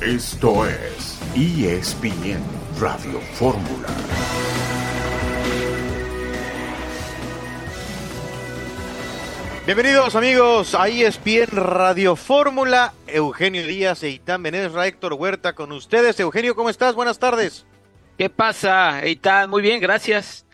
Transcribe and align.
Esto 0.00 0.66
es 0.66 1.18
ESPN 1.34 2.42
Radio 2.80 3.20
Fórmula. 3.34 3.88
Bienvenidos 9.64 10.16
amigos 10.16 10.74
a 10.74 10.88
ESPN 10.88 11.56
Radio 11.56 12.16
Fórmula. 12.16 12.92
Eugenio 13.06 13.64
Díaz 13.64 14.02
e 14.02 14.10
Itán 14.10 14.42
Benesra, 14.42 14.86
Héctor 14.88 15.14
Huerta 15.14 15.54
con 15.54 15.70
ustedes. 15.70 16.18
Eugenio, 16.18 16.56
¿cómo 16.56 16.68
estás? 16.68 16.94
Buenas 16.94 17.18
tardes. 17.18 17.64
¿Qué 18.18 18.28
pasa, 18.28 19.04
Eitan? 19.04 19.48
Muy 19.48 19.62
bien, 19.62 19.80
gracias. 19.80 20.46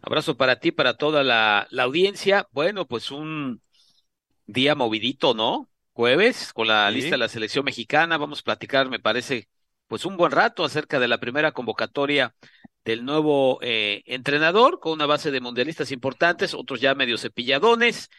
Abrazo 0.00 0.36
para 0.36 0.60
ti, 0.60 0.72
para 0.72 0.96
toda 0.96 1.22
la, 1.22 1.66
la 1.70 1.82
audiencia. 1.82 2.48
Bueno, 2.52 2.86
pues 2.86 3.10
un 3.10 3.60
día 4.46 4.74
movidito, 4.74 5.34
¿no? 5.34 5.68
Jueves, 5.94 6.52
con 6.52 6.66
la 6.66 6.90
lista 6.90 7.12
de 7.12 7.18
la 7.18 7.28
selección 7.28 7.64
mexicana. 7.64 8.18
Vamos 8.18 8.40
a 8.40 8.42
platicar, 8.42 8.88
me 8.90 8.98
parece, 8.98 9.48
pues 9.86 10.04
un 10.04 10.16
buen 10.16 10.32
rato 10.32 10.64
acerca 10.64 10.98
de 10.98 11.06
la 11.06 11.18
primera 11.18 11.52
convocatoria 11.52 12.34
del 12.84 13.04
nuevo 13.04 13.60
eh, 13.62 14.02
entrenador, 14.06 14.80
con 14.80 14.92
una 14.92 15.06
base 15.06 15.30
de 15.30 15.40
mundialistas 15.40 15.92
importantes, 15.92 16.52
otros 16.52 16.80
ya 16.80 16.94
medio 16.96 17.16
cepilladones. 17.16 18.10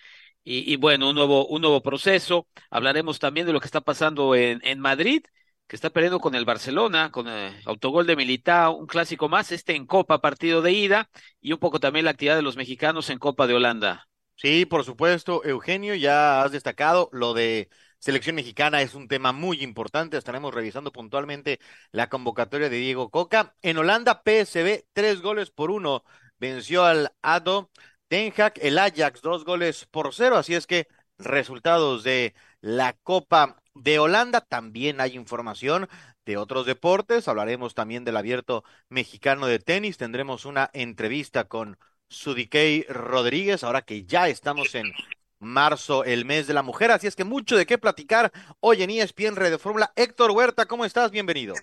Y, 0.46 0.72
y, 0.72 0.78
bueno, 0.78 1.10
un 1.10 1.16
nuevo, 1.16 1.48
un 1.48 1.62
nuevo 1.62 1.82
proceso. 1.82 2.48
Hablaremos 2.70 3.20
también 3.20 3.46
de 3.46 3.52
lo 3.54 3.60
que 3.60 3.66
está 3.66 3.82
pasando 3.82 4.36
en, 4.36 4.62
en 4.64 4.80
Madrid, 4.80 5.24
que 5.68 5.76
está 5.76 5.90
perdiendo 5.90 6.20
con 6.20 6.36
el 6.36 6.46
Barcelona, 6.46 7.12
con 7.12 7.28
el 7.28 7.54
autogol 7.66 8.08
de 8.08 8.16
Militao, 8.16 8.78
un 8.78 8.88
clásico 8.88 9.28
más, 9.28 9.52
este 9.52 9.76
en 9.76 9.86
Copa, 9.86 10.22
partido 10.22 10.62
de 10.62 10.72
ida, 10.72 11.10
y 11.42 11.52
un 11.52 11.60
poco 11.60 11.80
también 11.82 12.06
la 12.06 12.12
actividad 12.12 12.38
de 12.38 12.42
los 12.44 12.56
mexicanos 12.56 13.10
en 13.10 13.20
Copa 13.20 13.48
de 13.48 13.56
Holanda. 13.56 14.08
Sí, 14.36 14.66
por 14.66 14.84
supuesto, 14.84 15.44
Eugenio, 15.46 15.96
ya 15.96 16.44
has 16.44 16.52
destacado 16.52 17.10
lo 17.14 17.34
de 17.34 17.70
selección 18.00 18.36
mexicana 18.36 18.82
es 18.82 18.94
un 18.94 19.08
tema 19.08 19.32
muy 19.32 19.64
importante. 19.64 20.18
Estaremos 20.18 20.54
revisando 20.54 20.92
puntualmente 20.92 21.60
la 21.92 22.10
convocatoria 22.10 22.70
de 22.70 22.78
Diego 22.78 23.10
Coca. 23.10 23.56
En 23.62 23.78
Holanda, 23.78 24.22
PSB, 24.24 24.86
tres 24.94 25.22
goles 25.22 25.52
por 25.52 25.72
uno, 25.72 26.04
venció 26.38 26.84
al 26.86 27.14
ADO 27.22 27.72
Den 28.10 28.34
Haag, 28.38 28.54
el 28.62 28.78
Ajax, 28.78 29.22
dos 29.22 29.46
goles 29.46 29.86
por 29.86 30.14
cero. 30.14 30.38
Así 30.38 30.54
es 30.54 30.68
que 30.68 30.88
resultados 31.18 32.04
de 32.04 32.36
la 32.62 32.94
Copa 32.94 33.58
de 33.74 34.00
Holanda. 34.00 34.42
También 34.42 35.00
hay 35.02 35.16
información 35.16 35.88
de 36.26 36.38
otros 36.38 36.66
deportes. 36.66 37.28
Hablaremos 37.28 37.74
también 37.74 38.04
del 38.04 38.18
abierto 38.18 38.64
mexicano 38.90 39.48
de 39.48 39.60
tenis. 39.60 39.98
Tendremos 39.98 40.46
una 40.46 40.70
entrevista 40.74 41.46
con 41.46 41.78
Sudikey 42.08 42.84
Rodríguez, 42.84 43.64
ahora 43.64 43.82
que 43.82 44.06
ya 44.06 44.28
estamos 44.28 44.76
en 44.76 44.92
marzo, 45.40 46.04
el 46.04 46.26
mes 46.26 46.48
de 46.48 46.54
la 46.54 46.64
mujer. 46.64 46.92
Así 46.92 47.08
es 47.08 47.16
que 47.16 47.24
mucho 47.24 47.58
de 47.58 47.66
qué 47.66 47.78
platicar 47.78 48.32
hoy 48.60 48.84
en 48.84 48.90
ESPN 48.90 49.36
de 49.36 49.58
Fórmula. 49.58 49.92
Héctor 49.96 50.32
Huerta, 50.32 50.66
¿cómo 50.66 50.86
estás? 50.86 51.12
Bienvenido. 51.12 51.56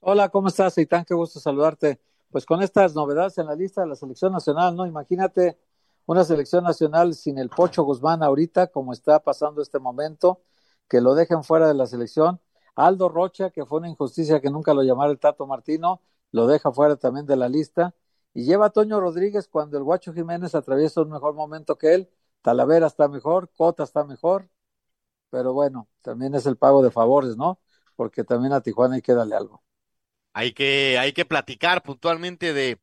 Hola, 0.00 0.28
¿cómo 0.28 0.48
estás, 0.48 0.76
Eitan? 0.78 1.04
Qué 1.04 1.14
gusto 1.14 1.40
saludarte. 1.40 2.00
Pues 2.30 2.44
con 2.44 2.62
estas 2.62 2.94
novedades 2.94 3.38
en 3.38 3.46
la 3.46 3.54
lista 3.54 3.82
de 3.82 3.88
la 3.88 3.96
selección 3.96 4.32
nacional, 4.32 4.76
¿no? 4.76 4.86
Imagínate 4.86 5.58
una 6.06 6.24
selección 6.24 6.64
nacional 6.64 7.14
sin 7.14 7.38
el 7.38 7.48
Pocho 7.48 7.82
Guzmán 7.82 8.22
ahorita, 8.22 8.68
como 8.68 8.92
está 8.92 9.18
pasando 9.20 9.60
este 9.60 9.78
momento, 9.78 10.40
que 10.88 11.00
lo 11.00 11.14
dejen 11.14 11.42
fuera 11.42 11.66
de 11.66 11.74
la 11.74 11.86
selección. 11.86 12.40
Aldo 12.76 13.08
Rocha, 13.08 13.50
que 13.50 13.64
fue 13.64 13.78
una 13.78 13.88
injusticia 13.88 14.40
que 14.40 14.50
nunca 14.50 14.74
lo 14.74 14.82
llamara 14.82 15.10
el 15.10 15.18
Tato 15.18 15.46
Martino, 15.46 16.00
lo 16.30 16.46
deja 16.46 16.70
fuera 16.70 16.96
también 16.96 17.26
de 17.26 17.36
la 17.36 17.48
lista. 17.48 17.94
Y 18.36 18.44
lleva 18.44 18.66
a 18.66 18.70
Toño 18.70 19.00
Rodríguez 19.00 19.48
cuando 19.48 19.78
el 19.78 19.82
Guacho 19.82 20.12
Jiménez 20.12 20.54
atraviesa 20.54 21.00
un 21.00 21.08
mejor 21.08 21.32
momento 21.32 21.78
que 21.78 21.94
él. 21.94 22.10
Talavera 22.42 22.86
está 22.86 23.08
mejor, 23.08 23.48
Cota 23.56 23.82
está 23.82 24.04
mejor, 24.04 24.50
pero 25.30 25.54
bueno, 25.54 25.88
también 26.02 26.34
es 26.34 26.44
el 26.44 26.58
pago 26.58 26.82
de 26.82 26.90
favores, 26.90 27.38
¿no? 27.38 27.58
Porque 27.96 28.24
también 28.24 28.52
a 28.52 28.60
Tijuana 28.60 28.96
hay 28.96 29.00
que 29.00 29.14
darle 29.14 29.36
algo. 29.36 29.62
Hay 30.34 30.52
que, 30.52 30.98
hay 31.00 31.14
que 31.14 31.24
platicar 31.24 31.82
puntualmente 31.82 32.52
de 32.52 32.78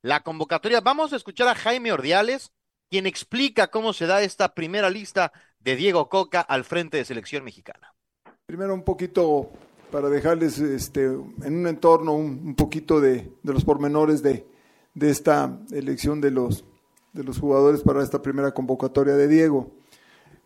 la 0.00 0.22
convocatoria. 0.22 0.80
Vamos 0.80 1.12
a 1.12 1.16
escuchar 1.16 1.48
a 1.48 1.54
Jaime 1.54 1.92
Ordiales, 1.92 2.50
quien 2.88 3.04
explica 3.04 3.66
cómo 3.66 3.92
se 3.92 4.06
da 4.06 4.22
esta 4.22 4.54
primera 4.54 4.88
lista 4.88 5.34
de 5.58 5.76
Diego 5.76 6.08
Coca 6.08 6.40
al 6.40 6.64
frente 6.64 6.96
de 6.96 7.04
selección 7.04 7.44
mexicana. 7.44 7.94
Primero 8.46 8.72
un 8.72 8.84
poquito 8.84 9.50
para 9.92 10.08
dejarles 10.08 10.60
este, 10.60 11.04
en 11.04 11.58
un 11.58 11.66
entorno 11.66 12.14
un, 12.14 12.40
un 12.42 12.54
poquito 12.54 13.02
de, 13.02 13.30
de, 13.42 13.52
los 13.52 13.66
pormenores 13.66 14.22
de, 14.22 14.53
de 14.94 15.10
esta 15.10 15.58
elección 15.72 16.20
de 16.20 16.30
los, 16.30 16.64
de 17.12 17.24
los 17.24 17.38
jugadores 17.38 17.82
para 17.82 18.02
esta 18.02 18.22
primera 18.22 18.52
convocatoria 18.52 19.14
de 19.14 19.28
Diego. 19.28 19.70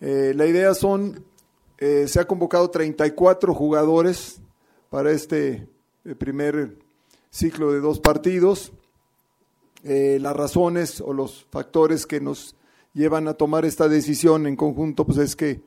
Eh, 0.01 0.33
la 0.35 0.47
idea 0.47 0.75
son, 0.75 1.25
eh, 1.79 2.07
se 2.09 2.21
ha 2.21 2.27
convocado 2.27 2.71
34 2.71 3.55
jugadores 3.55 4.41
para 4.91 5.11
este 5.11 5.69
eh, 6.05 6.15
primer 6.15 6.77
ciclo 7.31 7.73
de 7.73 7.81
dos 7.81 8.01
partidos. 8.01 8.73
las 9.83 10.37
razones 10.37 11.01
o 11.01 11.13
los 11.13 11.47
factores 11.51 12.05
que 12.05 12.21
nos 12.21 12.57
llevan 12.95 13.29
a 13.29 13.35
tomar 13.35 13.65
esta 13.65 13.89
decisión 13.89 14.47
en 14.47 14.57
conjunto, 14.57 15.07
pues 15.07 15.19
es 15.19 15.37
que 15.37 15.63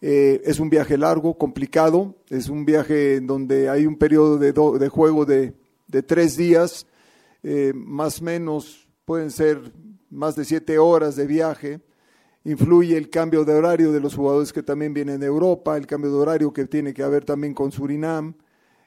es 0.00 0.58
un 0.58 0.68
viaje 0.68 0.96
largo, 0.96 1.38
complicado, 1.38 2.16
es 2.28 2.48
un 2.48 2.64
viaje 2.64 3.20
donde 3.20 3.68
hay 3.68 3.86
un 3.86 3.96
periodo 3.96 4.36
de, 4.38 4.52
do, 4.52 4.78
de 4.78 4.88
juego 4.88 5.24
de, 5.26 5.54
de, 5.86 6.02
tres 6.02 6.36
días, 6.36 6.86
más 7.74 8.20
o 8.20 8.24
menos 8.24 8.88
pueden 9.04 9.30
ser 9.30 9.72
más 10.10 10.36
de 10.36 10.44
siete 10.44 10.78
horas 10.78 11.16
de 11.16 11.26
viaje. 11.26 11.80
Influye 12.44 12.96
el 12.96 13.08
cambio 13.08 13.44
de 13.44 13.54
horario 13.54 13.92
de 13.92 14.00
los 14.00 14.14
jugadores 14.14 14.52
que 14.52 14.62
también 14.62 14.92
vienen 14.92 15.20
de 15.20 15.26
Europa, 15.26 15.76
el 15.76 15.86
cambio 15.86 16.10
de 16.10 16.18
horario 16.18 16.52
que 16.52 16.66
tiene 16.66 16.92
que 16.92 17.02
haber 17.02 17.24
también 17.24 17.54
con 17.54 17.70
Surinam, 17.70 18.34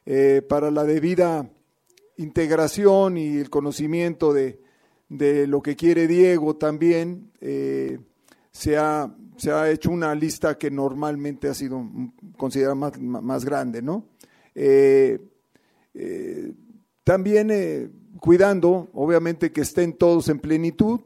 eh, 0.06 0.42
para 0.48 0.72
la 0.72 0.84
debida 0.84 1.50
integración 2.18 3.18
y 3.18 3.38
el 3.38 3.50
conocimiento 3.50 4.34
de, 4.34 4.62
de 5.10 5.48
lo 5.48 5.62
que 5.62 5.76
quiere 5.76 6.08
Diego 6.08 6.58
también, 6.58 7.32
eh, 7.42 8.00
se, 8.52 8.78
ha, 8.78 9.14
se 9.38 9.52
ha 9.52 9.70
hecho 9.70 9.90
una 9.92 10.14
lista 10.16 10.58
que 10.58 10.70
normalmente 10.70 11.48
ha 11.48 11.54
sido 11.54 11.82
considerada 12.38 12.76
más, 12.76 13.00
más 13.00 13.46
grande, 13.46 13.82
¿no? 13.82 14.06
Eh, 14.54 15.20
también 17.04 17.50
cuidando, 18.20 18.90
obviamente, 18.94 19.52
que 19.52 19.62
estén 19.62 19.94
todos 19.94 20.30
en 20.30 20.40
plenitud, 20.40 21.02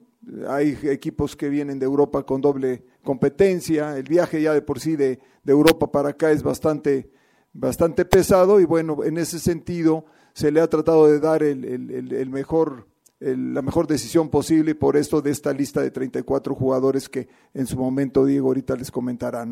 hay 0.48 0.78
equipos 0.84 1.36
que 1.36 1.50
vienen 1.50 1.80
de 1.80 1.86
Europa 1.86 2.24
con 2.24 2.42
doble 2.42 2.84
competencia, 3.04 3.98
el 3.98 4.04
viaje 4.04 4.42
ya 4.42 4.54
de 4.54 4.62
por 4.62 4.80
sí 4.80 4.96
de, 4.96 5.20
de 5.44 5.52
Europa 5.52 5.92
para 5.92 6.10
acá 6.10 6.32
es 6.32 6.44
bastante, 6.44 7.10
bastante 7.54 8.06
pesado 8.06 8.60
y 8.60 8.66
bueno, 8.66 9.04
en 9.04 9.18
ese 9.18 9.40
sentido 9.40 10.06
se 10.34 10.52
le 10.52 10.62
ha 10.62 10.68
tratado 10.68 11.08
de 11.08 11.20
dar 11.20 11.42
el, 11.44 11.66
el, 11.66 12.14
el 12.14 12.30
mejor, 12.30 12.88
la 13.20 13.62
mejor 13.62 13.88
decisión 13.88 14.30
posible 14.30 14.76
por 14.76 14.96
esto 14.96 15.22
de 15.22 15.32
esta 15.32 15.52
lista 15.54 15.82
de 15.82 15.92
34 15.92 16.54
jugadores 16.54 17.10
que 17.10 17.28
en 17.54 17.66
su 17.66 17.78
momento 17.78 18.26
Diego 18.26 18.50
ahorita 18.50 18.76
les 18.76 18.92
comentará. 18.92 19.48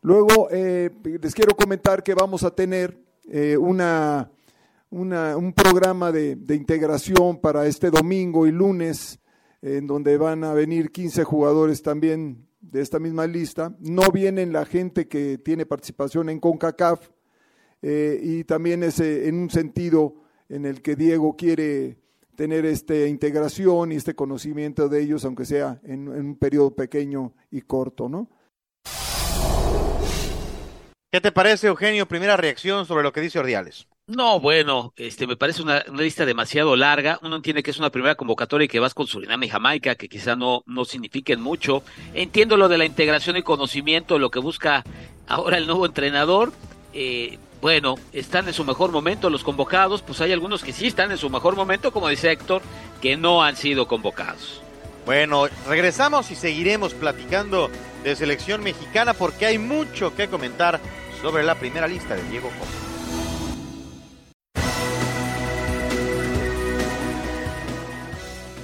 Luego 0.00 0.48
eh, 0.50 0.90
les 1.04 1.34
quiero 1.34 1.54
comentar 1.54 2.02
que 2.02 2.14
vamos 2.14 2.42
a 2.42 2.50
tener 2.50 2.98
eh, 3.28 3.56
una, 3.56 4.30
una, 4.92 5.36
un 5.38 5.54
programa 5.54 6.12
de, 6.12 6.36
integración 6.54 7.40
para 7.40 7.66
este 7.66 7.90
domingo 7.90 8.46
y 8.46 8.52
lunes 8.52 9.18
en 9.62 9.86
donde 9.86 10.18
van 10.18 10.44
a 10.44 10.52
venir 10.52 10.92
15 10.92 11.24
jugadores 11.24 11.82
también 11.82 12.46
de 12.60 12.82
esta 12.82 12.98
misma 12.98 13.26
lista. 13.26 13.74
No 13.80 14.10
vienen 14.12 14.52
la 14.52 14.66
gente 14.66 15.08
que 15.08 15.38
tiene 15.38 15.66
participación 15.66 16.28
en 16.28 16.40
CONCACAF 16.40 17.08
eh, 17.80 18.20
y 18.22 18.44
también 18.44 18.82
es 18.82 19.00
eh, 19.00 19.28
en 19.28 19.36
un 19.36 19.50
sentido 19.50 20.16
en 20.48 20.66
el 20.66 20.82
que 20.82 20.94
Diego 20.94 21.36
quiere 21.36 21.96
tener 22.36 22.66
esta 22.66 23.06
integración 23.06 23.92
y 23.92 23.96
este 23.96 24.14
conocimiento 24.14 24.88
de 24.88 25.00
ellos, 25.00 25.24
aunque 25.24 25.46
sea 25.46 25.80
en, 25.84 26.08
en 26.08 26.26
un 26.26 26.36
periodo 26.36 26.74
pequeño 26.74 27.32
y 27.50 27.62
corto, 27.62 28.08
¿no? 28.08 28.28
¿Qué 31.10 31.20
te 31.20 31.32
parece, 31.32 31.68
Eugenio? 31.68 32.06
Primera 32.06 32.36
reacción 32.36 32.84
sobre 32.84 33.02
lo 33.02 33.12
que 33.12 33.20
dice 33.20 33.38
Ordiales. 33.38 33.86
No, 34.08 34.40
bueno, 34.40 34.92
este 34.96 35.28
me 35.28 35.36
parece 35.36 35.62
una, 35.62 35.84
lista 35.94 36.26
demasiado 36.26 36.74
larga. 36.74 37.20
Uno 37.22 37.36
entiende 37.36 37.62
que 37.62 37.70
es 37.70 37.78
una 37.78 37.90
primera 37.90 38.16
convocatoria 38.16 38.64
y 38.64 38.68
que 38.68 38.80
vas 38.80 38.94
con 38.94 39.06
Surinam 39.06 39.42
y 39.44 39.48
Jamaica, 39.48 39.94
que 39.94 40.08
quizá 40.08 40.34
no, 40.34 40.64
no 40.66 40.84
signifiquen 40.84 41.40
mucho. 41.40 41.84
Entiendo 42.12 42.56
lo 42.56 42.68
de 42.68 42.78
la 42.78 42.84
integración 42.84 43.36
y 43.36 43.42
conocimiento, 43.42 44.18
lo 44.18 44.30
que 44.30 44.40
busca 44.40 44.82
ahora 45.28 45.56
el 45.56 45.66
nuevo 45.66 45.86
entrenador. 45.86 46.52
Eh, 46.92 47.38
bueno, 47.60 47.94
están 48.12 48.48
en 48.48 48.54
su 48.54 48.64
mejor 48.64 48.90
momento 48.90 49.30
los 49.30 49.44
convocados, 49.44 50.02
pues 50.02 50.20
hay 50.20 50.32
algunos 50.32 50.64
que 50.64 50.72
sí 50.72 50.88
están 50.88 51.12
en 51.12 51.18
su 51.18 51.30
mejor 51.30 51.54
momento, 51.54 51.92
como 51.92 52.08
dice 52.08 52.32
Héctor, 52.32 52.60
que 53.00 53.16
no 53.16 53.44
han 53.44 53.54
sido 53.54 53.86
convocados. 53.86 54.60
Bueno, 55.06 55.46
regresamos 55.68 56.32
y 56.32 56.34
seguiremos 56.34 56.92
platicando 56.94 57.70
de 58.02 58.16
selección 58.16 58.64
mexicana 58.64 59.14
porque 59.14 59.46
hay 59.46 59.58
mucho 59.58 60.14
que 60.16 60.26
comentar 60.26 60.80
sobre 61.22 61.44
la 61.44 61.54
primera 61.54 61.86
lista 61.86 62.16
de 62.16 62.28
Diego 62.28 62.50
Costa. 62.58 62.91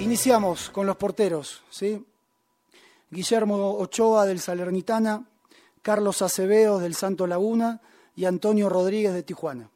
Iniciamos 0.09 0.71
con 0.71 0.87
los 0.87 0.97
porteros, 0.97 1.63
¿sí? 1.69 2.03
Guillermo 3.11 3.75
Ochoa 3.75 4.25
del 4.25 4.41
Salernitana, 4.41 5.29
Carlos 5.83 6.23
Acevedo 6.23 6.79
del 6.79 6.95
Santo 6.95 7.27
Laguna 7.27 7.83
y 8.17 8.25
Antonio 8.25 8.71
Rodríguez 8.71 9.13
de 9.13 9.23
Tijuana. 9.23 9.69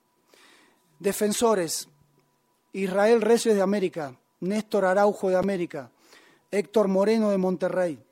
Defensores, 0.99 1.87
Israel 2.73 3.20
Reyes 3.20 3.55
de 3.55 3.61
América, 3.61 4.17
Néstor 4.40 4.87
Araujo 4.87 5.29
de 5.29 5.37
América, 5.37 5.90
Héctor 6.50 6.88
Moreno 6.88 7.28
de 7.28 7.37
Monterrey, 7.37 8.02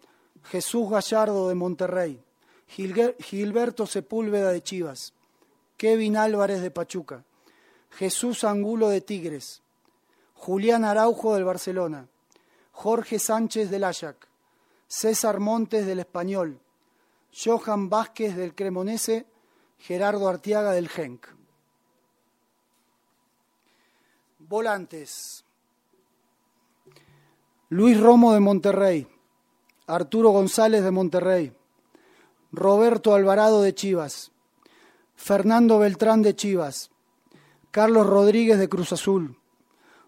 Jesús 0.43 0.91
Gallardo 0.91 1.49
de 1.49 1.55
Monterrey, 1.55 2.23
Gilberto 2.69 3.87
Sepúlveda 3.87 4.53
de 4.53 4.63
Chivas, 4.63 5.15
Kevin 5.79 6.19
Álvarez 6.19 6.61
de 6.61 6.71
Pachuca, 6.71 7.25
Jesús 7.93 8.45
Angulo 8.45 8.91
de 8.91 9.01
Tigres, 9.01 9.63
Julián 10.35 10.85
Araujo 10.85 11.35
del 11.35 11.45
Barcelona, 11.45 12.10
Jorge 12.83 13.19
Sánchez 13.19 13.69
del 13.69 13.85
Ajax, 13.85 14.27
César 14.89 15.39
Montes 15.39 15.85
del 15.85 15.99
Español, 15.99 16.59
Johan 17.31 17.91
Vázquez 17.91 18.35
del 18.35 18.55
Cremonese, 18.55 19.27
Gerardo 19.77 20.27
Artiaga 20.31 20.73
del 20.73 20.89
Genk. 20.89 21.27
Volantes. 24.39 25.45
Luis 27.69 28.01
Romo 28.01 28.33
de 28.33 28.41
Monterrey, 28.41 29.07
Arturo 29.87 30.31
González 30.31 30.83
de 30.83 30.91
Monterrey, 30.91 31.53
Roberto 32.51 33.15
Alvarado 33.15 33.61
de 33.61 33.75
Chivas, 33.75 34.33
Fernando 35.17 35.79
Beltrán 35.81 36.23
de 36.23 36.35
Chivas, 36.35 36.91
Carlos 37.73 38.07
Rodríguez 38.07 38.59
de 38.59 38.71
Cruz 38.71 38.91
Azul, 38.95 39.37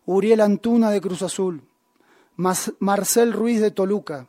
Uriel 0.07 0.41
Antuna 0.41 0.91
de 0.91 1.03
Cruz 1.03 1.21
Azul, 1.21 1.69
Marcel 2.81 3.33
Ruiz 3.33 3.61
de 3.61 3.71
Toluca, 3.71 4.27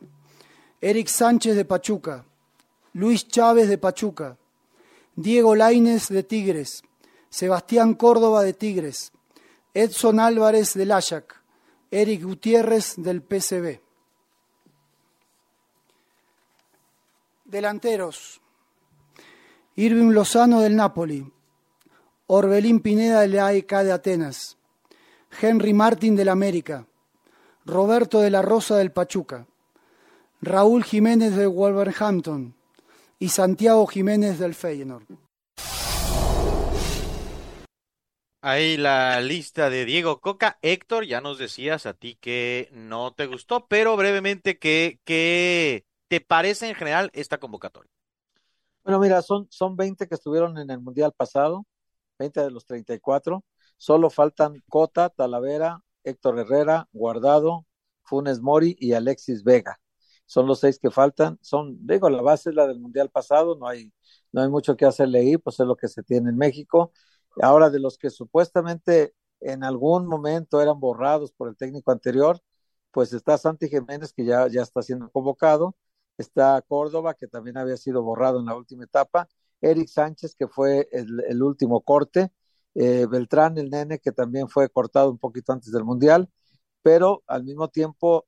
Eric 0.82 1.08
Sánchez 1.08 1.56
de 1.56 1.66
Pachuca, 1.66 2.26
Luis 2.94 3.28
Chávez 3.28 3.68
de 3.68 3.78
Pachuca, 3.78 4.38
Diego 5.16 5.56
Laines 5.56 6.10
de 6.10 6.22
Tigres, 6.22 6.84
Sebastián 7.30 7.96
Córdoba 7.96 8.44
de 8.44 8.54
Tigres, 8.54 9.12
Edson 9.74 10.20
Álvarez 10.20 10.76
del 10.76 10.92
Ajax, 10.92 11.36
Eric 11.90 12.24
Gutiérrez 12.24 12.96
del 12.98 13.24
PCB. 13.24 13.82
Delanteros. 17.46 18.42
Irving 19.76 20.12
Lozano 20.12 20.62
del 20.62 20.76
Napoli, 20.76 21.32
Orbelín 22.28 22.80
Pineda 22.80 23.22
del 23.22 23.40
AEK 23.40 23.72
de 23.84 23.92
Atenas, 23.92 24.58
Henry 25.42 25.74
Martin 25.74 26.16
del 26.16 26.30
América, 26.30 26.86
Roberto 27.66 28.20
de 28.20 28.30
la 28.30 28.42
Rosa 28.42 28.78
del 28.78 28.92
Pachuca, 28.92 29.48
Raúl 30.42 30.84
Jiménez 30.84 31.36
de 31.36 31.48
Wolverhampton 31.48 32.56
y 33.20 33.30
Santiago 33.30 33.88
Jiménez 33.88 34.38
del 34.38 34.54
Feyenoord. 34.54 35.06
Ahí 38.42 38.76
la 38.76 39.22
lista 39.22 39.70
de 39.70 39.86
Diego 39.86 40.20
Coca. 40.20 40.60
Héctor, 40.62 41.06
ya 41.06 41.22
nos 41.22 41.38
decías 41.38 41.86
a 41.86 41.94
ti 41.94 42.18
que 42.20 42.68
no 42.74 43.14
te 43.14 43.28
gustó, 43.28 43.66
pero 43.68 43.96
brevemente, 43.96 44.60
¿qué, 44.60 45.00
qué 45.06 45.86
te 46.10 46.20
parece 46.20 46.68
en 46.68 46.76
general 46.76 47.10
esta 47.14 47.38
convocatoria? 47.38 47.90
Bueno, 48.84 49.00
mira, 49.00 49.22
son, 49.22 49.48
son 49.50 49.78
20 49.78 50.10
que 50.10 50.16
estuvieron 50.16 50.58
en 50.58 50.70
el 50.70 50.82
Mundial 50.82 51.14
pasado, 51.16 51.66
20 52.20 52.42
de 52.42 52.52
los 52.52 52.66
34. 52.66 53.42
Solo 53.78 54.10
faltan 54.10 54.62
Cota, 54.68 55.08
Talavera, 55.08 55.80
Héctor 56.04 56.40
Herrera, 56.40 56.88
Guardado, 56.94 57.66
Funes 58.04 58.42
Mori 58.42 58.76
y 58.80 58.94
Alexis 58.94 59.44
Vega. 59.44 59.80
Son 60.26 60.48
los 60.48 60.60
seis 60.60 60.80
que 60.80 60.92
faltan. 60.92 61.38
Son, 61.42 61.78
digo, 61.86 62.10
la 62.10 62.22
base 62.22 62.50
es 62.50 62.56
la 62.56 62.68
del 62.68 62.80
Mundial 62.80 63.10
pasado, 63.10 63.58
no 63.58 63.68
hay, 63.68 63.94
no 64.32 64.42
hay 64.42 64.50
mucho 64.50 64.76
que 64.78 64.86
hacerle 64.86 65.20
ahí, 65.20 65.38
pues 65.38 65.60
es 65.60 65.68
lo 65.68 65.76
que 65.76 65.88
se 65.88 66.04
tiene 66.04 66.30
en 66.30 66.38
México. 66.38 66.92
Ahora, 67.42 67.70
de 67.70 67.80
los 67.80 67.98
que 67.98 68.10
supuestamente 68.10 69.14
en 69.40 69.64
algún 69.64 70.08
momento 70.08 70.62
eran 70.62 70.80
borrados 70.80 71.32
por 71.34 71.50
el 71.50 71.58
técnico 71.58 71.92
anterior, 71.92 72.40
pues 72.92 73.14
está 73.14 73.38
Santi 73.38 73.70
Jiménez, 73.70 74.14
que 74.14 74.26
ya, 74.26 74.48
ya 74.48 74.62
está 74.62 74.82
siendo 74.82 75.10
convocado, 75.12 75.76
está 76.18 76.62
Córdoba, 76.68 77.16
que 77.16 77.28
también 77.28 77.58
había 77.58 77.78
sido 77.78 78.04
borrado 78.04 78.40
en 78.40 78.46
la 78.46 78.56
última 78.56 78.86
etapa, 78.86 79.28
Eric 79.62 79.88
Sánchez, 79.88 80.36
que 80.36 80.48
fue 80.48 80.90
el, 80.92 81.42
último 81.42 81.82
corte, 81.82 82.32
eh, 82.76 83.06
Beltrán, 83.10 83.58
el 83.58 83.70
nene, 83.70 84.00
que 84.00 84.12
también 84.12 84.50
fue 84.50 84.70
cortado 84.70 85.12
un 85.12 85.18
poquito 85.20 85.54
antes 85.54 85.72
del 85.72 85.84
Mundial, 85.84 86.30
pero 86.82 87.24
al 87.28 87.44
mismo 87.44 87.70
tiempo 87.70 88.26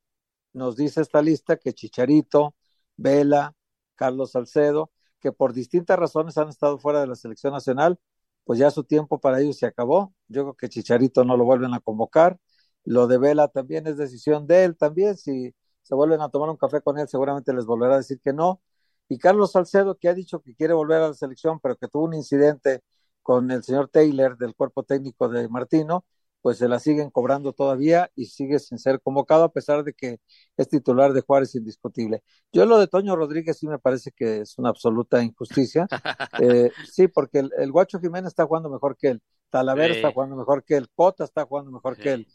nos 0.52 0.76
dice 0.76 1.00
esta 1.02 1.22
lista 1.22 1.56
que 1.56 1.74
Chicharito, 1.74 2.54
Vela, 2.96 3.54
Carlos 3.94 4.32
Salcedo, 4.32 4.90
que 5.20 5.32
por 5.32 5.52
distintas 5.52 5.98
razones 5.98 6.38
han 6.38 6.48
estado 6.48 6.78
fuera 6.78 7.00
de 7.00 7.06
la 7.08 7.16
selección 7.16 7.52
nacional, 7.52 7.98
pues 8.44 8.58
ya 8.58 8.70
su 8.70 8.84
tiempo 8.84 9.18
para 9.20 9.40
ellos 9.40 9.58
se 9.58 9.66
acabó. 9.66 10.14
Yo 10.28 10.42
creo 10.44 10.54
que 10.54 10.68
Chicharito 10.68 11.24
no 11.24 11.36
lo 11.36 11.44
vuelven 11.44 11.74
a 11.74 11.80
convocar. 11.80 12.38
Lo 12.84 13.06
de 13.08 13.18
Vela 13.18 13.48
también 13.48 13.86
es 13.86 13.96
decisión 13.96 14.46
de 14.46 14.64
él 14.64 14.76
también. 14.76 15.16
Si 15.16 15.54
se 15.82 15.94
vuelven 15.94 16.20
a 16.20 16.28
tomar 16.30 16.50
un 16.50 16.56
café 16.56 16.80
con 16.80 16.98
él, 16.98 17.08
seguramente 17.08 17.52
les 17.52 17.66
volverá 17.66 17.94
a 17.94 17.98
decir 17.98 18.20
que 18.20 18.32
no. 18.32 18.62
Y 19.08 19.18
Carlos 19.18 19.52
Salcedo, 19.52 19.96
que 19.96 20.08
ha 20.08 20.14
dicho 20.14 20.40
que 20.42 20.54
quiere 20.54 20.74
volver 20.74 21.02
a 21.02 21.08
la 21.08 21.14
selección, 21.14 21.60
pero 21.60 21.76
que 21.76 21.88
tuvo 21.88 22.04
un 22.04 22.14
incidente 22.14 22.82
con 23.26 23.50
el 23.50 23.64
señor 23.64 23.88
Taylor 23.88 24.38
del 24.38 24.54
cuerpo 24.54 24.84
técnico 24.84 25.28
de 25.28 25.48
Martino, 25.48 26.04
pues 26.42 26.58
se 26.58 26.68
la 26.68 26.78
siguen 26.78 27.10
cobrando 27.10 27.52
todavía 27.52 28.08
y 28.14 28.26
sigue 28.26 28.60
sin 28.60 28.78
ser 28.78 29.00
convocado 29.00 29.42
a 29.42 29.52
pesar 29.52 29.82
de 29.82 29.94
que 29.94 30.20
es 30.56 30.68
titular 30.68 31.12
de 31.12 31.22
Juárez 31.22 31.56
indiscutible. 31.56 32.22
Yo 32.52 32.66
lo 32.66 32.78
de 32.78 32.86
Toño 32.86 33.16
Rodríguez 33.16 33.58
sí 33.58 33.66
me 33.66 33.80
parece 33.80 34.12
que 34.12 34.42
es 34.42 34.56
una 34.58 34.68
absoluta 34.68 35.24
injusticia. 35.24 35.88
Eh, 36.40 36.70
sí, 36.92 37.08
porque 37.08 37.48
el, 37.58 37.72
Guacho 37.72 37.98
Jiménez 37.98 38.28
está 38.28 38.44
jugando 38.44 38.68
mejor 38.68 38.96
que 38.96 39.08
él, 39.08 39.22
Talavera 39.48 39.94
está 39.94 40.12
jugando 40.12 40.36
mejor 40.36 40.62
que 40.62 40.76
él, 40.76 40.86
Cota 40.94 41.24
está 41.24 41.44
jugando 41.46 41.72
mejor 41.72 41.96
que 41.96 42.12
él. 42.12 42.26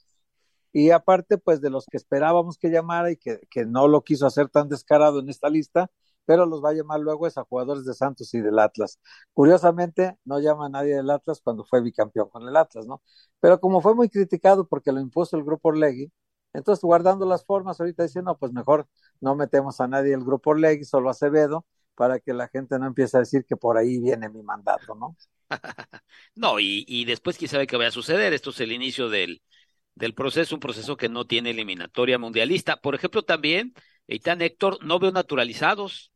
Y 0.74 0.90
aparte, 0.90 1.38
pues 1.38 1.62
de 1.62 1.70
los 1.70 1.86
que 1.86 1.98
esperábamos 1.98 2.58
que 2.58 2.70
llamara 2.70 3.12
y 3.12 3.18
que, 3.18 3.40
que 3.50 3.66
no 3.66 3.88
lo 3.88 4.02
quiso 4.02 4.26
hacer 4.26 4.50
tan 4.50 4.68
descarado 4.70 5.20
en 5.20 5.30
esta 5.30 5.50
lista, 5.50 5.90
pero 6.26 6.46
los 6.46 6.64
va 6.64 6.70
a 6.70 6.74
llamar 6.74 7.00
luego 7.00 7.28
es 7.28 7.38
a 7.38 7.44
jugadores 7.44 7.86
de 7.86 7.94
Santos 7.94 8.34
y 8.34 8.42
del 8.42 8.60
Atlas. 8.60 9.00
Curiosamente, 9.34 10.18
no 10.26 10.40
llama 10.40 10.68
a 10.68 10.70
nadie 10.70 10.96
del 10.96 11.10
Atlas 11.10 11.42
cuando 11.44 11.64
fue 11.66 11.82
bicampeón 11.82 12.30
con 12.30 12.48
el 12.48 12.56
Atlas, 12.56 12.86
¿no? 12.88 13.02
Pero 13.40 13.60
como 13.60 13.82
fue 13.82 13.96
muy 13.96 14.10
criticado 14.10 14.68
porque 14.68 14.92
lo 14.92 15.00
impuso 15.02 15.38
el 15.38 15.44
grupo 15.44 15.70
Orlegui, 15.70 16.12
entonces 16.54 16.84
guardando 16.84 17.26
las 17.26 17.46
formas, 17.46 17.80
ahorita 17.80 18.04
diciendo, 18.04 18.32
no, 18.32 18.38
pues 18.38 18.52
mejor 18.52 18.88
no 19.22 19.36
metemos 19.36 19.80
a 19.82 19.88
nadie 19.88 20.12
del 20.12 20.24
grupo 20.24 20.52
Orlegui, 20.52 20.84
solo 20.86 21.10
Acevedo, 21.10 21.66
para 21.96 22.20
que 22.20 22.34
la 22.34 22.48
gente 22.50 22.78
no 22.80 22.88
empiece 22.88 23.18
a 23.18 23.22
decir 23.22 23.46
que 23.46 23.56
por 23.58 23.78
ahí 23.78 24.00
viene 24.00 24.30
mi 24.30 24.42
mandato, 24.44 24.96
¿no? 24.96 25.16
no, 26.36 26.60
y, 26.60 26.86
y 26.88 27.06
después 27.06 27.38
quién 27.38 27.50
sabe 27.50 27.68
qué 27.68 27.78
va 27.78 27.88
a 27.88 27.92
suceder. 27.92 28.34
Esto 28.34 28.50
es 28.52 28.60
el 28.62 28.72
inicio 28.72 29.10
del, 29.10 29.42
del 29.96 30.14
proceso, 30.14 30.56
un 30.56 30.62
proceso 30.62 30.98
que 30.98 31.10
no 31.10 31.26
tiene 31.28 31.52
eliminatoria 31.52 32.20
mundialista. 32.20 32.78
Por 32.78 32.96
ejemplo, 32.96 33.24
también, 33.24 33.74
Eitan 34.08 34.42
Héctor, 34.42 34.84
no 34.84 35.00
veo 35.00 35.12
naturalizados. 35.12 36.12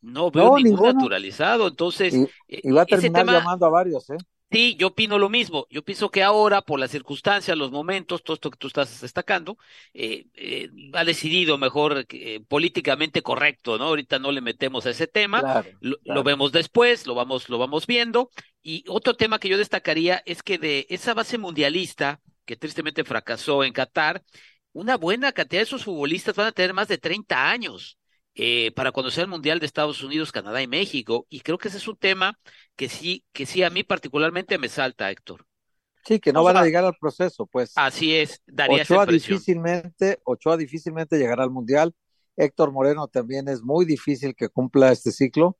No 0.00 0.30
veo 0.30 0.58
ningún 0.58 0.94
naturalizado. 0.94 1.66
Entonces, 1.66 2.14
y, 2.14 2.28
eh, 2.48 2.72
va 2.72 2.82
a 2.82 2.86
terminar 2.86 3.26
llamando 3.26 3.66
a 3.66 3.70
varios, 3.70 4.08
¿eh? 4.10 4.16
Sí, 4.48 4.76
yo 4.78 4.88
opino 4.88 5.18
lo 5.18 5.28
mismo. 5.28 5.66
Yo 5.70 5.82
pienso 5.82 6.08
que 6.08 6.22
ahora, 6.22 6.62
por 6.62 6.78
las 6.78 6.92
circunstancias, 6.92 7.58
los 7.58 7.72
momentos, 7.72 8.22
todo 8.22 8.34
esto 8.34 8.48
que 8.48 8.56
tú 8.56 8.68
estás 8.68 9.00
destacando, 9.00 9.58
eh, 9.92 10.26
eh, 10.34 10.70
ha 10.92 11.04
decidido 11.04 11.58
mejor 11.58 12.06
políticamente 12.46 13.22
correcto, 13.22 13.76
¿no? 13.76 13.86
Ahorita 13.86 14.20
no 14.20 14.30
le 14.30 14.40
metemos 14.40 14.86
a 14.86 14.90
ese 14.90 15.08
tema, 15.08 15.64
lo, 15.80 16.22
vemos 16.22 16.52
después, 16.52 17.08
lo 17.08 17.16
vamos, 17.16 17.48
lo 17.48 17.58
vamos 17.58 17.88
viendo. 17.88 18.30
Y 18.62 18.84
otro 18.86 19.14
tema 19.14 19.40
que 19.40 19.48
yo 19.48 19.58
destacaría 19.58 20.22
es 20.26 20.44
que 20.44 20.58
de 20.58 20.86
esa 20.90 21.12
base 21.12 21.38
mundialista, 21.38 22.20
que 22.44 22.54
tristemente 22.54 23.02
fracasó 23.02 23.64
en 23.64 23.72
Qatar, 23.72 24.22
una 24.76 24.98
buena 24.98 25.32
cantidad 25.32 25.60
de 25.60 25.64
esos 25.64 25.84
futbolistas 25.84 26.36
van 26.36 26.48
a 26.48 26.52
tener 26.52 26.74
más 26.74 26.86
de 26.88 26.98
30 26.98 27.50
años. 27.50 27.98
Eh, 28.38 28.70
para 28.72 28.92
conocer 28.92 29.22
el 29.22 29.30
Mundial 29.30 29.58
de 29.58 29.64
Estados 29.64 30.02
Unidos, 30.02 30.30
Canadá 30.30 30.60
y 30.60 30.66
México. 30.66 31.26
Y 31.30 31.40
creo 31.40 31.56
que 31.56 31.68
ese 31.68 31.78
es 31.78 31.88
un 31.88 31.96
tema 31.96 32.38
que 32.76 32.90
sí, 32.90 33.24
que 33.32 33.46
sí 33.46 33.62
a 33.62 33.70
mí 33.70 33.82
particularmente 33.82 34.58
me 34.58 34.68
salta, 34.68 35.10
Héctor. 35.10 35.46
Sí, 36.04 36.20
que 36.20 36.34
no 36.34 36.44
van 36.44 36.58
a 36.58 36.62
llegar 36.62 36.84
al 36.84 36.94
proceso, 37.00 37.46
pues. 37.46 37.72
Así 37.76 38.14
es, 38.14 38.42
daría 38.46 38.82
Ochoa 38.82 39.04
esa 39.04 39.12
difícilmente, 39.12 40.20
Ochoa 40.24 40.58
difícilmente 40.58 41.16
llegará 41.16 41.44
al 41.44 41.50
Mundial. 41.50 41.94
Héctor 42.36 42.72
Moreno 42.72 43.08
también 43.08 43.48
es 43.48 43.62
muy 43.62 43.86
difícil 43.86 44.34
que 44.34 44.50
cumpla 44.50 44.92
este 44.92 45.10
ciclo. 45.10 45.56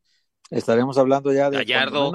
Estaremos 0.51 0.99
hablando 0.99 1.33
ya 1.33 1.49
de 1.49 1.57
Gallardo, 1.57 2.13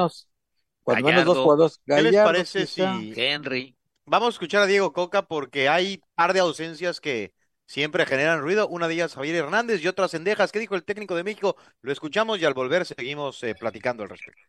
cuando 0.84 1.08
menos, 1.08 1.26
dos 1.26 1.40
juegos. 1.40 1.82
¿Qué 1.84 2.04
les 2.04 2.16
parece 2.16 2.68
si 2.68 2.84
Henry? 3.16 3.76
Vamos 4.06 4.28
a 4.28 4.32
escuchar 4.32 4.64
a 4.64 4.66
Diego 4.66 4.94
Coca 4.94 5.28
porque 5.28 5.70
hay 5.70 6.02
par 6.16 6.34
de 6.34 6.40
ausencias 6.40 7.00
que 7.00 7.34
siempre 7.66 8.06
generan 8.06 8.42
ruido. 8.42 8.68
Una 8.68 8.88
de 8.88 8.96
ellas 8.96 9.14
Javier 9.14 9.36
Hernández 9.36 9.82
y 9.84 9.88
otras 9.88 10.12
cendejas. 10.12 10.52
¿Qué 10.52 10.60
dijo 10.60 10.76
el 10.76 10.84
técnico 10.84 11.16
de 11.16 11.24
México? 11.24 11.56
Lo 11.82 11.92
escuchamos 11.92 12.40
y 12.40 12.46
al 12.46 12.54
volver 12.54 12.86
seguimos 12.86 13.42
eh, 13.44 13.56
platicando 13.56 14.04
al 14.04 14.10
respecto. 14.10 14.42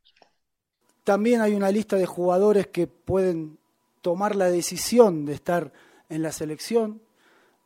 También 1.05 1.41
hay 1.41 1.55
una 1.55 1.71
lista 1.71 1.97
de 1.97 2.07
jugadores 2.07 2.69
que 2.69 2.87
pueden 2.87 3.59
tomar 4.01 4.37
la 4.37 4.51
decisión 4.51 5.27
de 5.27 5.35
estar 5.35 5.73
en 6.09 6.23
la 6.23 6.33
selección. 6.33 7.03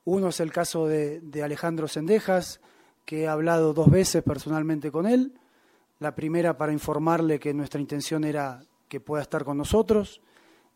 Uno 0.05 0.29
es 0.29 0.41
el 0.41 0.53
caso 0.53 0.87
de, 0.87 1.23
Alejandro 1.43 1.89
Sendejas, 1.89 2.61
que 3.05 3.23
he 3.23 3.29
hablado 3.29 3.75
dos 3.75 3.91
veces 3.91 4.23
personalmente 4.23 4.91
con 4.91 5.07
él. 5.07 5.35
La 5.99 6.15
primera 6.15 6.57
para 6.57 6.73
informarle 6.73 7.39
que 7.39 7.55
nuestra 7.55 7.81
intención 7.81 8.25
era 8.25 8.63
que 8.89 9.01
pueda 9.01 9.23
estar 9.23 9.45
con 9.45 9.57
nosotros 9.57 10.21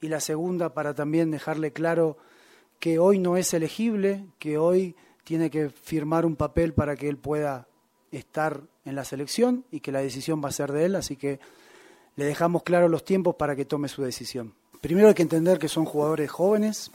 y 0.01 0.09
la 0.09 0.21
segunda 0.21 0.73
para 0.73 0.95
también 0.95 1.31
dejarle 1.31 1.73
claro 1.73 2.17
que 2.79 2.99
hoy 2.99 3.19
no 3.19 3.37
es 3.37 3.53
elegible, 3.53 4.25
que 4.39 4.57
hoy 4.59 4.97
tiene 5.25 5.51
que 5.51 5.69
firmar 5.69 6.25
un 6.25 6.37
papel 6.37 6.73
para 6.73 6.97
que 6.97 7.09
él 7.09 7.19
pueda 7.19 7.69
estar 8.11 8.63
en 8.85 8.95
la 8.95 9.05
selección 9.05 9.65
y 9.71 9.81
que 9.81 9.93
la 9.93 10.01
decisión 10.01 10.43
va 10.43 10.49
a 10.49 10.53
ser 10.53 10.73
de 10.73 10.87
él, 10.87 10.97
así 10.97 11.17
que 11.17 11.39
le 12.17 12.25
dejamos 12.25 12.63
claros 12.63 12.91
los 12.91 13.05
tiempos 13.05 13.37
para 13.37 13.55
que 13.55 13.65
tome 13.65 13.89
su 13.89 14.03
decisión. 14.03 14.55
Primero 14.81 15.09
hay 15.09 15.15
que 15.15 15.23
entender 15.23 15.59
que 15.59 15.69
son 15.69 15.85
jugadores 15.85 16.31
jóvenes, 16.31 16.91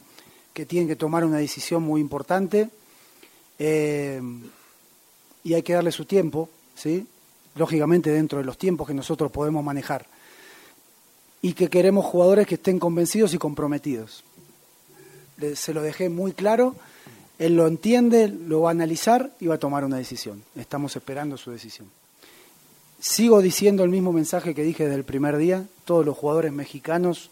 que 0.54 0.66
tienen 0.66 0.88
que 0.88 0.96
tomar 0.96 1.24
una 1.24 1.38
decisión 1.38 1.84
muy 1.84 2.02
importante 2.02 2.70
eh, 3.60 4.22
y 5.44 5.54
hay 5.54 5.62
que 5.62 5.74
darle 5.74 5.92
su 5.92 6.06
tiempo, 6.06 6.50
¿sí? 6.74 7.08
lógicamente 7.56 8.10
dentro 8.10 8.40
de 8.40 8.46
los 8.46 8.58
tiempos 8.58 8.88
que 8.88 8.94
nosotros 8.94 9.32
podemos 9.32 9.64
manejar 9.64 10.08
y 11.46 11.54
que 11.54 11.70
queremos 11.70 12.06
jugadores 12.06 12.48
que 12.48 12.56
estén 12.56 12.80
convencidos 12.80 13.36
y 13.36 13.38
comprometidos. 13.38 14.24
Se 15.54 15.76
lo 15.76 15.84
dejé 15.84 16.10
muy 16.10 16.32
claro, 16.32 16.76
él 17.38 17.56
lo 17.56 17.68
entiende, 17.68 18.30
lo 18.30 18.62
va 18.62 18.70
a 18.70 18.72
analizar 18.72 19.30
y 19.40 19.46
va 19.46 19.54
a 19.54 19.60
tomar 19.60 19.86
una 19.86 19.98
decisión. 19.98 20.42
Estamos 20.56 20.96
esperando 20.96 21.38
su 21.38 21.52
decisión. 21.52 21.88
Sigo 23.00 23.44
diciendo 23.44 23.84
el 23.84 23.92
mismo 23.92 24.12
mensaje 24.12 24.56
que 24.56 24.64
dije 24.64 24.86
desde 24.86 24.98
el 24.98 25.04
primer 25.04 25.38
día, 25.38 25.68
todos 25.84 26.04
los 26.04 26.18
jugadores 26.18 26.52
mexicanos 26.52 27.30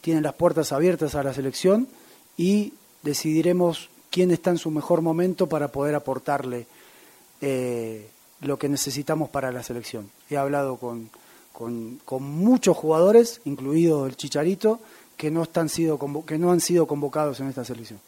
tienen 0.00 0.22
las 0.22 0.34
puertas 0.34 0.70
abiertas 0.70 1.16
a 1.16 1.24
la 1.24 1.34
selección 1.34 1.88
y 2.36 2.74
decidiremos 3.02 3.88
quién 4.10 4.30
está 4.30 4.50
en 4.50 4.58
su 4.58 4.70
mejor 4.70 5.02
momento 5.02 5.48
para 5.48 5.72
poder 5.72 5.96
aportarle 5.96 6.68
eh, 7.40 8.08
lo 8.42 8.60
que 8.60 8.68
necesitamos 8.68 9.28
para 9.28 9.50
la 9.50 9.64
selección. 9.64 10.08
He 10.30 10.36
hablado 10.36 10.76
con, 10.76 11.10
con, 11.60 12.22
muchos 12.22 12.74
jugadores, 12.74 13.42
incluido 13.44 14.06
el 14.06 14.16
Chicharito, 14.16 14.80
que 15.18 15.30
no, 15.30 15.42
están 15.42 15.68
sido, 15.68 15.98
que 16.26 16.38
no 16.38 16.52
han 16.52 16.60
sido 16.60 16.86
convocados 16.86 17.38
en 17.40 17.48
esta 17.48 17.64
selección. 17.64 18.00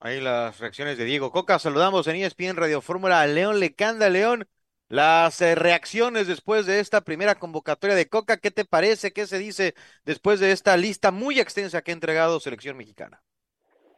Ahí 0.00 0.20
las 0.20 0.58
reacciones 0.58 0.96
de 0.96 1.04
Diego 1.04 1.30
Coca. 1.30 1.58
Saludamos 1.58 2.06
en 2.08 2.16
ESPN 2.16 2.56
Radio 2.56 2.80
Fórmula 2.80 3.20
a 3.20 3.26
León 3.26 3.60
Lecanda. 3.60 4.08
León, 4.08 4.46
las 4.88 5.42
eh, 5.42 5.54
reacciones 5.54 6.26
después 6.26 6.64
de 6.66 6.80
esta 6.80 7.02
primera 7.02 7.34
convocatoria 7.34 7.94
de 7.94 8.08
Coca. 8.08 8.38
¿Qué 8.38 8.50
te 8.50 8.64
parece? 8.64 9.12
¿Qué 9.12 9.26
se 9.26 9.38
dice 9.38 9.74
después 10.04 10.40
de 10.40 10.52
esta 10.52 10.76
lista 10.78 11.12
muy 11.12 11.38
extensa 11.38 11.82
que 11.82 11.90
ha 11.90 11.94
entregado 11.94 12.40
Selección 12.40 12.78
Mexicana? 12.78 13.20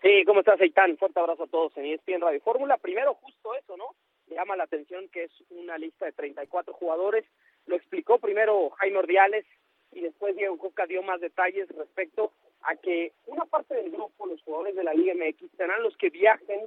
Sí, 0.02 0.25
¿cómo 0.26 0.40
estás, 0.40 0.61
Eitan? 0.61 0.99
Fuerte 0.99 1.21
abrazo 1.21 1.45
a 1.45 1.47
todos 1.47 1.75
en 1.76 1.87
ESPN 1.87 2.21
Radio 2.21 2.40
Fórmula. 2.40 2.76
Primero, 2.78 3.14
justo 3.14 3.54
eso, 3.54 3.76
¿no? 3.76 3.95
Llama 4.28 4.57
la 4.57 4.64
atención 4.64 5.09
que 5.09 5.25
es 5.25 5.33
una 5.50 5.78
lista 5.78 6.07
de 6.07 6.12
34 6.12 6.73
jugadores. 6.73 7.25
Lo 7.66 7.76
explicó 7.76 8.19
primero 8.19 8.71
Jaime 8.71 8.99
Ordiales 8.99 9.45
y 9.93 10.00
después 10.00 10.37
Diego 10.37 10.59
Coca 10.59 10.87
dio 10.87 11.02
más 11.02 11.21
detalles 11.21 11.69
respecto 11.71 12.33
a 12.62 12.76
que 12.76 13.12
una 13.26 13.45
parte 13.45 13.75
del 13.75 13.90
grupo, 13.90 14.26
los 14.26 14.43
jugadores 14.43 14.75
de 14.75 14.85
la 14.85 14.95
Liga 14.95 15.14
MX, 15.14 15.50
serán 15.57 15.83
los 15.83 15.97
que 15.97 16.11
viajen 16.11 16.61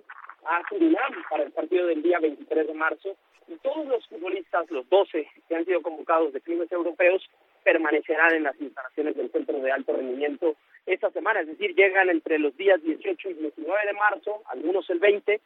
a 0.45 0.61
Surinam 0.69 1.13
para 1.29 1.43
el 1.43 1.51
partido 1.51 1.87
del 1.87 2.01
día 2.01 2.19
23 2.19 2.67
de 2.67 2.73
marzo 2.73 3.17
y 3.47 3.55
todos 3.57 3.85
los 3.87 4.05
futbolistas, 4.07 4.69
los 4.69 4.87
12 4.89 5.27
que 5.47 5.55
han 5.55 5.65
sido 5.65 5.81
convocados 5.81 6.33
de 6.33 6.41
clubes 6.41 6.71
europeos, 6.71 7.27
permanecerán 7.63 8.35
en 8.35 8.43
las 8.43 8.59
instalaciones 8.61 9.15
del 9.15 9.31
Centro 9.31 9.59
de 9.59 9.71
Alto 9.71 9.93
Rendimiento 9.93 10.55
esta 10.85 11.11
semana, 11.11 11.41
es 11.41 11.47
decir, 11.47 11.75
llegan 11.75 12.09
entre 12.09 12.39
los 12.39 12.55
días 12.55 12.81
18 12.81 13.29
y 13.29 13.33
19 13.33 13.85
de 13.85 13.93
marzo, 13.93 14.41
algunos 14.45 14.89
el 14.89 14.99
20, 14.99 15.41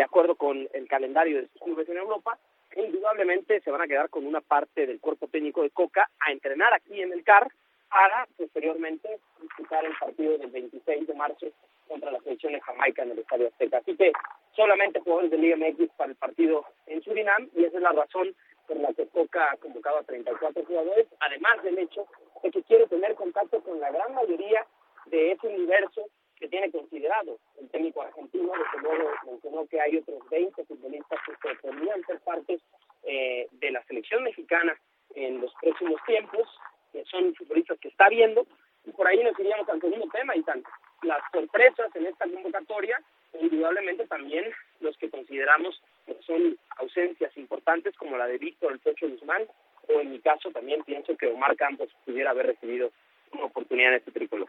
de 0.00 0.04
acuerdo 0.04 0.34
con 0.34 0.66
el 0.72 0.88
calendario 0.88 1.36
de 1.36 1.48
sus 1.48 1.60
clubes 1.60 1.86
en 1.90 1.98
Europa, 1.98 2.38
indudablemente 2.74 3.60
se 3.60 3.70
van 3.70 3.82
a 3.82 3.86
quedar 3.86 4.08
con 4.08 4.26
una 4.26 4.40
parte 4.40 4.86
del 4.86 4.98
cuerpo 4.98 5.28
técnico 5.28 5.60
de 5.60 5.68
Coca 5.68 6.08
a 6.20 6.32
entrenar 6.32 6.72
aquí 6.72 7.02
en 7.02 7.12
el 7.12 7.22
CAR 7.22 7.46
para 7.90 8.26
posteriormente 8.38 9.20
disputar 9.42 9.84
el 9.84 9.92
partido 10.00 10.38
del 10.38 10.50
26 10.52 11.06
de 11.06 11.12
marzo 11.12 11.48
contra 11.86 12.12
la 12.12 12.18
selección 12.20 12.54
de 12.54 12.62
Jamaica 12.62 13.02
en 13.02 13.10
el 13.10 13.18
Estadio 13.18 13.48
Azteca. 13.48 13.76
Así 13.76 13.94
que 13.94 14.10
solamente 14.56 15.00
jugadores 15.00 15.32
de 15.32 15.36
Liga 15.36 15.56
MX 15.56 15.92
para 15.98 16.12
el 16.12 16.16
partido 16.16 16.64
en 16.86 17.02
Surinam 17.02 17.50
y 17.54 17.64
esa 17.64 17.76
es 17.76 17.82
la 17.82 17.92
razón 17.92 18.34
por 18.66 18.78
la 18.78 18.94
que 18.94 19.06
Coca 19.08 19.52
ha 19.52 19.56
convocado 19.58 19.98
a 19.98 20.04
34 20.04 20.64
jugadores, 20.64 21.08
además 21.20 21.62
del 21.62 21.78
hecho 21.78 22.06
de 22.42 22.50
que 22.50 22.62
quiere 22.62 22.86
tener 22.86 23.14
contacto 23.16 23.62
con 23.62 23.78
la 23.78 23.90
gran 23.90 24.14
mayoría 24.14 24.66
de 25.10 25.32
ese 25.32 25.46
universo 25.46 26.06
que 26.40 26.48
tiene 26.48 26.70
considerado. 26.70 27.38
El 27.60 27.68
técnico 27.68 28.02
argentino, 28.02 28.52
desde 28.52 28.82
luego 28.82 29.10
mencionó 29.26 29.66
que 29.66 29.80
hay 29.80 29.98
otros 29.98 30.18
20 30.30 30.64
futbolistas 30.64 31.20
que 31.42 31.54
podrían 31.56 32.02
ser 32.06 32.18
parte 32.20 32.58
eh, 33.04 33.46
de 33.52 33.70
la 33.70 33.84
selección 33.84 34.24
mexicana 34.24 34.74
en 35.14 35.40
los 35.40 35.52
próximos 35.60 36.00
tiempos, 36.06 36.48
que 36.92 37.04
son 37.04 37.34
futbolistas 37.34 37.78
que 37.78 37.88
está 37.88 38.08
viendo, 38.08 38.46
y 38.84 38.90
por 38.92 39.06
ahí 39.06 39.22
nos 39.22 39.38
iríamos 39.38 39.68
al 39.68 39.80
segundo 39.80 40.08
tema, 40.10 40.34
y 40.34 40.42
tanto 40.42 40.68
las 41.02 41.20
sorpresas 41.32 41.94
en 41.94 42.06
esta 42.06 42.26
convocatoria, 42.26 43.00
indudablemente 43.38 44.06
también 44.06 44.50
los 44.80 44.96
que 44.96 45.10
consideramos 45.10 45.80
son 46.26 46.58
ausencias 46.78 47.36
importantes 47.36 47.94
como 47.96 48.16
la 48.16 48.26
de 48.26 48.38
Víctor 48.38 48.72
El 48.72 48.80
Pecho 48.80 49.08
Guzmán, 49.08 49.46
o 49.88 50.00
en 50.00 50.10
mi 50.10 50.20
caso 50.20 50.50
también 50.50 50.82
pienso 50.84 51.16
que 51.16 51.26
Omar 51.26 51.56
Campos 51.56 51.88
pudiera 52.04 52.30
haber 52.30 52.46
recibido 52.46 52.90
una 53.32 53.44
oportunidad 53.44 53.90
en 53.92 53.98
este 53.98 54.10
tricolor. 54.10 54.48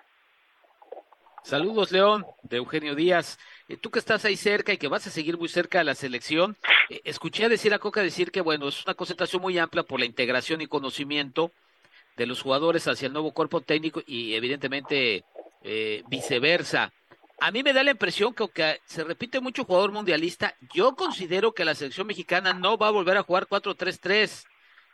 Saludos, 1.44 1.92
León, 1.92 2.26
de 2.44 2.58
Eugenio 2.58 2.94
Díaz. 2.96 3.40
Eh, 3.68 3.76
tú 3.76 3.90
que 3.90 4.00
estás 4.00 4.24
ahí 4.26 4.38
cerca 4.38 4.74
y 4.74 4.78
que 4.78 4.88
vas 4.88 5.08
a 5.08 5.10
seguir 5.10 5.38
muy 5.38 5.50
cerca 5.50 5.80
de 5.80 5.86
la 5.86 5.96
selección, 5.96 6.56
eh, 6.90 7.02
escuché 7.04 7.46
a 7.46 7.50
decir 7.50 7.74
a 7.74 7.80
Coca 7.80 8.04
decir 8.04 8.32
que, 8.32 8.42
bueno, 8.42 8.68
es 8.68 8.86
una 8.86 8.94
concentración 8.94 9.42
muy 9.42 9.58
amplia 9.58 9.84
por 9.84 10.00
la 10.00 10.06
integración 10.06 10.62
y 10.62 10.68
conocimiento 10.68 11.52
de 12.16 12.28
los 12.28 12.42
jugadores 12.42 12.88
hacia 12.88 13.08
el 13.08 13.14
nuevo 13.14 13.32
cuerpo 13.32 13.62
técnico 13.62 14.04
y, 14.06 14.36
evidentemente, 14.36 15.24
eh, 15.64 16.04
viceversa. 16.08 16.94
A 17.40 17.50
mí 17.50 17.64
me 17.64 17.74
da 17.74 17.84
la 17.84 17.92
impresión 17.92 18.36
que 18.36 18.44
aunque 18.44 18.80
se 18.86 19.04
repite 19.04 19.40
mucho 19.40 19.66
jugador 19.66 19.92
mundialista, 19.92 20.56
yo 20.74 20.96
considero 20.96 21.54
que 21.54 21.66
la 21.66 21.74
selección 21.74 22.06
mexicana 22.06 22.54
no 22.54 22.78
va 22.78 22.90
a 22.90 22.92
volver 22.92 23.18
a 23.18 23.24
jugar 23.24 23.48
4-3-3, 23.48 24.46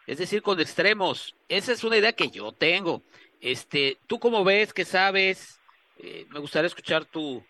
es 0.08 0.18
decir, 0.18 0.42
con 0.42 0.62
extremos. 0.62 1.36
Esa 1.50 1.74
es 1.74 1.84
una 1.84 1.98
idea 1.98 2.14
que 2.14 2.30
yo 2.30 2.54
tengo. 2.54 3.02
Este, 3.42 3.98
¿tú 4.08 4.18
cómo 4.18 4.46
ves? 4.46 4.74
¿Qué 4.74 4.86
sabes? 4.86 5.57
Eh, 6.00 6.26
me 6.30 6.40
gustaría 6.40 6.68
escuchar 6.68 7.06
tu, 7.06 7.44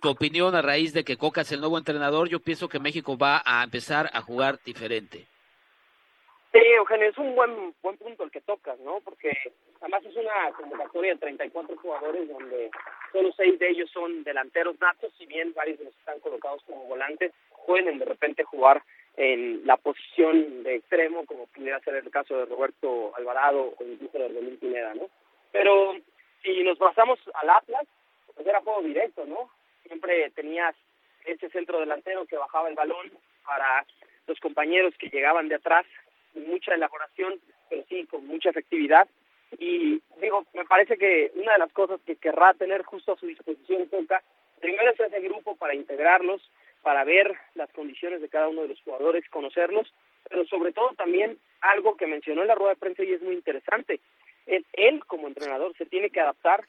tu 0.00 0.08
opinión 0.10 0.54
a 0.54 0.62
raíz 0.62 0.92
de 0.92 1.04
que 1.04 1.16
Coca 1.16 1.42
es 1.42 1.52
el 1.52 1.60
nuevo 1.60 1.78
entrenador. 1.78 2.28
Yo 2.28 2.40
pienso 2.40 2.68
que 2.68 2.80
México 2.80 3.16
va 3.16 3.42
a 3.44 3.62
empezar 3.62 4.10
a 4.12 4.20
jugar 4.20 4.58
diferente. 4.64 5.26
Sí, 6.52 6.58
Eugenio, 6.58 7.08
es 7.08 7.16
un 7.16 7.34
buen 7.34 7.74
buen 7.82 7.96
punto 7.96 8.24
el 8.24 8.30
que 8.30 8.42
tocas, 8.42 8.78
¿no? 8.80 9.00
Porque 9.00 9.30
además 9.80 10.04
es 10.04 10.14
una 10.14 10.52
convocatoria 10.54 11.12
de 11.12 11.18
34 11.18 11.76
jugadores 11.78 12.28
donde 12.28 12.70
solo 13.10 13.32
seis 13.36 13.58
de 13.58 13.70
ellos 13.70 13.90
son 13.90 14.22
delanteros 14.22 14.78
natos, 14.78 15.12
si 15.16 15.24
bien 15.24 15.54
varios 15.54 15.78
de 15.78 15.86
los 15.86 15.96
están 15.96 16.20
colocados 16.20 16.62
como 16.64 16.84
volantes, 16.84 17.32
pueden 17.66 17.98
de 17.98 18.04
repente 18.04 18.44
jugar 18.44 18.82
en 19.16 19.66
la 19.66 19.76
posición 19.78 20.62
de 20.62 20.76
extremo, 20.76 21.24
como 21.24 21.46
pudiera 21.46 21.80
ser 21.80 21.94
el 21.96 22.10
caso 22.10 22.36
de 22.36 22.46
Roberto 22.46 23.14
Alvarado 23.16 23.74
o 23.78 23.84
incluso 23.84 24.18
de 24.18 24.28
Rodolín 24.28 24.58
Pineda, 24.58 24.94
¿no? 24.94 25.08
Pero 25.52 25.94
si 26.42 26.62
nos 26.62 26.78
basamos 26.78 27.18
al 27.34 27.50
Atlas, 27.50 27.86
pues 28.34 28.46
era 28.46 28.60
juego 28.60 28.82
directo, 28.82 29.24
¿no? 29.26 29.50
Siempre 29.86 30.30
tenías 30.30 30.74
ese 31.24 31.48
centro 31.50 31.80
delantero 31.80 32.26
que 32.26 32.36
bajaba 32.36 32.68
el 32.68 32.74
balón 32.74 33.10
para 33.44 33.84
los 34.26 34.38
compañeros 34.40 34.94
que 34.98 35.08
llegaban 35.08 35.48
de 35.48 35.56
atrás, 35.56 35.86
con 36.32 36.46
mucha 36.46 36.74
elaboración, 36.74 37.40
pero 37.68 37.84
sí 37.88 38.06
con 38.06 38.26
mucha 38.26 38.50
efectividad. 38.50 39.08
Y 39.58 40.00
digo, 40.20 40.46
me 40.54 40.64
parece 40.64 40.96
que 40.96 41.30
una 41.34 41.52
de 41.52 41.58
las 41.58 41.72
cosas 41.72 42.00
que 42.06 42.16
querrá 42.16 42.54
tener 42.54 42.82
justo 42.82 43.12
a 43.12 43.16
su 43.16 43.26
disposición 43.26 43.86
Coca, 43.86 44.22
primero 44.60 44.90
es 44.90 45.00
ese 45.00 45.20
grupo 45.20 45.56
para 45.56 45.74
integrarlos, 45.74 46.40
para 46.82 47.04
ver 47.04 47.36
las 47.54 47.70
condiciones 47.72 48.20
de 48.20 48.28
cada 48.28 48.48
uno 48.48 48.62
de 48.62 48.68
los 48.68 48.82
jugadores, 48.82 49.28
conocerlos, 49.28 49.92
pero 50.28 50.44
sobre 50.46 50.72
todo 50.72 50.92
también 50.96 51.38
algo 51.60 51.96
que 51.96 52.06
mencionó 52.06 52.42
en 52.42 52.48
la 52.48 52.54
rueda 52.54 52.74
de 52.74 52.80
prensa 52.80 53.04
y 53.04 53.12
es 53.12 53.22
muy 53.22 53.34
interesante, 53.34 54.00
él 54.46 55.04
como 55.06 55.28
entrenador 55.28 55.74
se 55.76 55.86
tiene 55.86 56.10
que 56.10 56.20
adaptar 56.20 56.64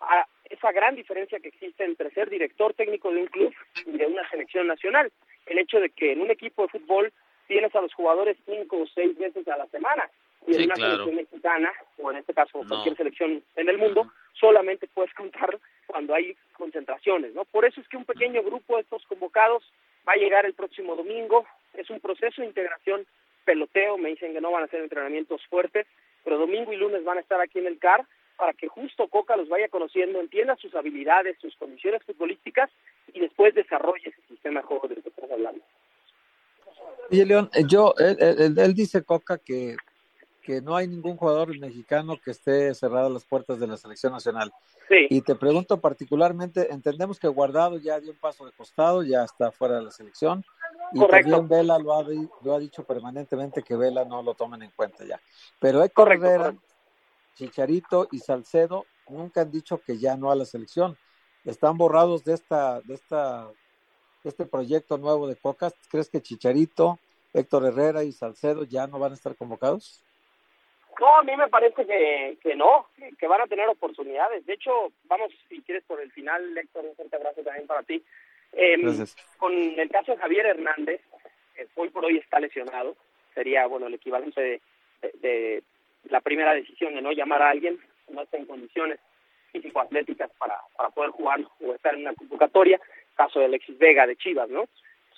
a 0.00 0.26
esa 0.44 0.72
gran 0.72 0.94
diferencia 0.94 1.40
que 1.40 1.48
existe 1.48 1.84
entre 1.84 2.10
ser 2.10 2.28
director 2.28 2.74
técnico 2.74 3.10
de 3.10 3.22
un 3.22 3.26
club 3.28 3.54
y 3.86 3.96
de 3.96 4.06
una 4.06 4.28
selección 4.28 4.66
nacional. 4.66 5.10
El 5.46 5.58
hecho 5.58 5.80
de 5.80 5.90
que 5.90 6.12
en 6.12 6.20
un 6.20 6.30
equipo 6.30 6.62
de 6.62 6.68
fútbol 6.68 7.12
tienes 7.46 7.74
a 7.74 7.80
los 7.80 7.92
jugadores 7.94 8.36
cinco 8.46 8.82
o 8.82 8.86
seis 8.86 9.16
veces 9.18 9.46
a 9.48 9.56
la 9.56 9.66
semana 9.66 10.10
y 10.46 10.56
en 10.56 10.64
una 10.64 10.76
selección 10.76 11.14
mexicana, 11.16 11.72
o 11.98 12.10
en 12.10 12.18
este 12.18 12.34
caso 12.34 12.60
cualquier 12.68 12.96
selección 12.96 13.42
en 13.56 13.68
el 13.68 13.78
mundo, 13.78 14.10
solamente 14.34 14.88
puedes 14.88 15.12
contar 15.14 15.58
cuando 15.86 16.14
hay 16.14 16.36
concentraciones, 16.52 17.34
¿no? 17.34 17.44
Por 17.46 17.64
eso 17.64 17.80
es 17.80 17.88
que 17.88 17.96
un 17.96 18.04
pequeño 18.04 18.42
grupo 18.42 18.76
de 18.76 18.82
estos 18.82 19.04
convocados 19.06 19.64
va 20.06 20.12
a 20.12 20.16
llegar 20.16 20.44
el 20.44 20.54
próximo 20.54 20.96
domingo, 20.96 21.46
es 21.72 21.88
un 21.88 22.00
proceso 22.00 22.42
de 22.42 22.48
integración 22.48 23.06
peloteo, 23.44 23.96
me 23.96 24.10
dicen 24.10 24.32
que 24.32 24.40
no 24.40 24.50
van 24.50 24.64
a 24.64 24.68
ser 24.68 24.80
entrenamientos 24.80 25.44
fuertes, 25.46 25.86
pero 26.24 26.38
domingo 26.38 26.72
y 26.72 26.76
lunes 26.76 27.04
van 27.04 27.18
a 27.18 27.20
estar 27.20 27.40
aquí 27.40 27.58
en 27.58 27.66
el 27.66 27.78
CAR 27.78 28.06
para 28.36 28.52
que 28.52 28.68
justo 28.68 29.08
Coca 29.08 29.36
los 29.36 29.48
vaya 29.48 29.68
conociendo, 29.68 30.20
entienda 30.20 30.56
sus 30.56 30.74
habilidades, 30.74 31.36
sus 31.40 31.54
condiciones 31.56 32.02
futbolísticas 32.04 32.70
y 33.12 33.20
después 33.20 33.54
desarrolle 33.54 34.08
ese 34.08 34.22
sistema 34.28 34.60
de 34.60 34.66
juego 34.66 34.88
del 34.88 35.02
que 35.02 35.08
estamos 35.08 35.30
hablando. 35.30 35.62
Y 37.10 37.24
León, 37.24 37.50
eh, 37.54 37.62
yo, 37.68 37.94
él, 37.98 38.74
dice 38.74 39.04
Coca 39.04 39.38
que, 39.38 39.76
que 40.42 40.60
no 40.60 40.74
hay 40.74 40.88
ningún 40.88 41.16
jugador 41.16 41.56
mexicano 41.58 42.18
que 42.22 42.30
esté 42.30 42.74
cerrado 42.74 43.10
las 43.10 43.24
puertas 43.24 43.60
de 43.60 43.66
la 43.66 43.76
selección 43.76 44.12
nacional. 44.12 44.52
Sí. 44.88 45.06
Y 45.10 45.20
te 45.22 45.34
pregunto 45.34 45.80
particularmente, 45.80 46.72
entendemos 46.72 47.20
que 47.20 47.28
Guardado 47.28 47.78
ya 47.78 48.00
dio 48.00 48.12
un 48.12 48.18
paso 48.18 48.46
de 48.46 48.52
costado, 48.52 49.02
ya 49.02 49.24
está 49.24 49.52
fuera 49.52 49.76
de 49.76 49.84
la 49.84 49.90
selección. 49.90 50.44
Y 50.94 51.06
también 51.08 51.48
Vela 51.48 51.78
lo 51.78 51.92
ha, 51.92 52.04
lo 52.42 52.54
ha 52.54 52.58
dicho 52.58 52.84
permanentemente 52.84 53.62
que 53.62 53.76
Vela 53.76 54.04
no 54.04 54.22
lo 54.22 54.34
tomen 54.34 54.62
en 54.62 54.70
cuenta 54.70 55.04
ya. 55.04 55.20
Pero 55.58 55.82
Héctor 55.82 56.12
Herrera, 56.12 56.54
Chicharito 57.34 58.06
y 58.12 58.20
Salcedo 58.20 58.86
nunca 59.08 59.40
han 59.40 59.50
dicho 59.50 59.78
que 59.78 59.98
ya 59.98 60.16
no 60.16 60.30
a 60.30 60.36
la 60.36 60.44
selección. 60.44 60.96
Están 61.44 61.76
borrados 61.76 62.24
de 62.24 62.34
esta, 62.34 62.80
de 62.82 62.94
esta, 62.94 63.50
este 64.22 64.46
proyecto 64.46 64.96
nuevo 64.96 65.26
de 65.26 65.36
Cocas. 65.36 65.74
¿Crees 65.90 66.08
que 66.08 66.22
Chicharito, 66.22 66.98
Héctor 67.32 67.66
Herrera 67.66 68.04
y 68.04 68.12
Salcedo 68.12 68.64
ya 68.64 68.86
no 68.86 69.00
van 69.00 69.12
a 69.12 69.16
estar 69.16 69.34
convocados? 69.34 70.04
No, 71.00 71.16
a 71.16 71.22
mí 71.24 71.36
me 71.36 71.48
parece 71.48 71.84
que, 71.84 72.38
que 72.40 72.54
no, 72.54 72.86
que 73.18 73.26
van 73.26 73.40
a 73.40 73.46
tener 73.46 73.68
oportunidades. 73.68 74.46
De 74.46 74.54
hecho, 74.54 74.70
vamos, 75.06 75.32
si 75.48 75.60
quieres, 75.62 75.82
por 75.84 76.00
el 76.00 76.12
final, 76.12 76.56
Héctor, 76.56 76.84
un 76.84 76.94
fuerte 76.94 77.16
abrazo 77.16 77.42
también 77.42 77.66
para 77.66 77.82
ti. 77.82 78.02
Eh, 78.56 78.76
con 79.38 79.52
el 79.52 79.90
caso 79.90 80.12
de 80.12 80.18
Javier 80.18 80.46
Hernández, 80.46 81.00
hoy 81.74 81.88
por 81.90 82.04
hoy 82.04 82.18
está 82.18 82.40
lesionado, 82.40 82.96
sería, 83.34 83.66
bueno, 83.66 83.86
el 83.86 83.94
equivalente 83.94 84.40
de, 84.40 84.60
de 85.20 85.62
la 86.10 86.20
primera 86.20 86.54
decisión 86.54 86.94
de 86.94 87.02
no 87.02 87.12
llamar 87.12 87.42
a 87.42 87.50
alguien 87.50 87.78
no 88.08 88.22
está 88.22 88.36
en 88.36 88.46
condiciones 88.46 89.00
físico-atléticas 89.52 90.30
para, 90.38 90.56
para 90.76 90.90
poder 90.90 91.10
jugar 91.10 91.40
o 91.60 91.74
estar 91.74 91.94
en 91.94 92.02
una 92.02 92.14
convocatoria, 92.14 92.80
caso 93.14 93.38
de 93.38 93.46
Alexis 93.46 93.78
Vega 93.78 94.06
de 94.06 94.16
Chivas, 94.16 94.48
¿no? 94.50 94.66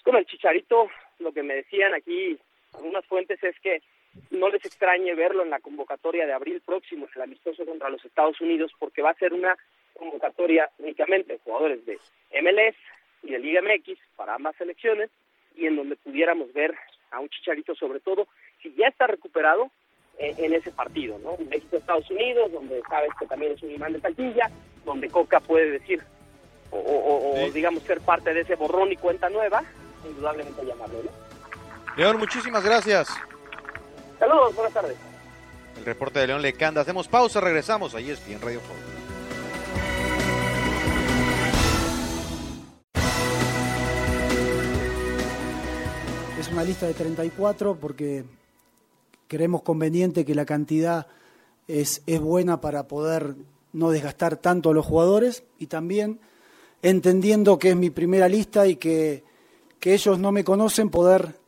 Con 0.05 0.17
el 0.17 0.27
Chicharito, 0.27 0.89
lo 1.19 1.33
que 1.33 1.43
me 1.43 1.55
decían 1.55 1.95
aquí 1.95 2.39
algunas 2.75 3.05
fuentes 3.07 3.43
es 3.43 3.59
que 3.61 3.83
no 4.31 4.49
les 4.49 4.65
extrañe 4.65 5.15
verlo 5.15 5.43
en 5.43 5.51
la 5.51 5.61
convocatoria 5.61 6.27
de 6.27 6.33
abril 6.33 6.63
próximo, 6.65 7.07
en 7.07 7.13
el 7.17 7.23
amistoso 7.23 7.65
contra 7.65 7.91
los 7.91 8.05
Estados 8.05 8.41
Unidos, 8.41 8.73
porque 8.79 9.03
va 9.03 9.11
a 9.11 9.19
ser 9.19 9.33
una 9.33 9.57
convocatoria 9.95 10.71
únicamente 10.79 11.33
de 11.33 11.39
jugadores 11.41 11.85
de 11.87 11.99
MLS 12.43 12.77
y 13.23 13.33
de 13.33 13.39
Liga 13.39 13.61
MX 13.63 13.99
para 14.17 14.35
ambas 14.35 14.57
selecciones, 14.57 15.11
y 15.55 15.67
en 15.67 15.77
donde 15.77 15.97
pudiéramos 15.97 16.53
ver 16.53 16.75
a 17.11 17.21
un 17.21 17.29
Chicharito 17.29 17.75
sobre 17.75 18.01
todo, 18.01 18.29
si 18.63 18.75
ya 18.75 18.89
está 18.89 19.07
recuperado, 19.07 19.71
en, 20.19 20.55
ese 20.55 20.71
partido, 20.71 21.19
¿no? 21.19 21.37
México-Estados 21.49 22.11
Unidos, 22.11 22.51
donde 22.53 22.81
sabes 22.89 23.11
que 23.19 23.27
también 23.27 23.53
es 23.53 23.63
un 23.63 23.71
imán 23.71 23.93
de 23.93 24.01
taquilla, 24.01 24.51
donde 24.85 25.11
Coca 25.11 25.41
puede 25.41 25.71
decir, 25.73 26.03
o, 26.71 27.51
digamos 27.53 27.83
ser 27.83 28.01
parte 28.01 28.33
de 28.35 28.41
ese 28.41 28.55
borrón 28.55 28.93
y 28.93 28.97
cuenta 28.97 29.29
nueva, 29.29 29.63
indudablemente 30.05 30.65
llamarlo, 30.65 31.03
¿no? 31.03 31.11
León, 31.97 32.19
muchísimas 32.19 32.65
gracias. 32.65 33.09
Saludos, 34.19 34.55
buenas 34.55 34.73
tardes. 34.73 34.97
El 35.79 35.85
reporte 35.85 36.21
de 36.21 36.27
León 36.27 36.43
Lecanda. 36.43 36.81
Hacemos 36.81 37.09
pausa, 37.09 37.41
regresamos. 37.41 37.95
Ahí 37.95 38.11
es 38.11 38.27
bien 38.27 38.41
Radio 38.41 38.61
Fórmula. 38.61 38.96
Una 46.57 46.65
lista 46.65 46.87
de 46.87 46.95
34 46.95 47.79
porque 47.79 48.25
creemos 49.29 49.61
conveniente 49.61 50.25
que 50.25 50.35
la 50.35 50.47
cantidad 50.47 51.07
es, 51.69 52.03
es 52.07 52.19
buena 52.19 52.63
para 52.63 52.89
poder 52.89 53.35
no 53.75 53.91
desgastar 53.91 54.39
tanto 54.39 54.71
a 54.71 54.73
los 54.73 54.87
jugadores 54.87 55.45
y 55.59 55.67
también 55.67 56.19
entendiendo 56.81 57.59
que 57.59 57.69
es 57.69 57.77
mi 57.77 57.91
primera 57.91 58.27
lista 58.27 58.67
y 58.67 58.77
que, 58.77 59.23
que 59.79 59.93
ellos 59.93 60.19
no 60.19 60.33
me 60.33 60.45
conocen, 60.45 60.89
poder 60.89 61.39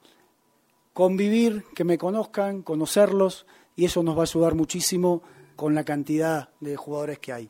convivir, 0.93 1.65
que 1.75 1.85
me 1.85 1.97
conozcan, 1.97 2.61
conocerlos 2.61 3.47
y 3.77 3.87
eso 3.87 4.03
nos 4.03 4.15
va 4.15 4.21
a 4.21 4.25
ayudar 4.25 4.55
muchísimo 4.55 5.23
con 5.57 5.75
la 5.75 5.85
cantidad 5.85 6.51
de 6.61 6.77
jugadores 6.77 7.19
que 7.19 7.33
hay. 7.33 7.49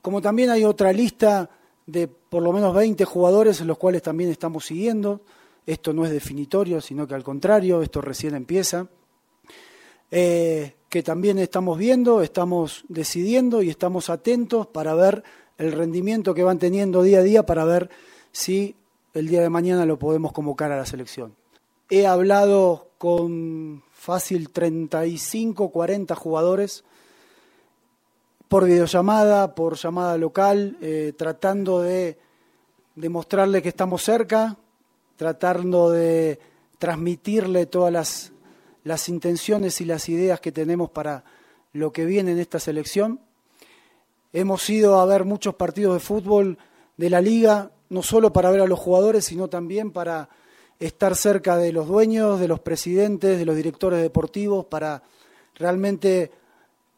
Como 0.00 0.22
también 0.22 0.48
hay 0.48 0.64
otra 0.64 0.90
lista 0.90 1.50
de 1.84 2.08
por 2.08 2.42
lo 2.42 2.50
menos 2.54 2.74
20 2.74 3.04
jugadores 3.04 3.60
los 3.60 3.76
cuales 3.76 4.00
también 4.00 4.30
estamos 4.30 4.64
siguiendo, 4.64 5.20
esto 5.66 5.92
no 5.92 6.04
es 6.04 6.10
definitorio, 6.10 6.80
sino 6.80 7.06
que 7.06 7.14
al 7.14 7.24
contrario, 7.24 7.82
esto 7.82 8.00
recién 8.00 8.34
empieza. 8.34 8.88
Eh, 10.10 10.74
que 10.88 11.02
también 11.02 11.38
estamos 11.38 11.76
viendo, 11.76 12.22
estamos 12.22 12.84
decidiendo 12.88 13.62
y 13.62 13.70
estamos 13.70 14.10
atentos 14.10 14.66
para 14.66 14.94
ver 14.94 15.24
el 15.58 15.72
rendimiento 15.72 16.34
que 16.34 16.44
van 16.44 16.58
teniendo 16.58 17.02
día 17.02 17.18
a 17.18 17.22
día 17.22 17.46
para 17.46 17.64
ver 17.64 17.90
si 18.30 18.76
el 19.12 19.28
día 19.28 19.42
de 19.42 19.50
mañana 19.50 19.86
lo 19.86 19.98
podemos 19.98 20.32
convocar 20.32 20.70
a 20.70 20.76
la 20.76 20.86
selección. 20.86 21.34
He 21.90 22.06
hablado 22.06 22.90
con 22.98 23.82
fácil 23.92 24.50
35, 24.50 25.70
40 25.70 26.14
jugadores 26.14 26.84
por 28.48 28.64
videollamada, 28.64 29.54
por 29.54 29.76
llamada 29.76 30.16
local, 30.16 30.76
eh, 30.80 31.12
tratando 31.16 31.80
de 31.80 32.18
demostrarle 32.94 33.62
que 33.62 33.70
estamos 33.70 34.02
cerca, 34.02 34.56
tratando 35.16 35.90
de 35.90 36.38
transmitirle 36.78 37.66
todas 37.66 37.92
las 37.92 38.34
las 38.84 39.08
intenciones 39.08 39.80
y 39.80 39.86
las 39.86 40.08
ideas 40.08 40.40
que 40.40 40.52
tenemos 40.52 40.90
para 40.90 41.24
lo 41.72 41.92
que 41.92 42.04
viene 42.04 42.32
en 42.32 42.38
esta 42.38 42.60
selección. 42.60 43.18
Hemos 44.32 44.68
ido 44.70 45.00
a 45.00 45.06
ver 45.06 45.24
muchos 45.24 45.54
partidos 45.54 45.94
de 45.94 46.00
fútbol 46.00 46.58
de 46.96 47.10
la 47.10 47.20
liga, 47.20 47.70
no 47.88 48.02
solo 48.02 48.32
para 48.32 48.50
ver 48.50 48.60
a 48.60 48.66
los 48.66 48.78
jugadores, 48.78 49.24
sino 49.24 49.48
también 49.48 49.90
para 49.90 50.28
estar 50.78 51.16
cerca 51.16 51.56
de 51.56 51.72
los 51.72 51.88
dueños, 51.88 52.38
de 52.38 52.48
los 52.48 52.60
presidentes, 52.60 53.38
de 53.38 53.44
los 53.46 53.56
directores 53.56 54.02
deportivos, 54.02 54.66
para 54.66 55.02
realmente 55.54 56.30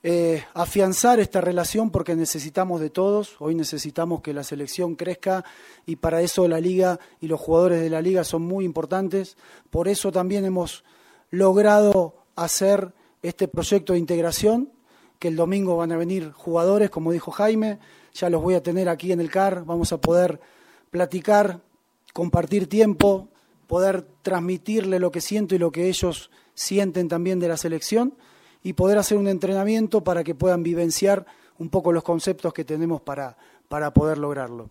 eh, 0.09 0.45
afianzar 0.55 1.19
esta 1.19 1.41
relación 1.41 1.91
porque 1.91 2.15
necesitamos 2.15 2.81
de 2.81 2.91
todos. 2.91 3.35
Hoy 3.41 3.57
necesitamos 3.57 4.21
que 4.21 4.33
la 4.33 4.45
selección 4.45 4.95
crezca 4.95 5.45
y 5.85 5.97
para 5.97 6.23
eso 6.23 6.47
la 6.47 6.61
liga 6.61 7.01
y 7.21 7.27
los 7.27 7.41
jugadores 7.41 7.81
de 7.81 7.91
la 7.91 8.01
liga 8.01 8.23
son 8.23 8.43
muy 8.43 8.65
importantes. 8.65 9.37
Por 9.69 9.89
eso 9.89 10.13
también 10.13 10.45
hemos 10.45 10.85
logrado 11.31 12.15
hacer 12.37 12.95
este 13.21 13.49
proyecto 13.49 13.95
de 13.95 13.99
integración, 13.99 14.71
que 15.19 15.27
el 15.27 15.35
domingo 15.35 15.77
van 15.77 15.91
a 15.91 15.97
venir 15.97 16.31
jugadores, 16.31 16.89
como 16.89 17.11
dijo 17.11 17.33
Jaime, 17.33 17.81
ya 18.15 18.31
los 18.31 18.41
voy 18.41 18.55
a 18.55 18.63
tener 18.63 18.89
aquí 18.89 19.11
en 19.11 19.19
el 19.19 19.29
CAR, 19.29 19.65
vamos 19.65 19.93
a 19.93 20.01
poder 20.01 20.39
platicar, 20.93 21.63
compartir 22.13 22.69
tiempo, 22.69 23.27
poder 23.67 24.07
transmitirle 24.23 25.01
lo 25.01 25.11
que 25.11 25.21
siento 25.21 25.57
y 25.57 25.59
lo 25.59 25.73
que 25.73 25.89
ellos 25.89 26.31
sienten 26.55 27.09
también 27.09 27.41
de 27.41 27.49
la 27.49 27.57
selección 27.57 28.15
y 28.67 28.73
poder 28.73 28.99
hacer 28.99 29.17
un 29.17 29.29
entrenamiento 29.29 30.03
para 30.03 30.25
que 30.25 30.35
puedan 30.35 30.65
vivenciar 30.65 31.25
un 31.57 31.71
poco 31.71 31.93
los 31.93 32.03
conceptos 32.03 32.53
que 32.53 32.65
tenemos 32.65 33.01
para, 33.01 33.37
para 33.69 33.93
poder 33.93 34.19
lograrlo. 34.19 34.71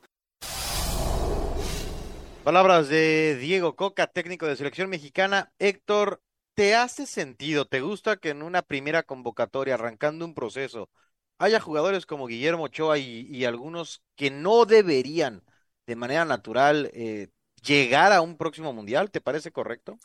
Palabras 2.43 2.89
de 2.89 3.37
Diego 3.39 3.77
Coca, 3.77 4.07
técnico 4.07 4.47
de 4.47 4.57
selección 4.57 4.89
mexicana. 4.89 5.53
Héctor, 5.59 6.19
¿Te 6.55 6.73
hace 6.73 7.05
sentido? 7.05 7.65
¿Te 7.65 7.81
gusta 7.81 8.15
que 8.15 8.29
en 8.29 8.41
una 8.41 8.61
primera 8.61 9.03
convocatoria, 9.03 9.73
arrancando 9.73 10.23
un 10.23 10.33
proceso, 10.33 10.89
haya 11.37 11.59
jugadores 11.59 12.05
como 12.05 12.27
Guillermo 12.27 12.63
Ochoa 12.63 12.97
y, 12.97 13.43
algunos 13.43 14.01
que 14.15 14.29
no 14.31 14.65
deberían 14.65 15.43
de 15.85 15.97
manera 15.97 16.23
natural 16.23 16.89
eh, 16.93 17.27
llegar 17.61 18.13
a 18.13 18.21
un 18.21 18.37
próximo 18.37 18.71
mundial? 18.71 19.11
¿Te 19.11 19.19
parece 19.19 19.51
correcto? 19.51 19.97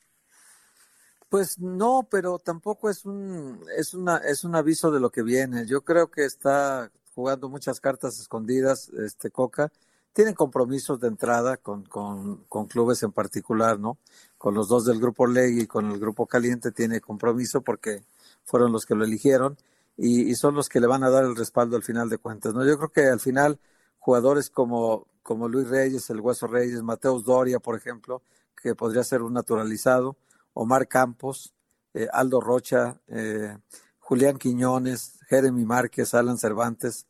Pues 1.30 1.58
no, 1.60 2.06
pero 2.10 2.38
tampoco 2.38 2.90
es 2.90 3.06
un 3.06 3.64
es 3.76 3.94
una 3.94 4.18
es 4.18 4.44
un 4.44 4.56
aviso 4.56 4.90
de 4.90 5.00
lo 5.00 5.10
que 5.10 5.22
viene. 5.22 5.64
Yo 5.66 5.82
creo 5.82 6.10
que 6.10 6.24
está 6.24 6.90
jugando 7.14 7.48
muchas 7.48 7.80
cartas 7.80 8.18
escondidas 8.20 8.90
este 8.90 9.30
Coca 9.30 9.70
tienen 10.12 10.34
compromisos 10.34 11.00
de 11.00 11.08
entrada 11.08 11.56
con, 11.56 11.84
con, 11.84 12.44
con, 12.48 12.66
clubes 12.66 13.02
en 13.04 13.12
particular, 13.12 13.78
¿no? 13.78 13.98
Con 14.38 14.54
los 14.54 14.68
dos 14.68 14.84
del 14.84 14.98
grupo 14.98 15.26
Leg 15.26 15.58
y 15.58 15.66
con 15.66 15.90
el 15.90 16.00
grupo 16.00 16.26
Caliente 16.26 16.72
tiene 16.72 17.00
compromiso 17.00 17.60
porque 17.62 18.02
fueron 18.44 18.72
los 18.72 18.86
que 18.86 18.94
lo 18.94 19.04
eligieron 19.04 19.56
y, 19.96 20.30
y, 20.30 20.34
son 20.34 20.54
los 20.54 20.68
que 20.68 20.80
le 20.80 20.86
van 20.88 21.04
a 21.04 21.10
dar 21.10 21.24
el 21.24 21.36
respaldo 21.36 21.76
al 21.76 21.82
final 21.82 22.08
de 22.08 22.18
cuentas, 22.18 22.54
¿no? 22.54 22.66
Yo 22.66 22.76
creo 22.76 22.90
que 22.90 23.06
al 23.06 23.20
final 23.20 23.60
jugadores 23.98 24.50
como, 24.50 25.06
como 25.22 25.48
Luis 25.48 25.68
Reyes, 25.68 26.10
el 26.10 26.20
Hueso 26.20 26.46
Reyes, 26.46 26.82
Mateus 26.82 27.24
Doria, 27.24 27.60
por 27.60 27.76
ejemplo, 27.76 28.22
que 28.60 28.74
podría 28.74 29.04
ser 29.04 29.22
un 29.22 29.34
naturalizado, 29.34 30.16
Omar 30.54 30.88
Campos, 30.88 31.54
eh, 31.94 32.08
Aldo 32.12 32.40
Rocha, 32.40 33.00
eh, 33.08 33.56
Julián 33.98 34.38
Quiñones, 34.38 35.18
Jeremy 35.28 35.64
Márquez, 35.64 36.14
Alan 36.14 36.38
Cervantes, 36.38 37.06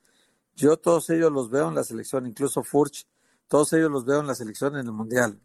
yo 0.61 0.77
todos 0.77 1.09
ellos 1.11 1.33
los 1.33 1.51
veo 1.51 1.69
en 1.69 1.75
la 1.75 1.85
selección, 1.85 2.27
incluso 2.27 2.63
Furch, 2.63 3.07
todos 3.49 3.73
ellos 3.73 3.91
los 3.91 4.05
veo 4.05 4.21
en 4.21 4.27
la 4.27 4.35
selección 4.35 4.77
en 4.77 4.87
el 4.87 4.93
Mundial. 4.93 5.41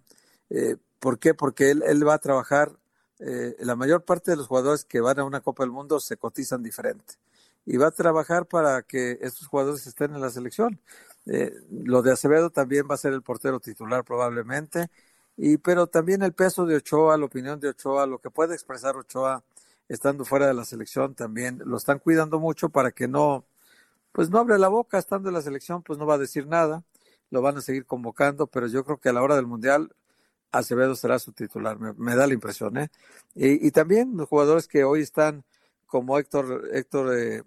Eh, 0.50 0.76
¿Por 1.00 1.20
qué? 1.20 1.34
Porque 1.34 1.72
él, 1.72 2.08
va 2.08 2.16
a 2.16 2.20
trabajar, 2.20 2.78
eh, 3.20 3.56
la 3.60 3.76
mayor 3.76 4.04
parte 4.04 4.32
de 4.32 4.38
los 4.38 4.48
jugadores 4.48 4.84
que 4.84 5.00
van 5.00 5.20
a 5.20 5.24
una 5.24 5.42
Copa 5.42 5.64
del 5.64 5.72
Mundo 5.72 6.00
se 6.00 6.18
cotizan 6.18 6.62
diferente. 6.62 7.16
Y 7.66 7.78
va 7.78 7.88
a 7.88 7.92
trabajar 7.92 8.46
para 8.46 8.84
que 8.84 9.18
estos 9.22 9.48
jugadores 9.48 9.88
estén 9.88 10.14
en 10.14 10.22
la 10.22 10.30
selección. 10.30 10.80
Eh, 11.26 11.54
lo 11.72 12.02
de 12.02 12.12
Acevedo 12.12 12.50
también 12.50 12.86
va 12.90 12.96
a 12.96 12.98
ser 12.98 13.14
el 13.14 13.24
portero 13.24 13.60
titular 13.60 14.04
probablemente. 14.04 14.92
Y, 15.38 15.58
pero 15.58 15.88
también 15.88 16.24
el 16.24 16.34
peso 16.34 16.66
de 16.66 16.78
Ochoa, 16.78 17.18
la 17.18 17.26
opinión 17.26 17.60
de 17.60 17.70
Ochoa, 17.70 18.06
lo 18.06 18.20
que 18.20 18.30
puede 18.30 18.54
expresar 18.54 18.96
Ochoa 18.96 19.44
estando 19.90 20.26
fuera 20.26 20.48
de 20.48 20.54
la 20.54 20.66
selección 20.66 21.14
también, 21.14 21.62
lo 21.66 21.78
están 21.78 22.00
cuidando 22.00 22.40
mucho 22.40 22.70
para 22.70 22.92
que 22.92 23.08
no, 23.08 23.46
pues 24.12 24.30
no 24.30 24.40
abre 24.40 24.58
la 24.58 24.68
boca, 24.68 24.98
estando 24.98 25.30
en 25.30 25.36
la 25.36 25.42
selección, 25.42 25.84
pues 25.84 26.00
no 26.00 26.06
va 26.06 26.16
a 26.16 26.18
decir 26.18 26.48
nada, 26.48 26.84
lo 27.30 27.42
van 27.42 27.58
a 27.58 27.62
seguir 27.62 27.86
convocando, 27.86 28.48
pero 28.48 28.68
yo 28.68 28.84
creo 28.84 28.98
que 29.00 29.10
a 29.10 29.14
la 29.14 29.22
hora 29.22 29.36
del 29.36 29.46
Mundial 29.46 29.94
Acevedo 30.52 30.96
será 30.96 31.20
su 31.20 31.34
titular, 31.34 31.78
me, 31.80 32.16
da 32.16 32.26
la 32.26 32.34
impresión, 32.34 32.78
¿eh? 32.78 32.90
Y, 33.36 33.68
y, 33.68 33.72
también 33.72 34.16
los 34.16 34.30
jugadores 34.30 34.68
que 34.68 34.86
hoy 34.86 35.02
están 35.02 35.44
como 35.86 36.18
Héctor, 36.18 36.70
Héctor, 36.72 37.18
eh, 37.18 37.44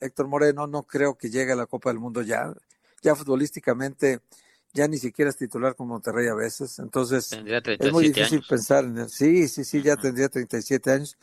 Héctor 0.00 0.26
Moreno, 0.28 0.66
no 0.66 0.84
creo 0.84 1.16
que 1.16 1.30
llegue 1.30 1.52
a 1.52 1.56
la 1.56 1.66
Copa 1.66 1.90
del 1.90 1.98
Mundo 1.98 2.22
ya, 2.22 2.54
ya 3.02 3.14
futbolísticamente 3.14 4.20
ya 4.76 4.86
ni 4.86 4.98
siquiera 4.98 5.30
es 5.30 5.36
titular 5.36 5.74
con 5.74 5.88
Monterrey 5.88 6.28
a 6.28 6.34
veces, 6.34 6.78
entonces 6.78 7.32
es 7.32 7.92
muy 7.92 8.08
difícil 8.08 8.44
pensar 8.46 8.84
en 8.84 8.98
él. 8.98 9.08
Sí, 9.08 9.48
sí, 9.48 9.64
sí, 9.64 9.82
ya 9.82 9.96
tendría 9.96 10.28
37 10.28 10.90
años. 10.90 11.16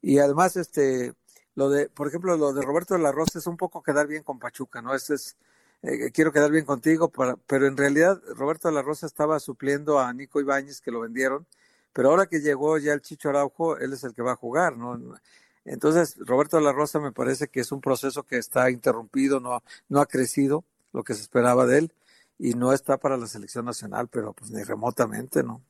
Y 0.00 0.18
además, 0.18 0.56
este, 0.56 1.12
lo 1.54 1.68
de, 1.68 1.90
por 1.90 2.08
ejemplo, 2.08 2.36
lo 2.36 2.54
de 2.54 2.62
Roberto 2.62 2.94
de 2.94 3.00
la 3.00 3.12
Rosa 3.12 3.38
es 3.38 3.46
un 3.46 3.58
poco 3.58 3.82
quedar 3.82 4.06
bien 4.06 4.22
con 4.22 4.38
Pachuca, 4.38 4.80
¿no? 4.80 4.94
Ese 4.94 5.14
es, 5.14 5.36
eh, 5.82 6.10
quiero 6.12 6.32
quedar 6.32 6.50
bien 6.50 6.64
contigo, 6.64 7.08
para, 7.08 7.36
pero 7.46 7.66
en 7.66 7.76
realidad 7.76 8.20
Roberto 8.34 8.68
de 8.68 8.74
la 8.74 8.82
Rosa 8.82 9.06
estaba 9.06 9.38
supliendo 9.38 9.98
a 9.98 10.12
Nico 10.14 10.40
Ibáñez, 10.40 10.80
que 10.80 10.90
lo 10.90 11.00
vendieron, 11.00 11.46
pero 11.92 12.08
ahora 12.08 12.26
que 12.26 12.40
llegó 12.40 12.78
ya 12.78 12.94
el 12.94 13.02
Chicho 13.02 13.28
Araujo, 13.28 13.76
él 13.76 13.92
es 13.92 14.02
el 14.02 14.14
que 14.14 14.22
va 14.22 14.32
a 14.32 14.36
jugar, 14.36 14.78
¿no? 14.78 14.98
Entonces, 15.66 16.16
Roberto 16.20 16.56
de 16.56 16.64
la 16.64 16.72
Rosa 16.72 17.00
me 17.00 17.12
parece 17.12 17.48
que 17.48 17.60
es 17.60 17.70
un 17.70 17.82
proceso 17.82 18.22
que 18.22 18.38
está 18.38 18.70
interrumpido, 18.70 19.40
no, 19.40 19.62
no 19.90 20.00
ha 20.00 20.06
crecido 20.06 20.64
lo 20.92 21.04
que 21.04 21.14
se 21.14 21.20
esperaba 21.20 21.66
de 21.66 21.78
él 21.78 21.92
y 22.44 22.52
no 22.52 22.74
está 22.74 22.98
para 22.98 23.16
la 23.16 23.26
selección 23.26 23.64
nacional, 23.64 24.08
pero 24.08 24.34
pues 24.34 24.50
ni 24.50 24.62
remotamente, 24.62 25.42
¿no? 25.42 25.62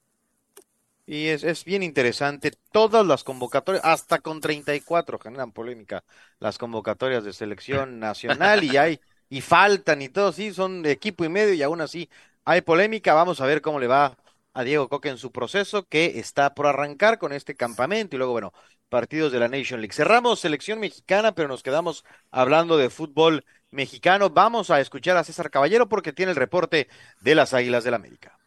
Y 1.06 1.28
es, 1.28 1.44
es 1.44 1.64
bien 1.64 1.84
interesante, 1.84 2.52
todas 2.72 3.06
las 3.06 3.22
convocatorias, 3.22 3.84
hasta 3.84 4.18
con 4.18 4.40
34 4.40 5.20
generan 5.20 5.52
polémica 5.52 6.02
las 6.40 6.58
convocatorias 6.58 7.22
de 7.22 7.32
selección 7.32 8.00
nacional 8.00 8.64
y 8.64 8.76
hay, 8.76 9.00
y 9.28 9.40
faltan 9.40 10.02
y 10.02 10.08
todo, 10.08 10.32
sí, 10.32 10.52
son 10.52 10.82
de 10.82 10.90
equipo 10.90 11.24
y 11.24 11.28
medio 11.28 11.54
y 11.54 11.62
aún 11.62 11.80
así 11.80 12.10
hay 12.44 12.62
polémica, 12.62 13.14
vamos 13.14 13.40
a 13.40 13.46
ver 13.46 13.62
cómo 13.62 13.78
le 13.78 13.86
va 13.86 14.16
a 14.52 14.64
Diego 14.64 14.88
Coque 14.88 15.10
en 15.10 15.18
su 15.18 15.30
proceso 15.30 15.86
que 15.86 16.18
está 16.18 16.54
por 16.54 16.66
arrancar 16.66 17.18
con 17.18 17.32
este 17.32 17.54
campamento 17.54 18.16
y 18.16 18.18
luego, 18.18 18.32
bueno, 18.32 18.52
partidos 18.88 19.30
de 19.30 19.38
la 19.38 19.48
Nation 19.48 19.80
League. 19.80 19.94
Cerramos 19.94 20.40
selección 20.40 20.80
mexicana, 20.80 21.34
pero 21.36 21.48
nos 21.48 21.62
quedamos 21.62 22.04
hablando 22.30 22.76
de 22.76 22.90
fútbol 22.90 23.44
mexicano. 23.74 24.30
Vamos 24.30 24.70
a 24.70 24.80
escuchar 24.80 25.16
a 25.16 25.24
César 25.24 25.50
Caballero 25.50 25.88
porque 25.88 26.12
tiene 26.12 26.30
el 26.30 26.36
reporte 26.36 26.88
de 27.20 27.34
las 27.34 27.52
Águilas 27.52 27.84
del 27.84 27.94
América. 27.94 28.38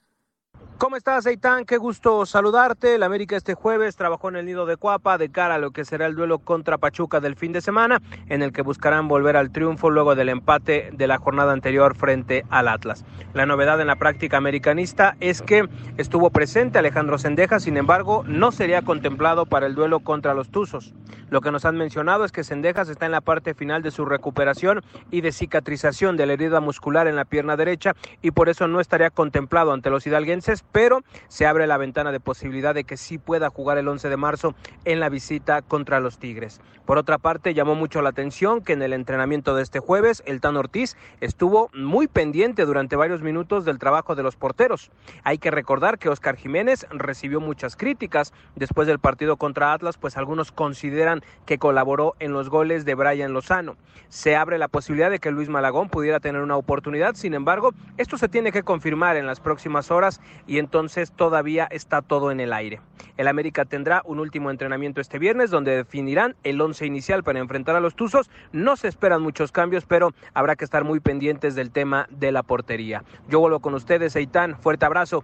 ¿Cómo 0.77 0.95
estás, 0.95 1.25
Eitan? 1.25 1.65
Qué 1.65 1.77
gusto 1.77 2.27
saludarte. 2.27 2.93
El 2.93 3.01
América 3.01 3.35
este 3.35 3.55
jueves 3.55 3.95
trabajó 3.95 4.29
en 4.29 4.35
el 4.35 4.45
nido 4.45 4.67
de 4.67 4.77
Cuapa 4.77 5.17
de 5.17 5.31
cara 5.31 5.55
a 5.55 5.57
lo 5.57 5.71
que 5.71 5.83
será 5.83 6.05
el 6.05 6.15
duelo 6.15 6.37
contra 6.37 6.77
Pachuca 6.77 7.19
del 7.19 7.35
fin 7.35 7.51
de 7.51 7.61
semana, 7.61 7.99
en 8.29 8.43
el 8.43 8.51
que 8.51 8.61
buscarán 8.61 9.07
volver 9.07 9.37
al 9.37 9.51
triunfo 9.51 9.89
luego 9.89 10.13
del 10.13 10.29
empate 10.29 10.91
de 10.93 11.07
la 11.07 11.17
jornada 11.17 11.51
anterior 11.51 11.95
frente 11.95 12.45
al 12.51 12.67
Atlas. 12.67 13.05
La 13.33 13.47
novedad 13.47 13.81
en 13.81 13.87
la 13.87 13.95
práctica 13.95 14.37
americanista 14.37 15.17
es 15.19 15.41
que 15.41 15.67
estuvo 15.97 16.29
presente 16.29 16.77
Alejandro 16.77 17.17
Sendeja, 17.17 17.59
sin 17.59 17.75
embargo, 17.75 18.23
no 18.27 18.51
sería 18.51 18.83
contemplado 18.83 19.47
para 19.47 19.65
el 19.65 19.73
duelo 19.73 20.01
contra 20.01 20.35
los 20.35 20.49
Tuzos. 20.49 20.93
Lo 21.29 21.41
que 21.41 21.51
nos 21.51 21.65
han 21.65 21.75
mencionado 21.75 22.23
es 22.23 22.31
que 22.31 22.45
Sendejas 22.45 22.87
está 22.87 23.05
en 23.05 23.11
la 23.11 23.19
parte 23.21 23.53
final 23.53 23.83
de 23.83 23.91
su 23.91 24.05
recuperación 24.05 24.81
y 25.11 25.21
de 25.21 25.33
cicatrización 25.33 26.15
de 26.15 26.25
la 26.25 26.33
herida 26.33 26.61
muscular 26.61 27.07
en 27.07 27.17
la 27.17 27.25
pierna 27.25 27.57
derecha 27.57 27.95
y 28.21 28.31
por 28.31 28.47
eso 28.47 28.67
no 28.69 28.79
estaría 28.79 29.09
contemplado 29.09 29.73
ante 29.73 29.89
los 29.89 30.07
hidalguenses 30.07 30.46
pero 30.71 31.01
se 31.27 31.45
abre 31.45 31.67
la 31.67 31.77
ventana 31.77 32.11
de 32.11 32.19
posibilidad 32.19 32.73
de 32.73 32.83
que 32.83 32.97
sí 32.97 33.17
pueda 33.17 33.49
jugar 33.49 33.77
el 33.77 33.87
11 33.87 34.09
de 34.09 34.17
marzo 34.17 34.55
en 34.85 34.99
la 34.99 35.09
visita 35.09 35.61
contra 35.61 35.99
los 35.99 36.19
Tigres. 36.19 36.61
Por 36.85 36.97
otra 36.97 37.17
parte, 37.17 37.53
llamó 37.53 37.75
mucho 37.75 38.01
la 38.01 38.09
atención 38.09 38.61
que 38.61 38.71
en 38.71 38.81
el 38.81 38.93
entrenamiento 38.93 39.53
de 39.53 39.61
este 39.61 39.79
jueves, 39.79 40.23
el 40.25 40.39
Tan 40.39 40.55
Ortiz 40.55 40.95
estuvo 41.19 41.69
muy 41.73 42.07
pendiente 42.07 42.65
durante 42.65 42.95
varios 42.95 43.21
minutos 43.21 43.65
del 43.65 43.77
trabajo 43.77 44.15
de 44.15 44.23
los 44.23 44.37
porteros. 44.37 44.89
Hay 45.23 45.37
que 45.37 45.51
recordar 45.51 45.99
que 45.99 46.07
Oscar 46.07 46.37
Jiménez 46.37 46.87
recibió 46.91 47.41
muchas 47.41 47.75
críticas 47.75 48.31
después 48.55 48.87
del 48.87 48.99
partido 48.99 49.35
contra 49.35 49.73
Atlas, 49.73 49.97
pues 49.97 50.15
algunos 50.15 50.53
consideran 50.53 51.23
que 51.45 51.57
colaboró 51.57 52.15
en 52.19 52.31
los 52.31 52.49
goles 52.49 52.85
de 52.85 52.95
Brian 52.95 53.33
Lozano. 53.33 53.75
Se 54.07 54.37
abre 54.37 54.57
la 54.57 54.69
posibilidad 54.69 55.11
de 55.11 55.19
que 55.19 55.31
Luis 55.31 55.49
Malagón 55.49 55.89
pudiera 55.89 56.21
tener 56.21 56.41
una 56.41 56.55
oportunidad, 56.55 57.15
sin 57.15 57.33
embargo, 57.33 57.73
esto 57.97 58.17
se 58.17 58.29
tiene 58.29 58.53
que 58.53 58.63
confirmar 58.63 59.17
en 59.17 59.27
las 59.27 59.41
próximas 59.41 59.91
horas 59.91 60.21
y 60.45 60.59
entonces 60.59 61.11
todavía 61.11 61.67
está 61.71 62.01
todo 62.01 62.31
en 62.31 62.39
el 62.39 62.53
aire. 62.53 62.81
El 63.17 63.27
América 63.27 63.65
tendrá 63.65 64.01
un 64.05 64.19
último 64.19 64.51
entrenamiento 64.51 65.01
este 65.01 65.17
viernes 65.17 65.49
donde 65.49 65.75
definirán 65.75 66.35
el 66.43 66.61
once 66.61 66.85
inicial 66.85 67.23
para 67.23 67.39
enfrentar 67.39 67.75
a 67.75 67.79
los 67.79 67.95
Tuzos. 67.95 68.29
No 68.51 68.75
se 68.75 68.87
esperan 68.87 69.21
muchos 69.21 69.51
cambios, 69.51 69.85
pero 69.85 70.13
habrá 70.33 70.55
que 70.55 70.65
estar 70.65 70.83
muy 70.83 70.99
pendientes 70.99 71.55
del 71.55 71.71
tema 71.71 72.07
de 72.11 72.31
la 72.31 72.43
portería. 72.43 73.03
Yo 73.27 73.39
vuelvo 73.39 73.59
con 73.59 73.73
ustedes, 73.73 74.15
Eitan. 74.15 74.59
Fuerte 74.59 74.85
abrazo. 74.85 75.23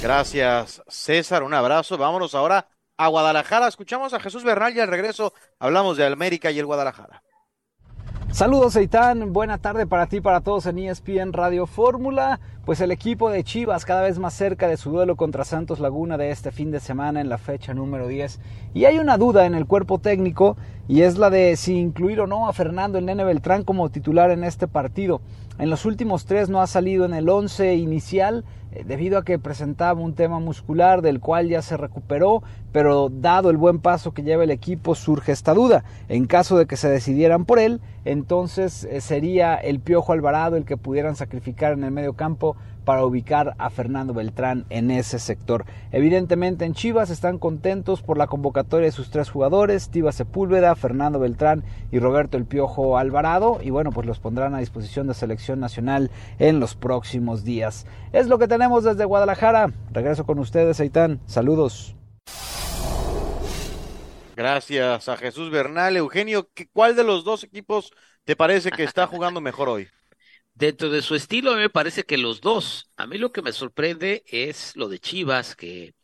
Gracias, 0.00 0.82
César. 0.86 1.42
Un 1.42 1.54
abrazo. 1.54 1.98
Vámonos 1.98 2.36
ahora 2.36 2.68
a 2.96 3.08
Guadalajara. 3.08 3.66
Escuchamos 3.66 4.14
a 4.14 4.20
Jesús 4.20 4.44
Bernal 4.44 4.76
y 4.76 4.80
al 4.80 4.88
regreso 4.88 5.32
hablamos 5.58 5.96
de 5.96 6.06
América 6.06 6.50
y 6.52 6.58
el 6.58 6.66
Guadalajara. 6.66 7.22
Saludos 8.30 8.76
Eitan, 8.76 9.32
buena 9.32 9.56
tarde 9.56 9.86
para 9.86 10.06
ti, 10.06 10.20
para 10.20 10.42
todos 10.42 10.66
en 10.66 10.78
ESPN 10.78 11.32
Radio 11.32 11.66
Fórmula. 11.66 12.38
Pues 12.68 12.82
el 12.82 12.90
equipo 12.90 13.30
de 13.30 13.44
Chivas 13.44 13.86
cada 13.86 14.02
vez 14.02 14.18
más 14.18 14.34
cerca 14.34 14.68
de 14.68 14.76
su 14.76 14.90
duelo 14.90 15.16
contra 15.16 15.46
Santos 15.46 15.80
Laguna 15.80 16.18
de 16.18 16.30
este 16.30 16.52
fin 16.52 16.70
de 16.70 16.80
semana 16.80 17.22
en 17.22 17.30
la 17.30 17.38
fecha 17.38 17.72
número 17.72 18.06
10. 18.08 18.40
Y 18.74 18.84
hay 18.84 18.98
una 18.98 19.16
duda 19.16 19.46
en 19.46 19.54
el 19.54 19.64
cuerpo 19.64 20.00
técnico 20.00 20.58
y 20.86 21.00
es 21.00 21.16
la 21.16 21.30
de 21.30 21.56
si 21.56 21.78
incluir 21.78 22.20
o 22.20 22.26
no 22.26 22.46
a 22.46 22.52
Fernando 22.52 22.98
el 22.98 23.06
Nene 23.06 23.24
Beltrán 23.24 23.64
como 23.64 23.88
titular 23.88 24.30
en 24.30 24.44
este 24.44 24.68
partido. 24.68 25.22
En 25.58 25.70
los 25.70 25.86
últimos 25.86 26.26
tres 26.26 26.50
no 26.50 26.60
ha 26.60 26.66
salido 26.66 27.06
en 27.06 27.14
el 27.14 27.28
11 27.28 27.74
inicial 27.76 28.44
eh, 28.70 28.84
debido 28.86 29.18
a 29.18 29.24
que 29.24 29.38
presentaba 29.38 30.00
un 30.00 30.14
tema 30.14 30.38
muscular 30.38 31.02
del 31.02 31.20
cual 31.20 31.48
ya 31.48 31.62
se 31.62 31.76
recuperó, 31.76 32.42
pero 32.70 33.08
dado 33.08 33.50
el 33.50 33.56
buen 33.56 33.80
paso 33.80 34.12
que 34.12 34.22
lleva 34.22 34.44
el 34.44 34.50
equipo 34.50 34.94
surge 34.94 35.32
esta 35.32 35.54
duda. 35.54 35.84
En 36.08 36.26
caso 36.26 36.58
de 36.58 36.66
que 36.66 36.76
se 36.76 36.88
decidieran 36.88 37.44
por 37.44 37.58
él, 37.58 37.80
entonces 38.04 38.84
eh, 38.84 39.00
sería 39.00 39.56
el 39.56 39.80
Piojo 39.80 40.12
Alvarado 40.12 40.56
el 40.56 40.64
que 40.64 40.76
pudieran 40.76 41.16
sacrificar 41.16 41.72
en 41.72 41.82
el 41.82 41.90
medio 41.90 42.12
campo 42.12 42.56
para 42.84 43.04
ubicar 43.04 43.54
a 43.58 43.68
Fernando 43.68 44.14
Beltrán 44.14 44.64
en 44.70 44.90
ese 44.90 45.18
sector. 45.18 45.66
Evidentemente 45.92 46.64
en 46.64 46.72
Chivas 46.72 47.10
están 47.10 47.38
contentos 47.38 48.00
por 48.00 48.16
la 48.16 48.28
convocatoria 48.28 48.86
de 48.86 48.92
sus 48.92 49.10
tres 49.10 49.28
jugadores, 49.28 49.90
Tiva 49.90 50.10
Sepúlveda, 50.10 50.74
Fernando 50.74 51.18
Beltrán 51.18 51.64
y 51.92 51.98
Roberto 51.98 52.38
El 52.38 52.46
Piojo 52.46 52.96
Alvarado, 52.96 53.58
y 53.62 53.68
bueno, 53.68 53.92
pues 53.92 54.06
los 54.06 54.20
pondrán 54.20 54.54
a 54.54 54.60
disposición 54.60 55.06
de 55.06 55.12
selección 55.12 55.60
nacional 55.60 56.10
en 56.38 56.60
los 56.60 56.76
próximos 56.76 57.44
días. 57.44 57.86
Es 58.12 58.26
lo 58.26 58.38
que 58.38 58.48
tenemos 58.48 58.84
desde 58.84 59.04
Guadalajara. 59.04 59.70
Regreso 59.92 60.24
con 60.24 60.38
ustedes, 60.38 60.80
Aitán. 60.80 61.20
Saludos. 61.26 61.94
Gracias 64.34 65.08
a 65.08 65.16
Jesús 65.16 65.50
Bernal. 65.50 65.96
Eugenio, 65.96 66.48
¿cuál 66.72 66.94
de 66.94 67.04
los 67.04 67.24
dos 67.24 67.44
equipos 67.44 67.92
te 68.24 68.36
parece 68.36 68.70
que 68.70 68.84
está 68.84 69.06
jugando 69.06 69.40
mejor 69.40 69.68
hoy? 69.68 69.88
Dentro 70.58 70.90
de 70.90 71.02
su 71.02 71.14
estilo, 71.14 71.52
a 71.52 71.54
mí 71.54 71.60
me 71.60 71.70
parece 71.70 72.02
que 72.02 72.18
los 72.18 72.40
dos. 72.40 72.90
A 72.96 73.06
mí 73.06 73.16
lo 73.16 73.30
que 73.30 73.42
me 73.42 73.52
sorprende 73.52 74.24
es 74.26 74.74
lo 74.74 74.88
de 74.88 74.98
Chivas, 74.98 75.54
que 75.54 75.94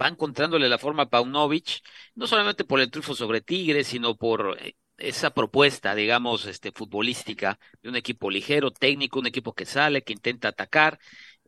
va 0.00 0.08
encontrándole 0.08 0.68
la 0.68 0.76
forma 0.76 1.04
a 1.04 1.08
Paunovic, 1.08 1.80
no 2.14 2.26
solamente 2.26 2.64
por 2.64 2.80
el 2.80 2.90
triunfo 2.90 3.14
sobre 3.14 3.40
Tigres, 3.40 3.86
sino 3.86 4.14
por 4.14 4.58
eh, 4.60 4.76
esa 4.98 5.30
propuesta, 5.32 5.94
digamos, 5.94 6.44
este, 6.44 6.70
futbolística 6.70 7.58
de 7.82 7.88
un 7.88 7.96
equipo 7.96 8.30
ligero, 8.30 8.70
técnico, 8.70 9.20
un 9.20 9.26
equipo 9.26 9.54
que 9.54 9.64
sale, 9.64 10.02
que 10.02 10.12
intenta 10.12 10.48
atacar, 10.48 10.98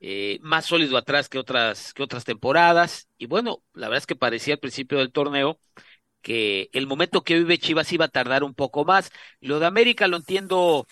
eh, 0.00 0.38
más 0.40 0.64
sólido 0.64 0.96
atrás 0.96 1.28
que 1.28 1.38
otras, 1.38 1.92
que 1.92 2.02
otras 2.02 2.24
temporadas. 2.24 3.06
Y 3.18 3.26
bueno, 3.26 3.64
la 3.74 3.88
verdad 3.88 3.98
es 3.98 4.06
que 4.06 4.16
parecía 4.16 4.54
al 4.54 4.60
principio 4.60 4.96
del 4.98 5.12
torneo 5.12 5.60
que 6.22 6.70
el 6.72 6.86
momento 6.86 7.22
que 7.22 7.36
vive 7.36 7.58
Chivas 7.58 7.92
iba 7.92 8.06
a 8.06 8.08
tardar 8.08 8.44
un 8.44 8.54
poco 8.54 8.84
más. 8.84 9.10
Lo 9.40 9.60
de 9.60 9.66
América 9.66 10.08
lo 10.08 10.16
entiendo 10.16 10.86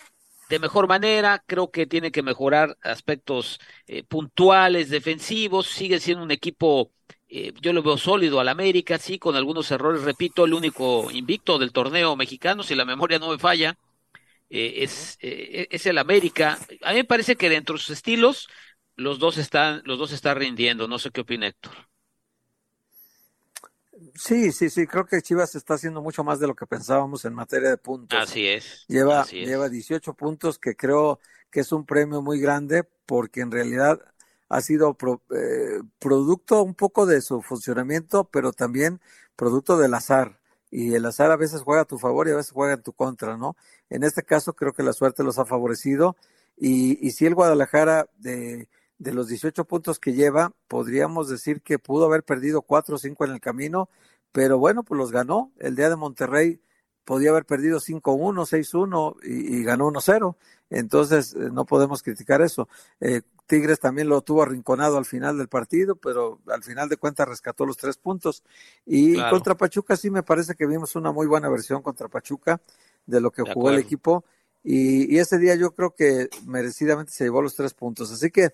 de 0.49 0.59
mejor 0.59 0.87
manera, 0.87 1.43
creo 1.45 1.71
que 1.71 1.87
tiene 1.87 2.11
que 2.11 2.23
mejorar 2.23 2.77
aspectos 2.83 3.59
eh, 3.87 4.03
puntuales, 4.03 4.89
defensivos, 4.89 5.67
sigue 5.67 5.99
siendo 5.99 6.23
un 6.23 6.31
equipo, 6.31 6.91
eh, 7.27 7.53
yo 7.61 7.73
lo 7.73 7.81
veo 7.83 7.97
sólido 7.97 8.39
al 8.39 8.49
América, 8.49 8.97
sí, 8.97 9.17
con 9.17 9.35
algunos 9.35 9.71
errores, 9.71 10.03
repito, 10.03 10.45
el 10.45 10.53
único 10.53 11.09
invicto 11.11 11.57
del 11.57 11.71
torneo 11.71 12.15
mexicano, 12.15 12.63
si 12.63 12.75
la 12.75 12.85
memoria 12.85 13.19
no 13.19 13.29
me 13.29 13.39
falla, 13.39 13.77
eh, 14.49 14.75
es, 14.83 15.17
es 15.21 15.85
el 15.87 15.97
América. 15.97 16.59
A 16.83 16.91
mí 16.91 16.97
me 16.97 17.03
parece 17.05 17.35
que 17.35 17.49
dentro 17.49 17.75
de 17.75 17.79
sus 17.81 17.91
estilos, 17.91 18.47
los 18.95 19.19
dos 19.19 19.37
están, 19.37 19.81
los 19.85 19.97
dos 19.97 20.11
están 20.11 20.37
rindiendo, 20.37 20.87
no 20.87 20.99
sé 20.99 21.11
qué 21.11 21.21
opina 21.21 21.47
Héctor. 21.47 21.73
Sí, 24.15 24.51
sí, 24.51 24.69
sí, 24.69 24.87
creo 24.87 25.05
que 25.05 25.21
Chivas 25.21 25.55
está 25.55 25.75
haciendo 25.75 26.01
mucho 26.01 26.23
más 26.23 26.39
de 26.39 26.47
lo 26.47 26.55
que 26.55 26.65
pensábamos 26.65 27.25
en 27.25 27.33
materia 27.33 27.69
de 27.69 27.77
puntos. 27.77 28.19
Así 28.19 28.47
es. 28.47 28.85
Lleva, 28.87 29.21
así 29.21 29.41
es. 29.41 29.47
lleva 29.47 29.69
18 29.69 30.13
puntos 30.13 30.59
que 30.59 30.75
creo 30.75 31.19
que 31.49 31.61
es 31.61 31.71
un 31.71 31.85
premio 31.85 32.21
muy 32.21 32.39
grande 32.39 32.83
porque 33.05 33.41
en 33.41 33.51
realidad 33.51 34.01
ha 34.49 34.61
sido 34.61 34.97
eh, 35.31 35.81
producto 35.99 36.61
un 36.61 36.75
poco 36.75 37.05
de 37.05 37.21
su 37.21 37.41
funcionamiento, 37.41 38.25
pero 38.25 38.51
también 38.51 38.99
producto 39.35 39.77
del 39.77 39.93
azar. 39.93 40.39
Y 40.71 40.93
el 40.93 41.05
azar 41.05 41.31
a 41.31 41.37
veces 41.37 41.61
juega 41.61 41.81
a 41.81 41.85
tu 41.85 41.97
favor 41.97 42.27
y 42.27 42.31
a 42.31 42.35
veces 42.35 42.51
juega 42.51 42.73
en 42.73 42.83
tu 42.83 42.91
contra, 42.91 43.37
¿no? 43.37 43.55
En 43.89 44.03
este 44.03 44.23
caso 44.23 44.53
creo 44.53 44.73
que 44.73 44.83
la 44.83 44.93
suerte 44.93 45.23
los 45.23 45.39
ha 45.39 45.45
favorecido. 45.45 46.17
Y, 46.57 47.05
y 47.05 47.11
si 47.11 47.25
el 47.25 47.35
Guadalajara 47.35 48.09
de, 48.17 48.67
de 48.97 49.13
los 49.13 49.27
18 49.27 49.65
puntos 49.65 49.99
que 49.99 50.13
lleva, 50.13 50.53
podríamos 50.67 51.29
decir 51.29 51.61
que 51.61 51.79
pudo 51.79 52.05
haber 52.05 52.23
perdido 52.23 52.61
4 52.61 52.95
o 52.95 52.99
5 52.99 53.25
en 53.25 53.31
el 53.31 53.41
camino, 53.41 53.89
pero 54.31 54.57
bueno, 54.57 54.83
pues 54.83 54.97
los 54.97 55.11
ganó. 55.11 55.51
El 55.59 55.75
día 55.75 55.89
de 55.89 55.95
Monterrey 55.95 56.59
podía 57.03 57.29
haber 57.29 57.45
perdido 57.45 57.79
5-1, 57.79 58.01
6-1 58.45 59.17
y, 59.23 59.57
y, 59.57 59.63
ganó 59.63 59.87
1-0. 59.87 60.35
Entonces, 60.69 61.33
eh, 61.35 61.49
no 61.51 61.65
podemos 61.65 62.01
criticar 62.01 62.41
eso. 62.41 62.67
Eh, 62.99 63.21
Tigres 63.47 63.79
también 63.79 64.09
lo 64.09 64.21
tuvo 64.21 64.41
arrinconado 64.41 64.97
al 64.97 65.05
final 65.05 65.37
del 65.37 65.47
partido, 65.47 65.95
pero 65.95 66.39
al 66.47 66.63
final 66.63 66.89
de 66.89 66.97
cuentas 66.97 67.27
rescató 67.27 67.65
los 67.65 67.77
tres 67.77 67.97
puntos. 67.97 68.43
Y 68.85 69.21
contra 69.29 69.55
Pachuca 69.55 69.95
sí 69.95 70.09
me 70.09 70.23
parece 70.23 70.55
que 70.55 70.65
vimos 70.65 70.95
una 70.95 71.11
muy 71.11 71.27
buena 71.27 71.47
versión 71.49 71.83
contra 71.83 72.07
Pachuca 72.07 72.59
de 73.05 73.21
lo 73.21 73.31
que 73.31 73.43
jugó 73.43 73.69
el 73.69 73.77
equipo. 73.77 74.25
Y, 74.67 75.15
y, 75.15 75.19
ese 75.19 75.37
día 75.37 75.53
yo 75.55 75.75
creo 75.75 75.93
que 75.93 76.27
merecidamente 76.47 77.11
se 77.11 77.23
llevó 77.23 77.41
los 77.41 77.55
tres 77.55 77.75
puntos. 77.75 78.11
Así 78.11 78.31
que 78.31 78.49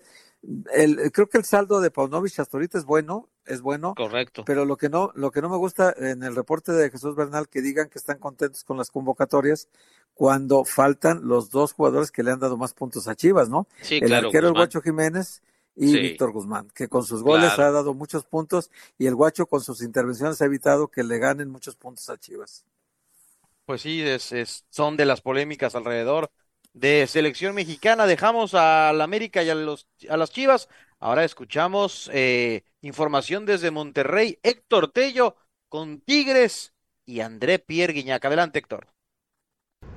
el, 0.74 1.12
creo 1.12 1.28
que 1.28 1.38
el 1.38 1.44
saldo 1.44 1.80
de 1.80 1.90
Paunovic 1.90 2.38
hasta 2.38 2.56
ahorita 2.56 2.76
es 2.76 2.84
bueno, 2.84 3.28
es 3.46 3.62
bueno. 3.62 3.94
Correcto. 3.94 4.44
Pero 4.44 4.64
lo 4.64 4.76
que 4.76 4.88
no, 4.88 5.12
lo 5.14 5.30
que 5.30 5.40
no 5.40 5.48
me 5.48 5.56
gusta 5.56 5.94
en 5.96 6.22
el 6.22 6.34
reporte 6.34 6.72
de 6.72 6.90
Jesús 6.90 7.14
Bernal 7.14 7.48
que 7.48 7.62
digan 7.62 7.88
que 7.88 7.98
están 7.98 8.18
contentos 8.18 8.64
con 8.64 8.76
las 8.76 8.90
convocatorias 8.90 9.68
cuando 10.14 10.64
faltan 10.64 11.26
los 11.26 11.50
dos 11.50 11.72
jugadores 11.72 12.10
que 12.10 12.22
le 12.22 12.32
han 12.32 12.40
dado 12.40 12.56
más 12.56 12.74
puntos 12.74 13.08
a 13.08 13.14
Chivas, 13.14 13.48
¿no? 13.48 13.66
Sí, 13.80 13.96
el 13.96 14.08
claro, 14.08 14.26
arquero 14.26 14.48
el 14.48 14.54
Guacho 14.54 14.82
Jiménez 14.82 15.42
y 15.74 15.98
Víctor 15.98 16.32
Guzmán, 16.32 16.68
que 16.74 16.88
con 16.88 17.04
sus 17.04 17.22
goles 17.22 17.58
ha 17.58 17.70
dado 17.70 17.94
muchos 17.94 18.24
puntos 18.24 18.70
y 18.98 19.06
el 19.06 19.14
Guacho 19.14 19.46
con 19.46 19.62
sus 19.62 19.82
intervenciones 19.82 20.42
ha 20.42 20.44
evitado 20.44 20.88
que 20.88 21.02
le 21.02 21.18
ganen 21.18 21.48
muchos 21.48 21.76
puntos 21.76 22.10
a 22.10 22.18
Chivas. 22.18 22.66
Pues 23.64 23.82
sí, 23.82 24.02
es, 24.02 24.32
es, 24.32 24.64
son 24.70 24.96
de 24.96 25.04
las 25.06 25.20
polémicas 25.20 25.74
alrededor 25.74 26.30
de 26.72 27.06
selección 27.06 27.54
mexicana. 27.54 28.06
Dejamos 28.06 28.54
a 28.54 28.92
la 28.92 29.04
América 29.04 29.42
y 29.42 29.50
a, 29.50 29.54
los, 29.54 29.88
a 30.08 30.16
las 30.16 30.30
Chivas. 30.32 30.68
Ahora 30.98 31.24
escuchamos 31.24 32.10
eh, 32.12 32.64
información 32.80 33.46
desde 33.46 33.70
Monterrey. 33.70 34.38
Héctor 34.42 34.90
Tello 34.92 35.36
con 35.68 36.00
Tigres 36.00 36.74
y 37.06 37.20
André 37.20 37.58
Pierre 37.58 37.92
Guiñac. 37.92 38.24
Adelante, 38.24 38.58
Héctor. 38.58 38.88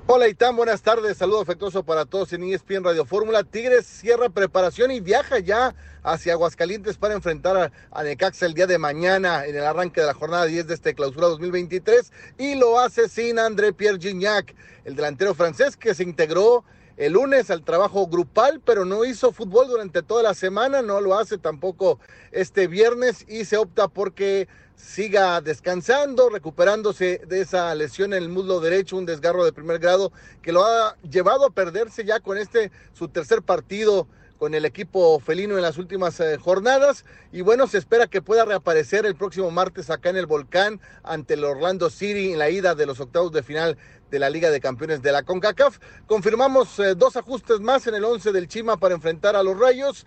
Hola 0.08 0.28
Itán, 0.28 0.54
buenas 0.54 0.82
tardes, 0.82 1.16
saludo 1.16 1.40
afectuoso 1.40 1.82
para 1.82 2.04
todos 2.04 2.32
en 2.32 2.44
ESPN 2.44 2.84
Radio 2.84 3.04
Fórmula. 3.04 3.42
Tigres 3.42 3.86
cierra 3.86 4.28
preparación 4.28 4.92
y 4.92 5.00
viaja 5.00 5.40
ya 5.40 5.74
hacia 6.04 6.34
Aguascalientes 6.34 6.96
para 6.96 7.14
enfrentar 7.14 7.56
a, 7.56 7.72
a, 7.90 8.04
Necaxa 8.04 8.46
el 8.46 8.54
día 8.54 8.68
de 8.68 8.78
mañana 8.78 9.46
en 9.46 9.56
el 9.56 9.64
arranque 9.64 10.00
de 10.00 10.06
la 10.06 10.14
jornada 10.14 10.44
10 10.44 10.68
de 10.68 10.74
este 10.74 10.94
clausura 10.94 11.26
2023 11.26 12.12
y 12.38 12.54
lo 12.54 12.78
hace 12.78 13.08
sin 13.08 13.40
André 13.40 13.72
Pierre 13.72 13.98
Gignac, 13.98 14.54
el 14.84 14.94
delantero 14.94 15.34
francés 15.34 15.76
que 15.76 15.92
se 15.92 16.04
integró 16.04 16.62
el 16.96 17.14
lunes 17.14 17.50
al 17.50 17.64
trabajo 17.64 18.06
grupal, 18.06 18.62
pero 18.64 18.84
no 18.84 19.04
hizo 19.04 19.32
fútbol 19.32 19.66
durante 19.66 20.02
toda 20.02 20.22
la 20.22 20.34
semana, 20.34 20.82
no 20.82 21.00
lo 21.00 21.18
hace 21.18 21.36
tampoco 21.36 21.98
este 22.30 22.68
viernes 22.68 23.24
y 23.28 23.44
se 23.44 23.56
opta 23.56 23.88
porque 23.88 24.46
siga 24.76 25.40
descansando, 25.40 26.28
recuperándose 26.28 27.20
de 27.26 27.40
esa 27.40 27.74
lesión 27.74 28.12
en 28.12 28.22
el 28.22 28.28
muslo 28.28 28.60
derecho, 28.60 28.96
un 28.96 29.06
desgarro 29.06 29.44
de 29.44 29.52
primer 29.52 29.78
grado 29.78 30.12
que 30.42 30.52
lo 30.52 30.64
ha 30.64 30.96
llevado 31.10 31.46
a 31.46 31.50
perderse 31.50 32.04
ya 32.04 32.20
con 32.20 32.38
este 32.38 32.70
su 32.92 33.08
tercer 33.08 33.42
partido 33.42 34.06
con 34.38 34.54
el 34.54 34.64
equipo 34.64 35.18
felino 35.20 35.56
en 35.56 35.62
las 35.62 35.78
últimas 35.78 36.20
eh, 36.20 36.36
jornadas 36.38 37.04
y 37.32 37.40
bueno, 37.40 37.66
se 37.66 37.78
espera 37.78 38.06
que 38.06 38.22
pueda 38.22 38.44
reaparecer 38.44 39.06
el 39.06 39.16
próximo 39.16 39.50
martes 39.50 39.90
acá 39.90 40.10
en 40.10 40.16
el 40.16 40.26
Volcán 40.26 40.80
ante 41.02 41.34
el 41.34 41.44
Orlando 41.44 41.90
City 41.90 42.32
en 42.32 42.38
la 42.38 42.50
ida 42.50 42.74
de 42.74 42.86
los 42.86 43.00
octavos 43.00 43.32
de 43.32 43.42
final 43.42 43.76
de 44.10 44.18
la 44.18 44.30
Liga 44.30 44.50
de 44.50 44.60
Campeones 44.60 45.02
de 45.02 45.12
la 45.12 45.22
CONCACAF. 45.22 45.78
Confirmamos 46.06 46.78
eh, 46.78 46.94
dos 46.94 47.16
ajustes 47.16 47.60
más 47.60 47.86
en 47.86 47.94
el 47.94 48.04
11 48.04 48.32
del 48.32 48.48
Chima 48.48 48.76
para 48.76 48.94
enfrentar 48.94 49.36
a 49.36 49.42
los 49.42 49.58
Rayos. 49.58 50.06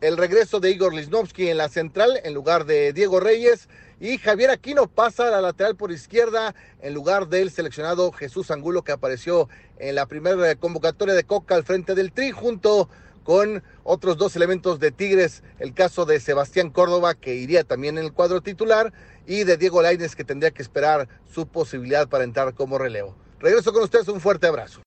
El 0.00 0.16
regreso 0.16 0.60
de 0.60 0.70
Igor 0.70 0.94
Lisnovsky 0.94 1.48
en 1.48 1.58
la 1.58 1.68
central 1.68 2.20
en 2.24 2.34
lugar 2.34 2.64
de 2.66 2.92
Diego 2.92 3.20
Reyes 3.20 3.68
y 4.00 4.18
Javier 4.18 4.50
Aquino 4.50 4.88
pasa 4.88 5.28
a 5.28 5.30
la 5.30 5.40
lateral 5.40 5.76
por 5.76 5.92
izquierda 5.92 6.56
en 6.80 6.92
lugar 6.92 7.28
del 7.28 7.52
seleccionado 7.52 8.10
Jesús 8.10 8.50
Angulo 8.50 8.82
que 8.82 8.90
apareció 8.90 9.48
en 9.78 9.94
la 9.94 10.06
primera 10.06 10.56
convocatoria 10.56 11.14
de 11.14 11.22
Coca 11.22 11.54
al 11.54 11.62
frente 11.62 11.94
del 11.94 12.12
Tri 12.12 12.32
junto 12.32 12.88
con 13.22 13.62
otros 13.84 14.16
dos 14.16 14.34
elementos 14.36 14.78
de 14.80 14.90
Tigres, 14.92 15.42
el 15.58 15.74
caso 15.74 16.04
de 16.04 16.20
Sebastián 16.20 16.70
Córdoba 16.70 17.14
que 17.14 17.34
iría 17.34 17.64
también 17.64 17.98
en 17.98 18.04
el 18.04 18.12
cuadro 18.12 18.40
titular 18.40 18.92
y 19.26 19.44
de 19.44 19.56
Diego 19.56 19.82
Laines 19.82 20.16
que 20.16 20.24
tendría 20.24 20.50
que 20.50 20.62
esperar 20.62 21.08
su 21.32 21.46
posibilidad 21.46 22.08
para 22.08 22.24
entrar 22.24 22.54
como 22.54 22.78
relevo. 22.78 23.16
Regreso 23.40 23.72
con 23.72 23.82
ustedes, 23.82 24.08
un 24.08 24.20
fuerte 24.20 24.46
abrazo. 24.46 24.82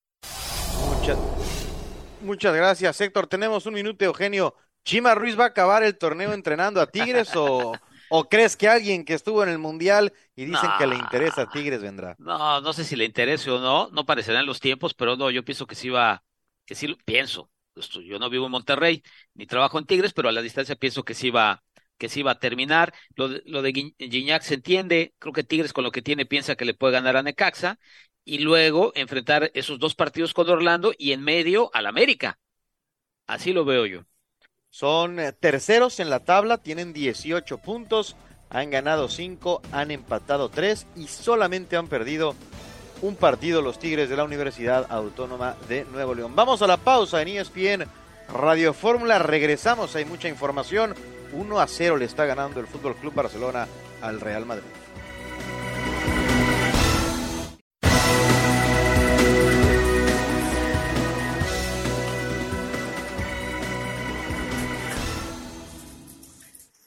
Muchas, 1.00 1.18
muchas 2.22 2.56
gracias, 2.56 3.00
Héctor. 3.02 3.28
Tenemos 3.28 3.66
un 3.66 3.74
minuto, 3.74 4.04
Eugenio. 4.06 4.56
¿Chima 4.84 5.16
Ruiz 5.16 5.38
va 5.40 5.46
a 5.46 5.48
acabar 5.48 5.84
el 5.84 5.98
torneo 5.98 6.32
entrenando 6.34 6.80
a 6.80 6.86
Tigres 6.88 7.36
o, 7.36 7.74
o 8.10 8.30
crees 8.30 8.56
que 8.56 8.68
alguien 8.70 9.04
que 9.04 9.16
estuvo 9.16 9.42
en 9.42 9.50
el 9.50 9.58
Mundial 9.58 10.14
y 10.36 10.46
dicen 10.46 10.70
No. 10.70 10.78
que 10.78 10.86
le 10.88 10.96
interesa 10.96 11.42
a 11.44 11.50
Tigres 11.50 11.82
vendrá? 11.82 12.16
No, 12.20 12.62
no 12.62 12.72
sé 12.72 12.84
si 12.84 12.96
le 12.96 13.06
interese 13.06 13.50
o 13.50 13.60
no, 13.60 13.90
no 13.92 14.06
parecerán 14.06 14.46
los 14.46 14.60
tiempos, 14.60 14.94
pero 14.94 15.16
no, 15.18 15.32
yo 15.32 15.44
pienso 15.44 15.66
que 15.66 15.74
sí 15.76 15.90
va, 15.90 16.24
que 16.66 16.76
sí, 16.76 16.88
lo- 16.88 16.98
pienso. 17.04 17.50
Yo 17.76 18.20
no 18.20 18.30
vivo 18.30 18.46
en 18.46 18.52
Monterrey 18.52 19.04
ni 19.34 19.46
trabajo 19.46 19.80
en 19.80 19.86
Tigres, 19.86 20.14
pero 20.14 20.30
a 20.30 20.32
la 20.32 20.42
distancia 20.42 20.76
pienso 20.76 21.04
que 21.04 21.14
sí 21.14 21.30
va, 21.30 21.64
que 21.98 22.10
sí 22.10 22.24
va 22.24 22.32
a 22.32 22.40
terminar. 22.40 22.94
Lo 23.16 23.30
de, 23.30 23.42
lo 23.46 23.62
de 23.62 23.94
se 24.42 24.54
entiende, 24.54 25.14
creo 25.20 25.34
que 25.34 25.44
Tigres 25.44 25.74
con 25.74 25.84
lo 25.84 25.92
que 25.92 26.02
tiene 26.02 26.26
piensa 26.26 26.56
que 26.56 26.66
le 26.66 26.74
puede 26.74 26.94
ganar 26.94 27.18
a 27.18 27.24
Necaxa 27.24 27.80
y 28.24 28.40
luego 28.40 28.92
enfrentar 28.96 29.52
esos 29.54 29.80
dos 29.80 29.96
partidos 29.96 30.34
con 30.34 30.50
Orlando 30.50 30.94
y 30.98 31.12
en 31.12 31.22
medio 31.22 31.70
al 31.74 31.86
América. 31.86 32.40
Así 33.28 33.54
lo 33.54 33.66
veo 33.66 33.86
yo. 33.86 34.06
Son 34.70 35.20
eh, 35.20 35.32
terceros 35.32 36.00
en 36.00 36.10
la 36.10 36.26
tabla, 36.26 36.58
tienen 36.58 36.94
18 36.94 37.60
puntos, 37.60 38.16
han 38.50 38.70
ganado 38.70 39.08
5, 39.08 39.62
han 39.72 39.92
empatado 39.92 40.50
3 40.50 40.88
y 40.96 41.08
solamente 41.08 41.78
han 41.78 41.88
perdido 41.88 42.36
un 43.02 43.16
partido 43.16 43.62
los 43.62 43.80
Tigres 43.80 44.10
de 44.10 44.16
la 44.16 44.24
Universidad 44.24 44.86
Autónoma 44.90 45.56
de 45.68 45.86
Nuevo 45.86 46.16
León. 46.16 46.36
Vamos 46.36 46.62
a 46.62 46.68
la 46.68 46.78
pausa 46.78 47.22
en 47.22 47.28
ESPN 47.30 47.86
Radio 48.34 48.74
Fórmula, 48.74 49.20
regresamos, 49.20 49.96
hay 49.96 50.06
mucha 50.06 50.28
información. 50.28 50.96
1 51.34 51.60
a 51.60 51.68
0 51.68 51.98
le 51.98 52.06
está 52.06 52.26
ganando 52.26 52.60
el 52.60 52.68
Fútbol 52.68 52.96
Club 52.96 53.14
Barcelona 53.14 53.68
al 54.02 54.20
Real 54.22 54.46
Madrid. 54.46 54.64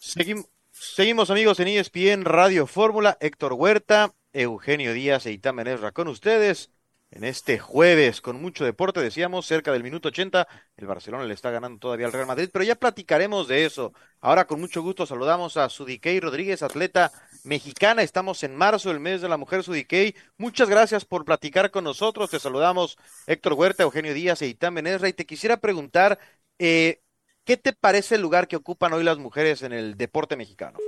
Seguim- 0.01 0.47
seguimos 0.73 1.31
amigos 1.31 1.61
en 1.61 1.69
ESPN 1.69 2.25
Radio 2.25 2.67
Fórmula, 2.67 3.17
Héctor 3.21 3.53
Huerta, 3.55 4.15
Eugenio 4.33 4.93
Díaz 4.93 5.27
e 5.27 5.33
Itán 5.33 5.57
Menezra 5.57 5.93
con 5.93 6.09
ustedes 6.09 6.71
en 7.11 7.25
este 7.25 7.59
jueves 7.59 8.21
con 8.21 8.41
mucho 8.41 8.65
deporte, 8.65 9.01
decíamos, 9.01 9.47
cerca 9.47 9.73
del 9.73 9.83
minuto 9.83 10.09
80, 10.09 10.47
el 10.77 10.87
Barcelona 10.87 11.25
le 11.25 11.33
está 11.33 11.51
ganando 11.51 11.79
todavía 11.79 12.07
al 12.07 12.13
Real 12.13 12.27
Madrid, 12.27 12.51
pero 12.53 12.65
ya 12.65 12.75
platicaremos 12.75 13.49
de 13.49 13.65
eso. 13.65 13.95
Ahora 14.21 14.47
con 14.47 14.61
mucho 14.61 14.83
gusto 14.83 15.07
saludamos 15.07 15.57
a 15.57 15.69
Sudikey 15.71 16.21
Rodríguez, 16.21 16.63
atleta 16.63 17.11
mexicana, 17.45 18.03
estamos 18.03 18.43
en 18.43 18.55
marzo, 18.55 18.91
el 18.91 19.01
mes 19.01 19.23
de 19.23 19.29
la 19.29 19.39
mujer 19.39 19.63
Sudikey. 19.63 20.15
Muchas 20.37 20.69
gracias 20.69 21.05
por 21.05 21.25
platicar 21.25 21.71
con 21.71 21.85
nosotros, 21.85 22.31
te 22.31 22.39
saludamos 22.39 22.99
Héctor 23.27 23.55
Huerta, 23.55 23.85
Eugenio 23.85 24.13
Díaz 24.13 24.43
e 24.43 24.49
Itán 24.49 24.75
Menezra 24.75 25.09
y 25.09 25.15
te 25.15 25.25
quisiera 25.25 25.57
preguntar, 25.57 26.19
eh, 26.59 27.01
¿qué 27.45 27.57
te 27.57 27.73
parece 27.73 28.17
el 28.17 28.21
lugar 28.21 28.49
que 28.49 28.57
ocupan 28.57 28.93
hoy 28.93 29.05
las 29.05 29.19
mujeres 29.19 29.63
en 29.63 29.73
el 29.73 29.97
deporte 29.97 30.37
mexicano? 30.37 30.79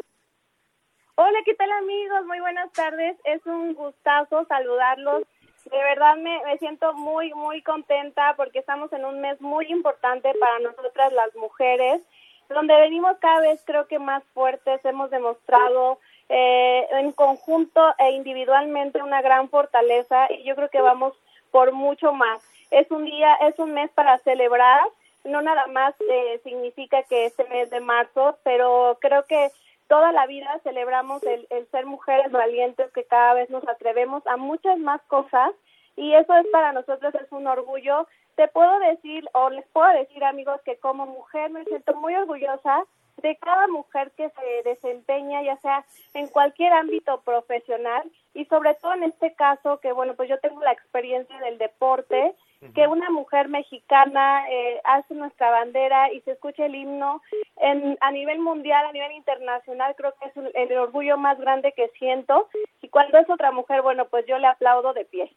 Hola, 1.16 1.38
¿qué 1.44 1.55
tal 1.55 1.70
amigos? 1.73 2.25
Muy 2.25 2.40
buenas 2.40 2.73
tardes. 2.73 3.16
Es 3.25 3.44
un 3.44 3.75
gustazo 3.75 4.44
saludarlos. 4.46 5.25
De 5.70 5.77
verdad 5.77 6.16
me, 6.16 6.42
me 6.44 6.57
siento 6.59 6.94
muy, 6.94 7.35
muy 7.35 7.62
contenta 7.62 8.35
porque 8.37 8.61
estamos 8.61 8.92
en 8.92 9.05
un 9.05 9.20
mes 9.20 9.40
muy 9.40 9.66
importante 9.66 10.33
para 10.38 10.59
nosotras 10.61 11.12
las 11.12 11.35
mujeres, 11.37 12.01
donde 12.49 12.75
venimos 12.77 13.18
cada 13.18 13.40
vez 13.40 13.61
creo 13.66 13.87
que 13.87 13.99
más 13.99 14.23
fuertes. 14.33 14.83
Hemos 14.85 15.11
demostrado 15.11 15.99
eh, 16.29 16.87
en 16.92 17.12
conjunto 17.12 17.83
e 17.99 18.12
individualmente 18.12 19.03
una 19.03 19.20
gran 19.20 19.51
fortaleza 19.51 20.33
y 20.33 20.44
yo 20.44 20.55
creo 20.55 20.70
que 20.70 20.81
vamos 20.81 21.12
por 21.51 21.73
mucho 21.73 22.12
más. 22.12 22.40
Es 22.70 22.90
un 22.90 23.05
día, 23.05 23.35
es 23.49 23.59
un 23.59 23.73
mes 23.73 23.90
para 23.90 24.18
celebrar. 24.18 24.81
No 25.25 25.42
nada 25.42 25.66
más 25.66 25.94
eh, 26.09 26.40
significa 26.44 27.03
que 27.03 27.27
este 27.27 27.44
mes 27.44 27.68
de 27.68 27.81
marzo, 27.81 28.38
pero 28.42 28.96
creo 29.01 29.25
que 29.25 29.51
toda 29.90 30.12
la 30.12 30.29
vida 30.29 30.61
celebramos 30.62 31.20
el, 31.24 31.48
el, 31.50 31.68
ser 31.72 31.85
mujeres 31.85 32.31
valientes 32.31 32.92
que 32.92 33.05
cada 33.07 33.35
vez 33.35 33.50
nos 33.50 33.66
atrevemos 33.66 34.24
a 34.29 34.37
muchas 34.37 34.79
más 34.79 35.03
cosas 35.09 35.50
y 35.96 36.14
eso 36.14 36.33
es 36.37 36.46
para 36.53 36.72
nosotros 36.72 37.12
es 37.16 37.26
un 37.33 37.48
orgullo. 37.48 38.07
Te 38.37 38.46
puedo 38.46 38.79
decir 38.79 39.29
o 39.33 39.50
les 39.50 39.66
puedo 39.70 39.88
decir 39.88 40.22
amigos 40.22 40.61
que 40.64 40.76
como 40.76 41.07
mujer 41.07 41.50
me 41.50 41.64
siento 41.64 41.92
muy 41.96 42.14
orgullosa 42.14 42.85
de 43.16 43.37
cada 43.38 43.66
mujer 43.66 44.12
que 44.12 44.31
se 44.31 44.68
desempeña, 44.68 45.42
ya 45.42 45.57
sea 45.57 45.85
en 46.14 46.29
cualquier 46.29 46.72
ámbito 46.72 47.20
profesional 47.22 48.09
y 48.33 48.44
sobre 48.44 48.74
todo 48.74 48.94
en 48.94 49.03
este 49.03 49.35
caso 49.35 49.81
que 49.81 49.90
bueno, 49.90 50.14
pues 50.14 50.29
yo 50.29 50.38
tengo 50.38 50.62
la 50.62 50.72
experiencia 50.72 51.37
del 51.40 51.59
deporte, 51.59 52.37
que 52.75 52.87
una 52.87 53.09
mujer 53.11 53.49
mexicana 53.49 54.46
eh, 54.51 54.81
hace 54.85 55.14
nuestra 55.14 55.51
bandera 55.51 56.12
y 56.12 56.20
se 56.20 56.33
escucha 56.33 56.66
el 56.66 56.75
himno 56.75 57.23
en, 57.57 57.96
a 58.01 58.11
nivel 58.11 58.38
mundial, 58.38 58.85
a 58.85 58.92
nivel 58.92 59.12
internacional, 59.12 59.94
creo 59.96 60.14
que 60.20 60.29
es 60.29 60.37
el, 60.37 60.53
el 60.55 60.79
orgullo 60.79 61.16
más 61.16 61.38
grande 61.38 61.73
que 61.73 61.88
siento 61.99 62.49
y 62.83 62.88
cuando 62.88 63.18
es 63.18 63.31
otra 63.31 63.51
mujer, 63.51 63.81
bueno, 63.81 64.07
pues 64.09 64.27
yo 64.27 64.38
le 64.38 64.46
aplaudo 64.46 64.92
de 64.92 65.07
pie. 65.07 65.35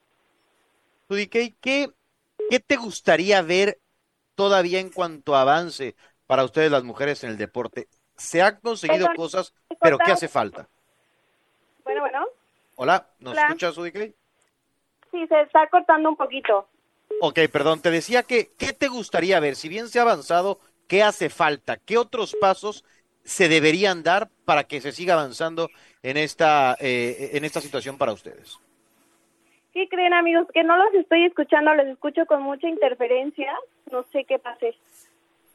Judy 1.08 1.28
¿qué, 1.28 1.54
¿qué 1.62 2.60
te 2.60 2.76
gustaría 2.76 3.42
ver 3.42 3.80
todavía 4.36 4.80
en 4.80 4.90
cuanto 4.90 5.36
avance 5.36 5.96
para 6.28 6.44
ustedes 6.44 6.72
las 6.72 6.84
mujeres 6.84 7.24
en 7.24 7.30
el 7.30 7.38
deporte? 7.38 7.88
Se 8.18 8.42
han 8.42 8.60
conseguido 8.60 9.08
Perdón, 9.08 9.16
cosas, 9.16 9.54
¿me 9.70 9.78
pero 9.80 9.98
¿qué 9.98 10.12
hace 10.12 10.28
falta? 10.28 10.68
Bueno, 11.86 12.02
bueno, 12.02 12.26
Hola, 12.76 13.08
¿nos 13.20 13.34
Hola. 13.34 13.44
escuchas, 13.44 13.76
Judy 13.76 13.92
sí, 15.12 15.28
se 15.28 15.42
está 15.42 15.68
cortando 15.68 16.10
un 16.10 16.16
poquito. 16.16 16.68
Ok, 17.26 17.40
perdón, 17.50 17.82
te 17.82 17.90
decía 17.90 18.24
que, 18.24 18.50
¿qué 18.58 18.74
te 18.74 18.90
gustaría 18.90 19.40
ver? 19.40 19.56
Si 19.56 19.70
bien 19.70 19.88
se 19.88 19.98
ha 19.98 20.02
avanzado, 20.02 20.60
¿qué 20.90 21.04
hace 21.04 21.30
falta? 21.30 21.78
¿Qué 21.78 21.98
otros 21.98 22.36
pasos 22.36 22.84
se 23.24 23.48
deberían 23.48 24.04
dar 24.04 24.28
para 24.44 24.66
que 24.66 24.82
se 24.82 24.92
siga 24.92 25.14
avanzando 25.14 25.70
en 26.02 26.18
esta, 26.18 26.76
eh, 26.82 27.30
en 27.32 27.46
esta 27.46 27.62
situación 27.62 27.98
para 27.98 28.12
ustedes? 28.12 28.60
¿Qué 29.72 29.88
creen 29.88 30.14
amigos? 30.14 30.48
Que 30.54 30.66
no 30.66 30.76
los 30.76 30.94
estoy 30.96 31.24
escuchando, 31.24 31.74
los 31.74 31.88
escucho 31.88 32.26
con 32.26 32.42
mucha 32.42 32.68
interferencia, 32.68 33.54
no 33.90 34.06
sé 34.12 34.26
qué 34.26 34.38
pase. 34.38 34.76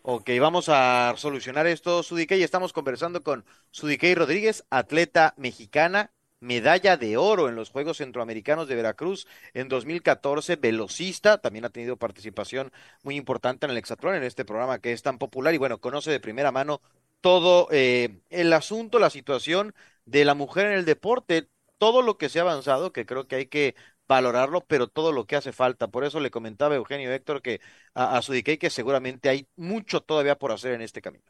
Ok, 0.00 0.30
vamos 0.40 0.70
a 0.70 1.12
solucionar 1.18 1.66
esto, 1.66 2.02
Sudikey. 2.02 2.42
Estamos 2.42 2.72
conversando 2.72 3.22
con 3.22 3.44
Sudikey 3.72 4.14
Rodríguez, 4.14 4.64
atleta 4.70 5.34
mexicana, 5.36 6.12
medalla 6.40 6.96
de 6.96 7.16
oro 7.16 7.48
en 7.48 7.56
los 7.56 7.70
Juegos 7.70 7.98
Centroamericanos 7.98 8.68
de 8.68 8.74
Veracruz 8.76 9.26
en 9.54 9.68
2014, 9.68 10.56
velocista, 10.56 11.38
también 11.38 11.64
ha 11.64 11.70
tenido 11.70 11.96
participación 11.96 12.72
muy 13.02 13.16
importante 13.16 13.66
en 13.66 13.72
el 13.72 13.78
Hexatlón, 13.78 14.14
en 14.14 14.24
este 14.24 14.44
programa 14.44 14.78
que 14.80 14.92
es 14.92 15.02
tan 15.02 15.18
popular 15.18 15.54
y 15.54 15.58
bueno, 15.58 15.80
conoce 15.80 16.10
de 16.10 16.20
primera 16.20 16.52
mano 16.52 16.80
todo 17.20 17.68
eh, 17.72 18.20
el 18.30 18.52
asunto, 18.52 18.98
la 18.98 19.10
situación 19.10 19.74
de 20.04 20.24
la 20.24 20.34
mujer 20.34 20.66
en 20.66 20.72
el 20.74 20.84
deporte, 20.84 21.48
todo 21.78 22.02
lo 22.02 22.16
que 22.18 22.28
se 22.28 22.38
ha 22.38 22.42
avanzado, 22.42 22.92
que 22.92 23.06
creo 23.06 23.26
que 23.26 23.36
hay 23.36 23.46
que 23.46 23.74
valorarlo, 24.08 24.64
pero 24.66 24.88
todo 24.88 25.12
lo 25.12 25.26
que 25.26 25.36
hace 25.36 25.52
falta. 25.52 25.88
Por 25.88 26.04
eso 26.04 26.20
le 26.20 26.30
comentaba 26.30 26.74
Eugenio 26.76 27.12
Héctor 27.12 27.42
que 27.42 27.60
a, 27.94 28.16
a 28.16 28.22
Sudikey 28.22 28.58
que 28.58 28.70
seguramente 28.70 29.28
hay 29.28 29.48
mucho 29.56 30.00
todavía 30.02 30.38
por 30.38 30.52
hacer 30.52 30.72
en 30.72 30.82
este 30.82 31.02
camino. 31.02 31.24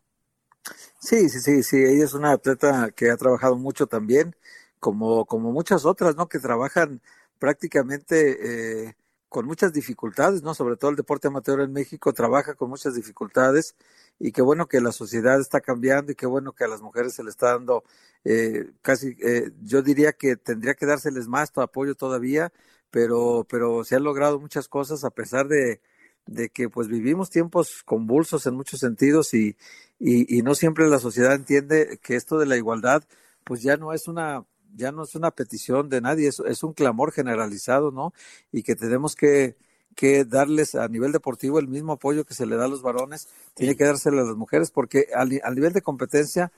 Sí, 1.00 1.28
sí, 1.28 1.40
sí, 1.40 1.62
sí, 1.62 1.76
ella 1.78 2.04
es 2.04 2.14
una 2.14 2.32
atleta 2.32 2.90
que 2.94 3.10
ha 3.10 3.16
trabajado 3.16 3.56
mucho 3.56 3.86
también, 3.86 4.36
como, 4.80 5.26
como 5.26 5.52
muchas 5.52 5.84
otras, 5.84 6.16
¿no? 6.16 6.28
Que 6.28 6.38
trabajan 6.38 7.00
prácticamente 7.38 8.86
eh, 8.88 8.96
con 9.28 9.46
muchas 9.46 9.72
dificultades, 9.72 10.42
¿no? 10.42 10.54
Sobre 10.54 10.76
todo 10.76 10.90
el 10.90 10.96
deporte 10.96 11.28
amateur 11.28 11.60
en 11.60 11.72
México 11.72 12.12
trabaja 12.12 12.54
con 12.54 12.70
muchas 12.70 12.94
dificultades 12.94 13.74
y 14.18 14.32
qué 14.32 14.42
bueno 14.42 14.66
que 14.66 14.80
la 14.80 14.92
sociedad 14.92 15.40
está 15.40 15.60
cambiando 15.60 16.12
y 16.12 16.14
qué 16.14 16.26
bueno 16.26 16.52
que 16.52 16.64
a 16.64 16.68
las 16.68 16.80
mujeres 16.80 17.14
se 17.14 17.22
le 17.22 17.30
está 17.30 17.48
dando 17.48 17.84
eh, 18.24 18.70
casi, 18.82 19.16
eh, 19.22 19.50
yo 19.62 19.82
diría 19.82 20.12
que 20.12 20.36
tendría 20.36 20.74
que 20.74 20.86
dárseles 20.86 21.28
más 21.28 21.52
tu 21.52 21.60
apoyo 21.60 21.94
todavía, 21.94 22.52
pero, 22.90 23.46
pero 23.48 23.84
se 23.84 23.96
han 23.96 24.04
logrado 24.04 24.40
muchas 24.40 24.68
cosas 24.68 25.04
a 25.04 25.10
pesar 25.10 25.46
de, 25.48 25.80
de 26.26 26.48
que 26.48 26.68
pues 26.68 26.88
vivimos 26.88 27.30
tiempos 27.30 27.82
convulsos 27.84 28.46
en 28.46 28.54
muchos 28.54 28.80
sentidos 28.80 29.34
y, 29.34 29.56
y, 29.98 30.38
y 30.38 30.42
no 30.42 30.54
siempre 30.54 30.88
la 30.88 30.98
sociedad 30.98 31.34
entiende 31.34 31.98
que 32.02 32.16
esto 32.16 32.38
de 32.38 32.46
la 32.46 32.56
igualdad 32.56 33.04
pues 33.44 33.62
ya 33.62 33.76
no 33.76 33.92
es 33.92 34.08
una 34.08 34.44
ya 34.74 34.92
no 34.92 35.02
es 35.04 35.14
una 35.14 35.30
petición 35.30 35.88
de 35.88 36.00
nadie, 36.00 36.28
es, 36.28 36.40
es 36.40 36.62
un 36.62 36.72
clamor 36.72 37.12
generalizado, 37.12 37.90
¿no? 37.90 38.12
Y 38.52 38.62
que 38.62 38.74
tenemos 38.76 39.14
que, 39.14 39.56
que 39.96 40.24
darles 40.24 40.74
a 40.74 40.88
nivel 40.88 41.12
deportivo 41.12 41.58
el 41.58 41.68
mismo 41.68 41.94
apoyo 41.94 42.24
que 42.24 42.34
se 42.34 42.46
le 42.46 42.56
da 42.56 42.66
a 42.66 42.68
los 42.68 42.82
varones, 42.82 43.28
tiene 43.54 43.76
que 43.76 43.84
dárselo 43.84 44.20
a 44.20 44.24
las 44.24 44.36
mujeres, 44.36 44.70
porque 44.70 45.06
al, 45.14 45.40
al 45.42 45.54
nivel 45.54 45.72
de 45.72 45.82
competencia 45.82 46.52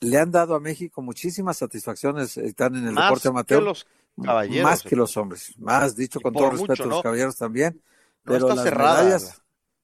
le 0.00 0.18
han 0.18 0.30
dado 0.30 0.54
a 0.54 0.60
México 0.60 1.02
muchísimas 1.02 1.56
satisfacciones, 1.58 2.36
eh, 2.36 2.46
están 2.46 2.76
en 2.76 2.86
el 2.86 2.92
Más 2.94 3.04
deporte 3.06 3.28
amateur. 3.28 3.60
que 3.60 3.64
los 3.64 3.86
caballeros. 4.22 4.62
Más 4.64 4.82
que 4.82 4.96
los 4.96 5.16
hombres, 5.16 5.54
más 5.58 5.96
dicho 5.96 6.20
con 6.20 6.32
todo 6.34 6.50
mucho, 6.50 6.66
respeto 6.66 6.82
a 6.82 6.86
¿no? 6.86 6.92
los 6.94 7.02
caballeros 7.02 7.36
también. 7.36 7.80
No 8.24 8.32
Pero 8.32 8.36
está 8.46 8.54
las 8.54 8.64
cerrada. 8.64 9.02
medallas, 9.04 9.42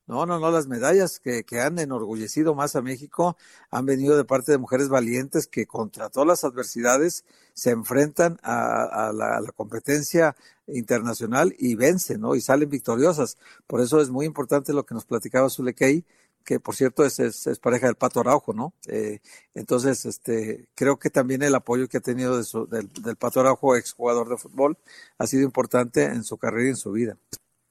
no, 0.08 0.24
no, 0.24 0.38
no, 0.40 0.50
las 0.50 0.66
medallas 0.66 1.20
que, 1.20 1.44
que 1.44 1.60
han 1.60 1.78
enorgullecido 1.78 2.54
más 2.54 2.74
a 2.76 2.82
México 2.82 3.36
han 3.70 3.84
venido 3.84 4.16
de 4.16 4.24
parte 4.24 4.50
de 4.52 4.58
mujeres 4.58 4.88
valientes 4.88 5.46
que 5.46 5.66
contra 5.66 6.08
todas 6.08 6.26
las 6.26 6.44
adversidades 6.44 7.24
se 7.52 7.70
enfrentan 7.70 8.38
a, 8.42 9.12
la, 9.14 9.40
competencia 9.54 10.34
internacional 10.66 11.54
y 11.58 11.74
vencen, 11.74 12.22
¿no? 12.22 12.34
Y 12.34 12.40
salen 12.40 12.70
victoriosas. 12.70 13.36
Por 13.66 13.82
eso 13.82 14.00
es 14.00 14.08
muy 14.08 14.24
importante 14.24 14.72
lo 14.72 14.86
que 14.86 14.94
nos 14.94 15.04
platicaba 15.04 15.50
Zulekei, 15.50 16.04
que 16.42 16.58
por 16.58 16.74
cierto 16.74 17.04
es, 17.04 17.18
es, 17.18 17.46
es 17.46 17.58
pareja 17.58 17.86
del 17.86 17.96
Pato 17.96 18.20
Araujo, 18.20 18.54
¿no? 18.54 18.72
Eh, 18.86 19.18
entonces, 19.54 20.06
este, 20.06 20.68
creo 20.74 20.98
que 20.98 21.10
también 21.10 21.42
el 21.42 21.54
apoyo 21.54 21.86
que 21.88 21.98
ha 21.98 22.00
tenido 22.00 22.38
de 22.38 22.44
su- 22.44 22.66
del, 22.66 22.90
del 23.02 23.16
Pato 23.16 23.40
Araujo, 23.40 23.76
exjugador 23.76 24.28
de 24.30 24.38
fútbol, 24.38 24.78
ha 25.18 25.26
sido 25.26 25.42
importante 25.42 26.04
en 26.04 26.24
su 26.24 26.38
carrera 26.38 26.68
y 26.68 26.70
en 26.70 26.76
su 26.76 26.92
vida. 26.92 27.18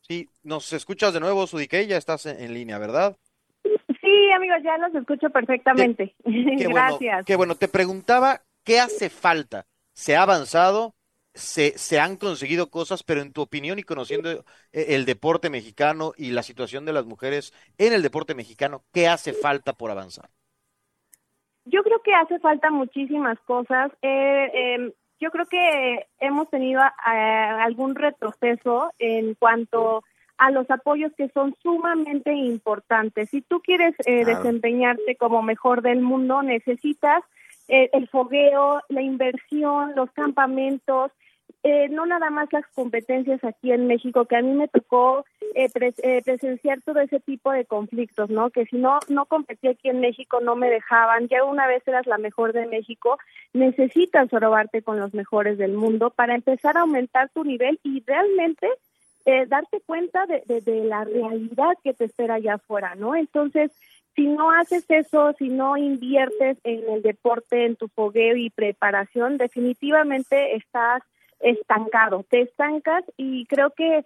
Sí, 0.10 0.30
nos 0.44 0.72
escuchas 0.72 1.14
de 1.14 1.20
nuevo, 1.20 1.46
Sudikey, 1.48 1.86
ya 1.86 1.98
estás 1.98 2.26
en, 2.28 2.40
en 2.40 2.54
línea, 2.54 2.78
¿verdad? 2.78 3.18
Sí, 3.64 4.32
amigos, 4.34 4.60
ya 4.64 4.78
los 4.78 4.96
escucho 4.96 5.30
perfectamente. 5.30 6.16
Qué 6.24 6.68
Gracias. 6.70 7.00
Bueno, 7.00 7.26
qué 7.26 7.36
bueno, 7.36 7.56
te 7.56 7.68
preguntaba, 7.68 8.42
¿qué 8.64 8.80
hace 8.80 9.10
falta? 9.10 9.66
¿Se 9.94 10.16
ha 10.16 10.22
avanzado? 10.22 10.96
Se, 11.34 11.78
se 11.78 12.00
han 12.00 12.16
conseguido 12.16 12.70
cosas, 12.70 13.04
pero 13.04 13.22
en 13.22 13.34
tu 13.34 13.42
opinión 13.42 13.80
y 13.80 13.84
conociendo 13.84 14.32
eh, 14.32 14.44
el 14.72 15.06
deporte 15.06 15.50
mexicano 15.50 16.14
y 16.16 16.32
la 16.32 16.42
situación 16.42 16.86
de 16.86 16.94
las 16.94 17.06
mujeres 17.06 17.54
en 17.78 17.94
el 17.94 18.02
deporte 18.02 18.34
mexicano, 18.34 18.84
¿qué 18.94 19.08
hace 19.08 19.34
falta 19.34 19.74
por 19.74 19.92
avanzar? 19.92 20.30
Yo 21.66 21.84
creo 21.84 22.02
que 22.02 22.14
hace 22.14 22.40
falta 22.40 22.72
muchísimas 22.72 23.38
cosas. 23.42 23.92
Eh, 24.02 24.52
eh, 24.54 24.94
yo 25.20 25.32
creo 25.32 25.46
que 25.46 26.06
hemos 26.20 26.50
tenido 26.50 26.82
eh, 26.82 26.88
algún 27.12 27.96
retroceso 27.96 28.92
en 29.00 29.34
cuanto 29.36 30.04
a 30.38 30.52
los 30.52 30.70
apoyos 30.70 31.12
que 31.18 31.30
son 31.30 31.56
sumamente 31.64 32.32
importantes. 32.34 33.30
Si 33.30 33.42
tú 33.42 33.60
quieres 33.62 33.96
eh, 34.06 34.24
Claro. 34.24 34.44
desempeñarte 34.44 35.16
como 35.16 35.42
mejor 35.42 35.82
del 35.82 36.02
mundo, 36.02 36.44
necesitas 36.44 37.24
eh, 37.68 37.90
el 37.94 38.08
fogueo, 38.08 38.82
la 38.90 39.02
inversión, 39.02 39.94
los 39.96 40.12
campamentos, 40.12 41.12
eh, 41.64 41.90
no 41.90 42.06
nada 42.06 42.30
más 42.30 42.52
las 42.54 42.66
competencias 42.76 43.44
aquí 43.44 43.72
en 43.72 43.88
México, 43.88 44.26
que 44.26 44.36
a 44.38 44.42
mí 44.42 44.54
me 44.54 44.68
tocó 44.68 45.26
eh, 45.56 45.70
eh, 46.04 46.22
presenciar 46.24 46.82
todo 46.82 47.00
ese 47.00 47.20
tipo 47.20 47.52
de 47.52 47.66
conflictos, 47.66 48.30
¿no? 48.30 48.50
Que 48.52 48.66
si 48.66 48.78
no 48.78 49.00
no 49.10 49.26
competí 49.26 49.68
aquí 49.68 49.90
en 49.90 50.00
México 50.00 50.40
no 50.40 50.56
me 50.56 50.70
dejaban, 50.70 51.28
ya 51.28 51.44
una 51.44 51.68
vez 51.68 51.86
eras 51.88 52.06
la 52.08 52.18
mejor 52.18 52.54
de 52.54 52.68
México, 52.68 53.18
necesitas 53.54 54.30
robarte 54.32 54.82
con 54.82 55.00
los 55.00 55.14
mejores 55.14 55.58
del 55.58 55.74
mundo 55.74 56.10
para 56.12 56.36
empezar 56.36 56.78
a 56.78 56.82
aumentar 56.82 57.30
tu 57.34 57.44
nivel 57.44 57.80
y 57.84 58.04
realmente 58.06 58.68
eh, 59.26 59.46
darte 59.48 59.82
cuenta 59.86 60.26
de, 60.26 60.44
de- 60.46 60.62
de 60.62 60.86
la 60.86 61.04
realidad 61.04 61.74
que 61.84 61.94
te 61.94 62.06
espera 62.06 62.36
allá 62.36 62.54
afuera, 62.56 62.96
¿no? 62.96 63.16
Entonces, 63.16 63.72
si 64.16 64.26
no 64.28 64.52
haces 64.52 64.86
eso, 64.90 65.34
si 65.38 65.50
no 65.50 65.76
inviertes 65.78 66.58
en 66.64 66.90
el 66.90 67.02
deporte, 67.02 67.66
en 67.66 67.76
tu 67.76 67.88
fogueo 67.90 68.36
y 68.36 68.50
preparación, 68.50 69.38
definitivamente 69.38 70.56
estás 70.56 71.04
estancado, 71.40 72.26
te 72.30 72.42
estancas 72.42 73.04
y 73.18 73.46
creo 73.46 73.72
que, 73.72 74.06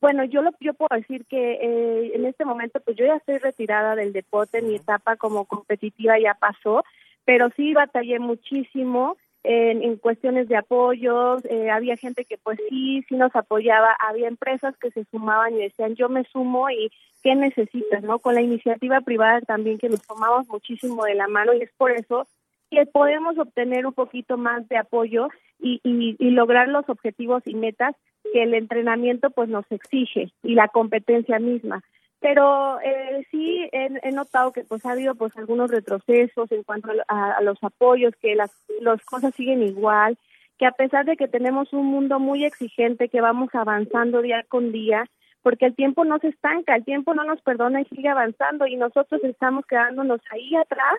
bueno, 0.00 0.24
yo 0.24 0.42
lo 0.42 0.50
yo 0.60 0.74
puedo 0.74 0.96
decir 0.96 1.24
que 1.26 1.52
eh, 1.54 2.12
en 2.14 2.26
este 2.26 2.44
momento 2.44 2.80
pues 2.80 2.96
yo 2.96 3.06
ya 3.06 3.16
estoy 3.16 3.38
retirada 3.38 3.96
del 3.96 4.12
deporte, 4.12 4.62
mi 4.62 4.76
etapa 4.76 5.16
como 5.16 5.44
competitiva 5.44 6.18
ya 6.18 6.34
pasó, 6.34 6.84
pero 7.24 7.50
sí 7.56 7.74
batallé 7.74 8.18
muchísimo 8.18 9.16
en, 9.44 9.82
en 9.82 9.96
cuestiones 9.96 10.48
de 10.48 10.56
apoyos, 10.56 11.44
eh, 11.46 11.70
había 11.70 11.96
gente 11.96 12.24
que 12.24 12.38
pues 12.38 12.58
sí, 12.68 13.04
sí 13.08 13.14
nos 13.14 13.34
apoyaba, 13.34 13.96
había 13.98 14.28
empresas 14.28 14.76
que 14.78 14.90
se 14.90 15.04
sumaban 15.04 15.54
y 15.54 15.62
decían 15.62 15.94
yo 15.94 16.08
me 16.08 16.24
sumo 16.24 16.68
y 16.70 16.90
qué 17.22 17.34
necesitas, 17.34 18.02
¿no? 18.02 18.18
Con 18.18 18.34
la 18.34 18.42
iniciativa 18.42 19.00
privada 19.00 19.40
también 19.40 19.78
que 19.78 19.88
nos 19.88 20.02
tomamos 20.02 20.46
muchísimo 20.48 21.04
de 21.04 21.14
la 21.14 21.28
mano 21.28 21.52
y 21.54 21.62
es 21.62 21.70
por 21.76 21.92
eso 21.92 22.26
que 22.70 22.86
podemos 22.86 23.38
obtener 23.38 23.86
un 23.86 23.92
poquito 23.94 24.36
más 24.36 24.68
de 24.68 24.76
apoyo 24.76 25.28
y, 25.58 25.80
y, 25.82 26.30
lograr 26.30 26.68
los 26.68 26.88
objetivos 26.88 27.42
y 27.46 27.54
metas 27.54 27.94
que 28.32 28.42
el 28.42 28.54
entrenamiento 28.54 29.30
pues 29.30 29.48
nos 29.48 29.64
exige 29.70 30.30
y 30.42 30.54
la 30.54 30.68
competencia 30.68 31.38
misma. 31.38 31.82
Pero 32.20 32.80
eh, 32.80 33.26
sí 33.30 33.68
he, 33.72 34.12
notado 34.12 34.52
que 34.52 34.64
pues 34.64 34.84
ha 34.84 34.92
habido 34.92 35.14
pues 35.14 35.36
algunos 35.36 35.70
retrocesos 35.70 36.50
en 36.52 36.62
cuanto 36.64 36.90
a, 36.90 36.94
a- 37.08 37.32
a 37.38 37.42
los 37.42 37.62
apoyos 37.62 38.14
que 38.20 38.34
las, 38.34 38.50
las 38.80 39.04
cosas 39.04 39.34
siguen 39.34 39.62
igual 39.62 40.18
que 40.58 40.66
a 40.66 40.72
pesar 40.72 41.06
de 41.06 41.16
que 41.16 41.28
tenemos 41.28 41.72
un 41.72 41.86
mundo 41.86 42.18
muy 42.18 42.44
exigente, 42.44 43.08
que 43.08 43.20
vamos 43.20 43.48
avanzando 43.54 44.20
día 44.22 44.44
con 44.48 44.72
día, 44.72 45.04
porque 45.42 45.66
el 45.66 45.74
tiempo 45.74 46.04
no 46.04 46.18
se 46.18 46.28
estanca, 46.28 46.74
el 46.74 46.84
tiempo 46.84 47.14
no 47.14 47.22
nos 47.24 47.40
perdona 47.42 47.80
y 47.80 47.84
sigue 47.84 48.08
avanzando 48.08 48.66
y 48.66 48.76
nosotros 48.76 49.22
estamos 49.22 49.64
quedándonos 49.66 50.20
ahí 50.30 50.56
atrás 50.56 50.98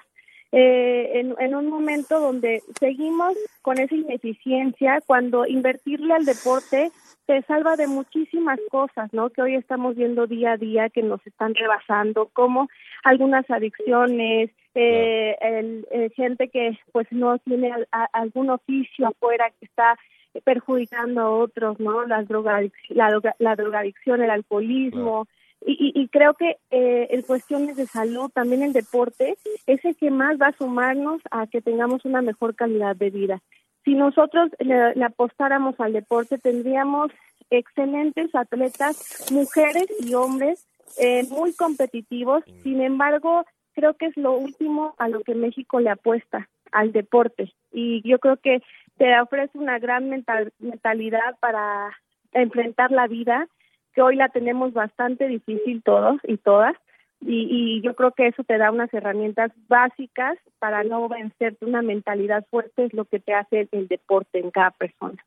eh, 0.51 1.11
en, 1.19 1.35
en, 1.39 1.55
un 1.55 1.67
momento 1.67 2.19
donde 2.19 2.63
seguimos 2.79 3.35
con 3.61 3.79
esa 3.79 3.93
ineficiencia, 3.93 4.99
cuando 5.05 5.45
invertirle 5.45 6.13
al 6.13 6.25
deporte 6.25 6.91
te 7.27 7.43
salva 7.43 7.75
de 7.75 7.85
muchísimas 7.85 8.59
cosas, 8.71 9.13
¿no? 9.13 9.29
Que 9.29 9.43
hoy 9.43 9.55
estamos 9.55 9.95
viendo 9.95 10.25
día 10.25 10.53
a 10.53 10.57
día 10.57 10.89
que 10.89 11.03
nos 11.03 11.25
están 11.27 11.53
rebasando, 11.53 12.29
como 12.33 12.67
algunas 13.03 13.47
adicciones, 13.51 14.49
eh, 14.73 15.35
el, 15.39 15.87
eh, 15.91 16.09
gente 16.15 16.49
que 16.49 16.79
pues 16.91 17.05
no 17.11 17.37
tiene 17.39 17.71
algún 18.13 18.49
oficio 18.49 19.07
afuera 19.07 19.51
que 19.59 19.65
está 19.65 19.95
perjudicando 20.43 21.21
a 21.21 21.29
otros, 21.29 21.79
¿no? 21.79 22.05
Las 22.05 22.27
droga, 22.27 22.61
la, 22.89 23.21
la 23.37 23.55
drogadicción, 23.55 24.23
el 24.23 24.31
alcoholismo, 24.31 25.27
y, 25.65 25.91
y, 25.93 26.07
creo 26.07 26.35
que 26.35 26.57
eh, 26.71 27.07
en 27.11 27.21
cuestiones 27.21 27.75
de 27.75 27.85
salud, 27.85 28.29
también 28.33 28.63
el 28.63 28.71
deporte, 28.71 29.37
es 29.67 29.83
el 29.83 29.95
que 29.97 30.09
más 30.09 30.37
va 30.41 30.47
a 30.47 30.57
sumarnos 30.57 31.21
a 31.31 31.47
que 31.47 31.61
tengamos 31.61 32.05
una 32.05 32.21
mejor 32.21 32.55
calidad 32.55 32.95
de 32.95 33.09
vida. 33.09 33.41
Si 33.83 33.93
nosotros 33.93 34.51
le, 34.59 35.03
apostáramos 35.03 35.79
al 35.79 35.93
deporte, 35.93 36.37
tendríamos 36.37 37.11
excelentes 37.49 38.33
atletas, 38.35 39.27
mujeres 39.31 39.87
y 39.99 40.13
hombres, 40.13 40.65
eh, 40.97 41.23
muy 41.29 41.53
competitivos. 41.53 42.43
Sin 42.63 42.81
embargo, 42.81 43.45
creo 43.73 43.95
que 43.95 44.07
es 44.07 44.17
lo 44.17 44.37
último 44.37 44.95
a 44.97 45.09
lo 45.09 45.21
que 45.21 45.35
México 45.35 45.79
le 45.79 45.89
apuesta, 45.89 46.49
al 46.71 46.93
deporte. 46.93 47.53
Y 47.71 48.07
yo 48.07 48.19
creo 48.19 48.37
que 48.37 48.61
te 48.97 49.19
ofrece 49.19 49.57
una 49.57 49.77
gran 49.77 50.09
mental, 50.09 50.53
mentalidad 50.59 51.37
para 51.41 51.97
enfrentar 52.31 52.91
la 52.91 53.07
vida 53.07 53.47
que 53.93 54.01
hoy 54.01 54.15
la 54.15 54.29
tenemos 54.29 54.73
bastante 54.73 55.27
difícil 55.27 55.81
todos 55.83 56.19
y 56.23 56.37
todas. 56.37 56.75
Y, 57.21 57.81
yo 57.81 57.95
creo 57.95 58.11
que 58.13 58.27
eso 58.27 58.43
te 58.45 58.57
da 58.57 58.71
unas 58.71 58.93
herramientas 58.93 59.51
básicas 59.67 60.37
para 60.57 60.83
no 60.83 61.09
vencerte. 61.09 61.65
Una 61.65 61.81
mentalidad 61.81 62.45
fuerte 62.49 62.85
es 62.85 62.93
lo 62.93 63.05
que 63.05 63.19
te 63.19 63.33
hace 63.33 63.67
el 63.71 63.87
deporte 63.89 64.39
en 64.39 64.51
cada 64.51 64.71
persona. 64.71 65.21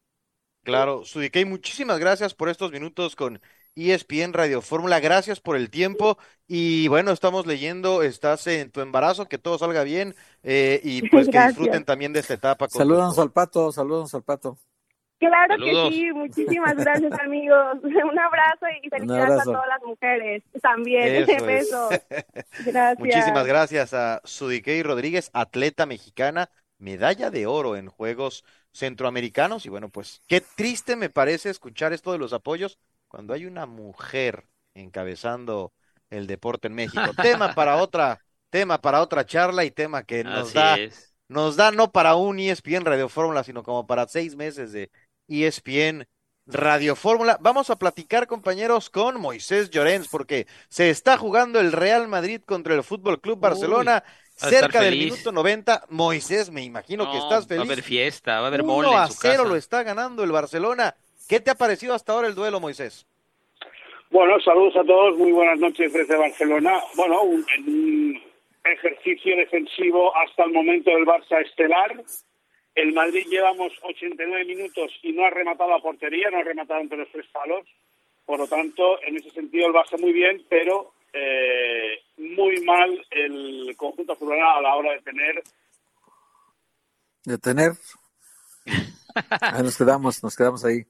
Claro, 0.62 1.04
Sudikey, 1.04 1.44
muchísimas 1.44 1.98
gracias 1.98 2.34
por 2.34 2.48
estos 2.48 2.70
minutos 2.72 3.16
con 3.16 3.40
ESPN 3.74 4.32
Radio 4.32 4.62
Fórmula. 4.62 5.00
Gracias 5.00 5.40
por 5.40 5.56
el 5.56 5.70
tiempo. 5.70 6.18
Y 6.46 6.88
bueno, 6.88 7.10
estamos 7.10 7.46
leyendo, 7.46 8.02
estás 8.02 8.46
en 8.46 8.70
tu 8.70 8.80
embarazo, 8.80 9.28
que 9.28 9.38
todo 9.38 9.58
salga 9.58 9.82
bien 9.82 10.14
eh, 10.42 10.80
y 10.82 11.02
pues 11.10 11.28
que 11.28 11.40
disfruten 11.46 11.84
también 11.84 12.12
de 12.12 12.20
esta 12.20 12.34
etapa. 12.34 12.68
Saludos 12.68 13.18
al 13.18 13.32
pato, 13.32 13.72
saludos 13.72 14.14
al 14.14 14.22
pato. 14.22 14.56
Claro 15.28 15.56
que 15.56 15.90
sí, 15.90 16.12
muchísimas 16.12 16.74
gracias 16.74 17.12
amigos. 17.20 17.78
Un 17.82 18.18
abrazo 18.18 18.66
y 18.82 18.88
felicidades 18.88 19.40
a 19.40 19.44
todas 19.44 19.68
las 19.68 19.82
mujeres 19.84 20.42
también. 20.60 21.26
Besos. 21.46 21.90
Gracias. 22.66 22.98
Muchísimas 22.98 23.46
gracias 23.46 23.94
a 23.94 24.20
Sudikey 24.24 24.82
Rodríguez, 24.82 25.30
atleta 25.32 25.86
mexicana, 25.86 26.50
medalla 26.78 27.30
de 27.30 27.46
oro 27.46 27.76
en 27.76 27.88
Juegos 27.88 28.44
Centroamericanos. 28.72 29.64
Y 29.66 29.68
bueno, 29.68 29.90
pues 29.90 30.22
qué 30.26 30.40
triste 30.40 30.96
me 30.96 31.08
parece 31.08 31.50
escuchar 31.50 31.92
esto 31.92 32.12
de 32.12 32.18
los 32.18 32.32
apoyos 32.32 32.78
cuando 33.08 33.32
hay 33.32 33.46
una 33.46 33.66
mujer 33.66 34.46
encabezando 34.74 35.72
el 36.10 36.26
deporte 36.26 36.68
en 36.68 36.74
México. 36.74 37.12
tema 37.20 37.54
para 37.54 37.76
otra, 37.76 38.20
tema 38.50 38.80
para 38.80 39.00
otra 39.00 39.24
charla 39.24 39.64
y 39.64 39.70
tema 39.70 40.02
que 40.02 40.24
nos 40.24 40.52
da, 40.52 40.76
nos 41.28 41.56
da 41.56 41.70
no 41.70 41.92
para 41.92 42.14
un 42.16 42.38
ESPN 42.38 42.84
Radio 42.84 43.08
Fórmula, 43.08 43.44
sino 43.44 43.62
como 43.62 43.86
para 43.86 44.06
seis 44.08 44.36
meses 44.36 44.72
de 44.72 44.90
ESPN 45.32 46.06
Radio 46.46 46.96
Fórmula. 46.96 47.38
Vamos 47.40 47.70
a 47.70 47.76
platicar, 47.76 48.26
compañeros, 48.26 48.90
con 48.90 49.20
Moisés 49.20 49.70
Llorens, 49.70 50.08
porque 50.08 50.46
se 50.68 50.90
está 50.90 51.16
jugando 51.16 51.60
el 51.60 51.72
Real 51.72 52.08
Madrid 52.08 52.40
contra 52.44 52.74
el 52.74 52.82
Fútbol 52.82 53.20
Club 53.20 53.38
Barcelona. 53.38 54.02
cerca 54.34 54.80
del 54.80 54.98
minuto 54.98 55.30
90, 55.30 55.84
Moisés, 55.90 56.50
me 56.50 56.62
imagino 56.62 57.10
que 57.10 57.18
estás 57.18 57.46
feliz. 57.46 57.60
Va 57.60 57.64
a 57.64 57.72
haber 57.72 57.82
fiesta, 57.82 58.40
va 58.40 58.46
a 58.46 58.48
haber 58.48 58.64
mole 58.64 58.94
a 58.94 59.08
cero 59.08 59.44
lo 59.44 59.56
está 59.56 59.82
ganando 59.82 60.24
el 60.24 60.32
Barcelona. 60.32 60.94
¿Qué 61.28 61.40
te 61.40 61.50
ha 61.50 61.54
parecido 61.54 61.94
hasta 61.94 62.12
ahora 62.12 62.26
el 62.26 62.34
duelo, 62.34 62.58
Moisés? 62.58 63.06
Bueno, 64.10 64.38
saludos 64.40 64.76
a 64.76 64.84
todos, 64.84 65.16
muy 65.16 65.32
buenas 65.32 65.58
noches 65.58 65.92
desde 65.92 66.16
Barcelona. 66.16 66.72
Bueno, 66.96 67.22
un, 67.22 67.46
un 67.66 68.20
ejercicio 68.64 69.36
defensivo 69.36 70.14
hasta 70.16 70.44
el 70.44 70.52
momento 70.52 70.90
del 70.90 71.06
Barça 71.06 71.40
estelar, 71.44 72.02
el 72.74 72.92
Madrid 72.92 73.26
llevamos 73.28 73.72
89 73.82 74.44
minutos 74.44 74.90
y 75.02 75.12
no 75.12 75.24
ha 75.26 75.30
rematado 75.30 75.74
a 75.74 75.82
portería, 75.82 76.30
no 76.30 76.38
ha 76.38 76.42
rematado 76.42 76.80
entre 76.80 76.98
los 76.98 77.10
tres 77.10 77.26
palos. 77.32 77.66
Por 78.24 78.38
lo 78.38 78.46
tanto, 78.46 79.02
en 79.02 79.16
ese 79.16 79.30
sentido 79.30 79.66
el 79.66 79.74
Barça 79.74 80.00
muy 80.00 80.12
bien, 80.12 80.44
pero 80.48 80.94
eh, 81.12 82.00
muy 82.18 82.60
mal 82.62 83.04
el 83.10 83.74
conjunto 83.76 84.16
futbolero 84.16 84.48
a 84.48 84.60
la 84.62 84.74
hora 84.76 84.92
de 84.92 85.02
tener. 85.02 85.42
De 87.24 87.38
tener. 87.38 87.72
Ahí 89.40 89.62
nos 89.62 89.76
quedamos, 89.76 90.22
nos 90.22 90.34
quedamos 90.34 90.64
ahí. 90.64 90.86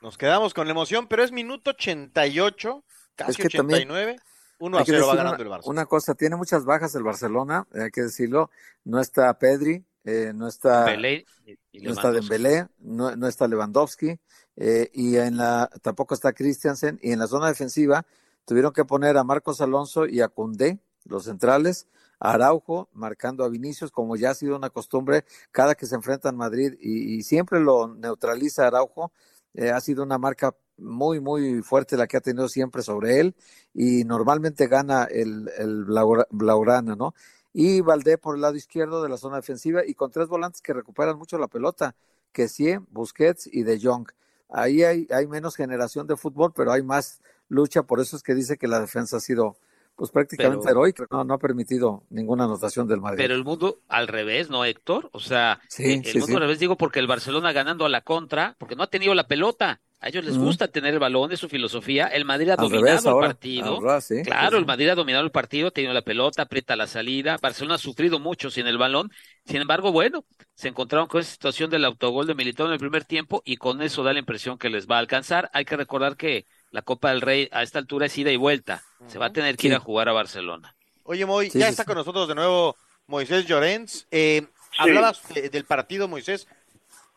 Nos 0.00 0.16
quedamos 0.16 0.54
con 0.54 0.66
la 0.66 0.72
emoción, 0.72 1.08
pero 1.08 1.24
es 1.24 1.32
minuto 1.32 1.70
88, 1.70 2.84
casi 3.16 3.42
89. 3.42 4.16
1 4.58 4.78
a 4.78 4.84
0 4.84 5.06
va 5.08 5.16
ganando 5.16 5.42
el 5.42 5.48
Barça. 5.48 5.62
Una 5.64 5.86
cosa, 5.86 6.14
tiene 6.14 6.36
muchas 6.36 6.64
bajas 6.64 6.94
el 6.94 7.02
Barcelona, 7.02 7.66
hay 7.74 7.90
que 7.90 8.02
decirlo. 8.02 8.50
No 8.84 9.00
está 9.00 9.36
Pedri, 9.38 9.84
eh, 10.04 10.32
no 10.34 10.48
está 10.48 10.96
no 10.96 11.90
está 11.90 12.12
Dembélé, 12.12 12.68
no, 12.78 13.16
no 13.16 13.26
está 13.26 13.48
Lewandowski 13.48 14.18
eh, 14.56 14.90
y 14.92 15.16
en 15.16 15.38
la 15.38 15.70
tampoco 15.82 16.14
está 16.14 16.32
Christiansen 16.32 16.98
y 17.02 17.12
en 17.12 17.18
la 17.18 17.26
zona 17.26 17.48
defensiva 17.48 18.04
tuvieron 18.44 18.72
que 18.72 18.84
poner 18.84 19.16
a 19.16 19.24
Marcos 19.24 19.60
Alonso 19.60 20.06
y 20.06 20.20
a 20.20 20.28
Cundé, 20.28 20.78
los 21.04 21.24
centrales, 21.24 21.88
a 22.20 22.34
Araujo 22.34 22.88
marcando 22.92 23.44
a 23.44 23.48
Vinicius 23.48 23.90
como 23.90 24.16
ya 24.16 24.30
ha 24.30 24.34
sido 24.34 24.56
una 24.56 24.70
costumbre 24.70 25.24
cada 25.50 25.74
que 25.74 25.86
se 25.86 25.94
enfrenta 25.94 26.28
en 26.28 26.36
Madrid 26.36 26.74
y, 26.80 27.22
siempre 27.22 27.60
lo 27.60 27.88
neutraliza 27.88 28.66
Araujo, 28.66 29.10
eh, 29.54 29.70
ha 29.70 29.80
sido 29.80 30.02
una 30.02 30.18
marca 30.18 30.54
muy, 30.76 31.20
muy 31.20 31.62
fuerte 31.62 31.96
la 31.96 32.06
que 32.06 32.16
ha 32.16 32.20
tenido 32.20 32.48
siempre 32.48 32.82
sobre 32.82 33.20
él 33.20 33.34
y 33.72 34.04
normalmente 34.04 34.66
gana 34.66 35.04
el, 35.04 35.50
el 35.56 35.84
Blaugrana, 35.84 36.94
¿no? 36.96 37.14
Y 37.54 37.80
Valdé 37.80 38.18
por 38.18 38.34
el 38.34 38.42
lado 38.42 38.56
izquierdo 38.56 39.02
de 39.02 39.08
la 39.08 39.16
zona 39.16 39.36
defensiva 39.36 39.86
y 39.86 39.94
con 39.94 40.10
tres 40.10 40.26
volantes 40.28 40.60
que 40.60 40.74
recuperan 40.74 41.16
mucho 41.16 41.38
la 41.38 41.46
pelota, 41.46 41.94
que 42.32 42.48
sí, 42.48 42.76
Busquets 42.90 43.48
y 43.50 43.62
De 43.62 43.80
Jong. 43.80 44.08
Ahí 44.50 44.82
hay, 44.82 45.06
hay 45.10 45.26
menos 45.28 45.54
generación 45.54 46.08
de 46.08 46.16
fútbol, 46.16 46.52
pero 46.54 46.72
hay 46.72 46.82
más 46.82 47.20
lucha, 47.48 47.84
por 47.84 48.00
eso 48.00 48.16
es 48.16 48.24
que 48.24 48.34
dice 48.34 48.58
que 48.58 48.66
la 48.66 48.80
defensa 48.80 49.18
ha 49.18 49.20
sido 49.20 49.56
pues 49.96 50.10
prácticamente 50.10 50.70
heroica, 50.70 51.06
no, 51.10 51.24
no 51.24 51.34
ha 51.34 51.38
permitido 51.38 52.04
ninguna 52.10 52.44
anotación 52.44 52.88
del 52.88 53.00
Madrid. 53.00 53.18
Pero 53.18 53.34
el 53.34 53.44
mundo 53.44 53.80
al 53.88 54.08
revés, 54.08 54.50
¿no, 54.50 54.64
Héctor? 54.64 55.08
O 55.12 55.20
sea, 55.20 55.60
eh, 55.78 56.02
el 56.04 56.20
mundo 56.20 56.36
al 56.36 56.42
revés 56.42 56.58
digo 56.58 56.76
porque 56.76 56.98
el 56.98 57.06
Barcelona 57.06 57.52
ganando 57.52 57.84
a 57.84 57.88
la 57.88 58.00
contra, 58.00 58.56
porque 58.58 58.76
no 58.76 58.82
ha 58.82 58.88
tenido 58.88 59.14
la 59.14 59.26
pelota. 59.26 59.80
A 60.00 60.08
ellos 60.08 60.26
les 60.26 60.36
gusta 60.36 60.68
tener 60.68 60.92
el 60.92 61.00
balón, 61.00 61.30
de 61.30 61.38
su 61.38 61.48
filosofía. 61.48 62.08
El 62.08 62.26
Madrid 62.26 62.50
ha 62.50 62.56
dominado 62.56 63.20
el 63.22 63.26
partido. 63.26 63.80
claro, 64.22 64.58
el 64.58 64.66
Madrid 64.66 64.90
ha 64.90 64.94
dominado 64.94 65.24
el 65.24 65.30
partido, 65.30 65.68
ha 65.68 65.70
tenido 65.70 65.94
la 65.94 66.02
pelota, 66.02 66.42
aprieta 66.42 66.76
la 66.76 66.86
salida. 66.86 67.38
Barcelona 67.40 67.76
ha 67.76 67.78
sufrido 67.78 68.18
mucho 68.18 68.50
sin 68.50 68.66
el 68.66 68.76
balón. 68.76 69.10
Sin 69.46 69.62
embargo, 69.62 69.92
bueno, 69.92 70.26
se 70.52 70.68
encontraron 70.68 71.08
con 71.08 71.22
esa 71.22 71.32
situación 71.32 71.70
del 71.70 71.86
autogol 71.86 72.26
de 72.26 72.34
Militón 72.34 72.66
en 72.66 72.74
el 72.74 72.78
primer 72.80 73.06
tiempo 73.06 73.40
y 73.46 73.56
con 73.56 73.80
eso 73.80 74.02
da 74.02 74.12
la 74.12 74.18
impresión 74.18 74.58
que 74.58 74.68
les 74.68 74.86
va 74.86 74.96
a 74.96 74.98
alcanzar. 74.98 75.48
Hay 75.54 75.64
que 75.64 75.78
recordar 75.78 76.18
que 76.18 76.44
la 76.74 76.82
Copa 76.82 77.10
del 77.10 77.20
Rey 77.20 77.48
a 77.52 77.62
esta 77.62 77.78
altura 77.78 78.06
es 78.06 78.18
ida 78.18 78.32
y 78.32 78.36
vuelta. 78.36 78.82
Se 79.06 79.16
va 79.16 79.26
a 79.26 79.32
tener 79.32 79.56
que 79.56 79.68
ir 79.68 79.74
a 79.74 79.78
jugar 79.78 80.08
a 80.08 80.12
Barcelona. 80.12 80.74
Oye, 81.04 81.24
Moy, 81.24 81.48
ya 81.50 81.68
está 81.68 81.84
con 81.84 81.94
nosotros 81.94 82.26
de 82.26 82.34
nuevo 82.34 82.74
Moisés 83.06 83.46
Llorens. 83.46 84.08
Eh, 84.10 84.42
hablabas 84.76 85.22
del 85.32 85.64
partido, 85.66 86.08
Moisés. 86.08 86.48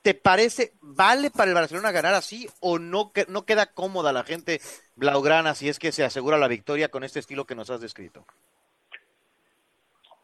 ¿Te 0.04 0.14
parece, 0.14 0.74
vale 0.80 1.32
para 1.32 1.50
el 1.50 1.56
Barcelona 1.56 1.92
ganar 1.92 2.14
así 2.14 2.48
o 2.60 2.78
no, 2.78 3.12
no 3.30 3.46
queda 3.46 3.74
cómoda 3.74 4.14
la 4.14 4.24
gente 4.24 4.60
blaugrana 4.96 5.56
si 5.56 5.70
es 5.70 5.80
que 5.80 5.92
se 5.92 6.04
asegura 6.04 6.38
la 6.38 6.48
victoria 6.48 6.90
con 6.90 7.04
este 7.04 7.20
estilo 7.20 7.46
que 7.46 7.56
nos 7.56 7.72
has 7.72 7.82
descrito? 7.82 8.28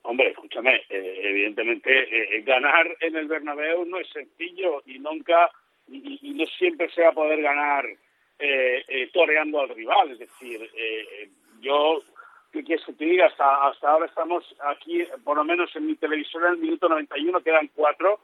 Hombre, 0.04 0.30
escúchame, 0.30 0.76
eh, 0.90 1.22
evidentemente 1.24 2.38
eh, 2.38 2.44
ganar 2.44 2.86
en 3.00 3.16
el 3.16 3.28
Bernabéu 3.28 3.84
no 3.86 3.98
es 3.98 4.08
sencillo 4.10 4.84
y 4.86 5.00
nunca 5.00 5.50
y, 5.88 6.34
no 6.36 6.46
siempre 6.46 6.88
se 6.92 7.02
va 7.02 7.10
a 7.10 7.14
poder 7.14 7.42
ganar 7.42 7.86
eh, 7.86 7.98
toreando 9.14 9.62
al 9.62 9.70
rival. 9.70 10.12
Es 10.12 10.20
decir, 10.20 10.70
yo, 11.62 12.02
¿qué 12.52 12.64
quieres 12.64 12.86
que 12.86 12.94
te 12.94 13.06
diga? 13.06 13.28
Hasta, 13.28 13.68
hasta 13.68 13.90
ahora 13.90 14.06
estamos 14.06 14.44
aquí, 14.60 15.04
por 15.24 15.38
lo 15.38 15.44
menos 15.44 15.76
en 15.76 15.88
mi 15.88 15.96
televisor, 15.96 16.44
en 16.46 16.54
el 16.54 16.58
minuto 16.58 16.90
91 16.90 17.42
quedan 17.42 17.70
cuatro 17.76 18.20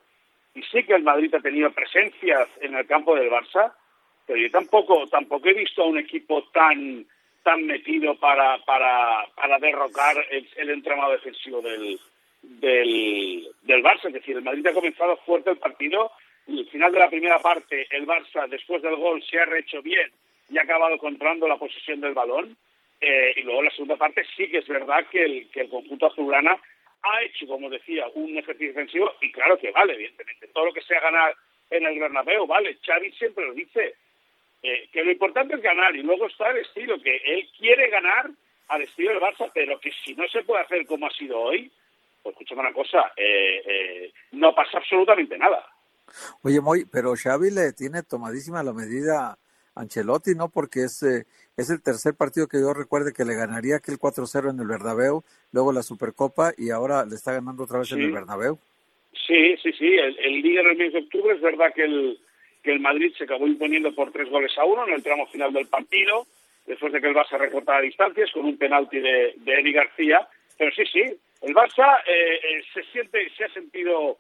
y 0.54 0.64
sé 0.64 0.84
que 0.86 0.94
el 0.94 1.04
Madrid 1.04 1.34
ha 1.36 1.40
tenido 1.40 1.72
presencias 1.72 2.48
en 2.62 2.76
el 2.76 2.86
campo 2.88 3.16
del 3.16 3.30
Barça, 3.30 3.74
pero 4.26 4.40
yo 4.40 4.50
tampoco 4.52 5.08
tampoco 5.08 5.48
he 5.48 5.54
visto 5.54 5.84
a 5.84 5.88
un 5.88 5.98
equipo 5.98 6.44
tan 6.52 7.06
tan 7.44 7.66
metido 7.66 8.16
para 8.16 8.58
para, 8.66 9.26
para 9.36 9.60
derrocar 9.60 10.16
el, 10.30 10.70
entramado 10.70 11.14
defensivo 11.14 11.62
del 11.62 12.00
del 12.42 13.84
Barça, 13.84 14.08
es 14.08 14.14
decir, 14.14 14.36
el 14.36 14.44
Madrid 14.44 14.66
ha 14.68 14.74
comenzado 14.74 15.18
fuerte 15.18 15.52
el 15.52 15.58
partido 15.58 16.12
al 16.58 16.68
final 16.68 16.92
de 16.92 17.00
la 17.00 17.10
primera 17.10 17.40
parte 17.40 17.88
el 17.92 18.08
Barça, 18.08 18.48
después 18.48 18.82
del 18.82 18.96
gol, 18.96 19.24
se 19.24 19.40
ha 19.40 19.46
rehecho 19.46 19.82
bien 19.82 20.12
y 20.50 20.58
ha 20.58 20.64
acabado 20.64 20.98
controlando 20.98 21.48
la 21.48 21.58
posesión 21.58 22.02
del 22.02 22.14
balón. 22.14 22.58
Eh, 23.02 23.34
y 23.38 23.42
luego 23.44 23.64
la 23.64 23.72
segunda 23.72 23.96
parte 23.96 24.26
sí 24.36 24.50
que 24.50 24.58
es 24.58 24.68
verdad 24.68 25.06
que 25.10 25.24
el, 25.24 25.50
que 25.52 25.62
el 25.62 25.70
conjunto 25.70 26.08
azulgrana 26.08 26.60
ha 27.02 27.22
hecho, 27.24 27.48
como 27.48 27.70
decía, 27.70 28.08
un 28.14 28.38
ejercicio 28.38 28.70
defensivo 28.70 29.14
y 29.22 29.32
claro 29.32 29.58
que 29.58 29.72
vale, 29.72 29.94
evidentemente. 29.94 30.48
Todo 30.48 30.66
lo 30.66 30.74
que 30.74 30.82
sea 30.82 31.00
ganar 31.00 31.34
en 31.70 31.86
el 31.86 32.00
Bernabéu, 32.00 32.46
vale. 32.46 32.78
Xavi 32.86 33.12
siempre 33.14 33.46
lo 33.46 33.54
dice, 33.54 33.96
eh, 34.62 34.90
que 34.92 35.04
lo 35.04 35.12
importante 35.12 35.56
es 35.56 35.62
ganar 35.62 35.96
y 35.96 36.04
luego 36.04 36.28
está 36.28 36.50
el 36.52 36.58
estilo, 36.58 37.00
que 37.00 37.16
él 37.16 37.48
quiere 37.58 37.90
ganar 37.90 38.30
al 38.68 38.82
estilo 38.82 39.12
del 39.12 39.22
Barça, 39.22 39.50
pero 39.54 39.80
que 39.80 39.92
si 39.92 40.14
no 40.16 40.28
se 40.28 40.44
puede 40.44 40.64
hacer 40.64 40.86
como 40.86 41.08
ha 41.08 41.12
sido 41.12 41.40
hoy, 41.40 41.72
pues 42.22 42.34
escúchame 42.34 42.62
una 42.62 42.74
cosa, 42.74 43.14
eh, 43.16 43.62
eh, 43.66 44.12
no 44.34 44.54
pasa 44.54 44.78
absolutamente 44.78 45.38
nada. 45.38 45.66
Oye, 46.44 46.62
Moy, 46.62 46.86
pero 46.86 47.14
Xavi 47.16 47.52
le 47.52 47.74
tiene 47.74 48.04
tomadísima 48.04 48.64
la 48.64 48.74
medida 48.74 49.32
a 49.32 49.38
Ancelotti, 49.76 50.36
¿no? 50.36 50.50
Porque 50.50 50.84
es, 50.84 51.04
eh, 51.04 51.26
es 51.58 51.70
el 51.70 51.82
tercer 51.82 52.16
partido 52.16 52.48
que 52.48 52.60
yo 52.60 52.74
recuerde 52.74 53.14
que 53.14 53.26
le 53.26 53.36
ganaría 53.36 53.78
aquel 53.78 53.98
4-0 53.98 54.52
en 54.52 54.60
el 54.60 54.68
Bernabéu, 54.68 55.24
luego 55.52 55.72
la 55.72 55.84
Supercopa 55.84 56.54
y 56.58 56.72
ahora 56.72 57.06
le 57.06 57.16
está 57.16 57.34
ganando 57.34 57.64
otra 57.64 57.80
vez 57.80 57.92
en 57.92 58.02
el 58.02 58.12
Bernabéu. 58.12 58.60
Sí, 59.28 59.56
sí, 59.62 59.72
sí, 59.74 59.96
el, 59.96 60.18
el 60.20 60.42
líder 60.42 60.66
del 60.66 60.78
mes 60.78 60.94
de 60.94 61.00
octubre 61.00 61.36
es 61.36 61.42
verdad 61.42 61.74
que 61.74 61.84
el, 61.84 62.20
que 62.64 62.72
el 62.72 62.80
Madrid 62.80 63.14
se 63.18 63.24
acabó 63.24 63.48
imponiendo 63.48 63.94
por 63.94 64.12
tres 64.12 64.30
goles 64.30 64.52
a 64.58 64.66
uno 64.66 64.88
en 64.88 64.94
el 64.94 65.04
tramo 65.04 65.28
final 65.28 65.54
del 65.54 65.68
partido, 65.68 66.26
después 66.66 66.94
de 66.94 67.02
que 67.02 67.08
el 67.08 67.16
Barça 67.16 67.38
recortara 67.38 67.82
distancias 67.82 68.32
con 68.32 68.46
un 68.46 68.58
penalti 68.58 69.00
de, 69.00 69.34
de 69.38 69.54
Eri 69.54 69.72
García, 69.72 70.28
pero 70.58 70.72
sí, 70.76 70.84
sí, 70.92 71.04
el 71.42 71.56
Barça 71.56 72.00
eh, 72.06 72.36
eh, 72.36 72.64
se 72.74 72.84
siente, 72.92 73.30
se 73.36 73.46
ha 73.46 73.54
sentido, 73.54 74.18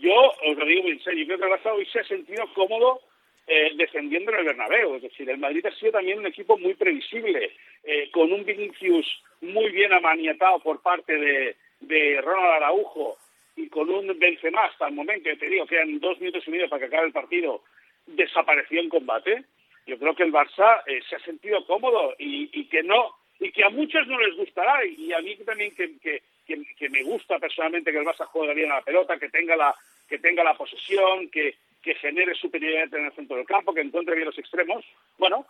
yo 0.00 0.32
os 0.46 0.56
lo 0.56 0.64
digo 0.64 0.88
en 0.88 1.02
serio, 1.02 1.26
creo 1.26 1.38
que 1.38 1.44
el 1.44 1.52
Barça 1.52 1.72
hoy 1.72 1.86
se 1.86 2.00
ha 2.00 2.04
sentido 2.04 2.44
cómodo 2.54 3.00
eh, 3.46 3.72
defendiendo 3.74 4.30
en 4.32 4.38
el 4.38 4.44
Bernabéu, 4.44 4.96
es 4.96 5.02
decir, 5.02 5.28
el 5.28 5.38
Madrid 5.38 5.66
ha 5.66 5.72
sido 5.72 5.92
también 5.92 6.18
un 6.18 6.26
equipo 6.26 6.56
muy 6.56 6.74
previsible, 6.74 7.50
eh, 7.84 8.10
con 8.10 8.32
un 8.32 8.44
Vinicius 8.44 9.06
muy 9.40 9.70
bien 9.70 9.92
amaniatado 9.92 10.60
por 10.60 10.80
parte 10.80 11.16
de, 11.16 11.56
de 11.80 12.20
Ronald 12.20 12.62
Araujo 12.62 13.16
y 13.56 13.68
con 13.68 13.90
un 13.90 14.18
Benzema 14.18 14.64
hasta 14.64 14.88
el 14.88 14.94
momento, 14.94 15.28
que 15.28 15.36
te 15.36 15.48
digo, 15.48 15.66
quedan 15.66 15.98
dos 15.98 16.18
minutos 16.20 16.44
y 16.46 16.50
medio 16.50 16.68
para 16.68 16.80
que 16.80 16.86
acabe 16.86 17.06
el 17.08 17.12
partido, 17.12 17.62
desapareció 18.06 18.80
en 18.80 18.88
combate. 18.88 19.44
Yo 19.86 19.98
creo 19.98 20.14
que 20.14 20.22
el 20.22 20.32
Barça 20.32 20.82
eh, 20.86 21.00
se 21.08 21.16
ha 21.16 21.20
sentido 21.20 21.66
cómodo 21.66 22.14
y, 22.18 22.48
y, 22.52 22.66
que 22.66 22.82
no 22.82 23.16
y 23.40 23.50
que 23.50 23.64
a 23.64 23.70
muchos 23.70 24.06
no 24.06 24.20
les 24.20 24.36
gustará 24.36 24.84
y 24.84 25.12
a 25.12 25.20
mí 25.20 25.36
también 25.44 25.74
que, 25.74 25.98
que, 25.98 26.22
que, 26.46 26.62
que, 26.76 26.88
me 26.90 27.02
gusta 27.02 27.38
personalmente 27.38 27.92
que 27.92 27.98
el 27.98 28.06
Barça 28.06 28.26
juegue 28.26 28.54
bien 28.54 28.70
a 28.70 28.76
la 28.76 28.82
pelota, 28.82 29.18
que 29.18 29.28
tenga 29.28 29.56
la 29.56 29.74
que 30.08 30.18
tenga 30.18 30.44
la 30.44 30.56
posesión, 30.56 31.30
que, 31.30 31.56
que 31.80 31.94
genere 31.94 32.34
superioridad 32.34 32.94
en 32.94 33.06
el 33.06 33.12
centro 33.12 33.36
del 33.36 33.46
campo, 33.46 33.72
que 33.72 33.80
encuentre 33.80 34.14
bien 34.14 34.26
los 34.26 34.38
extremos. 34.38 34.84
Bueno, 35.18 35.46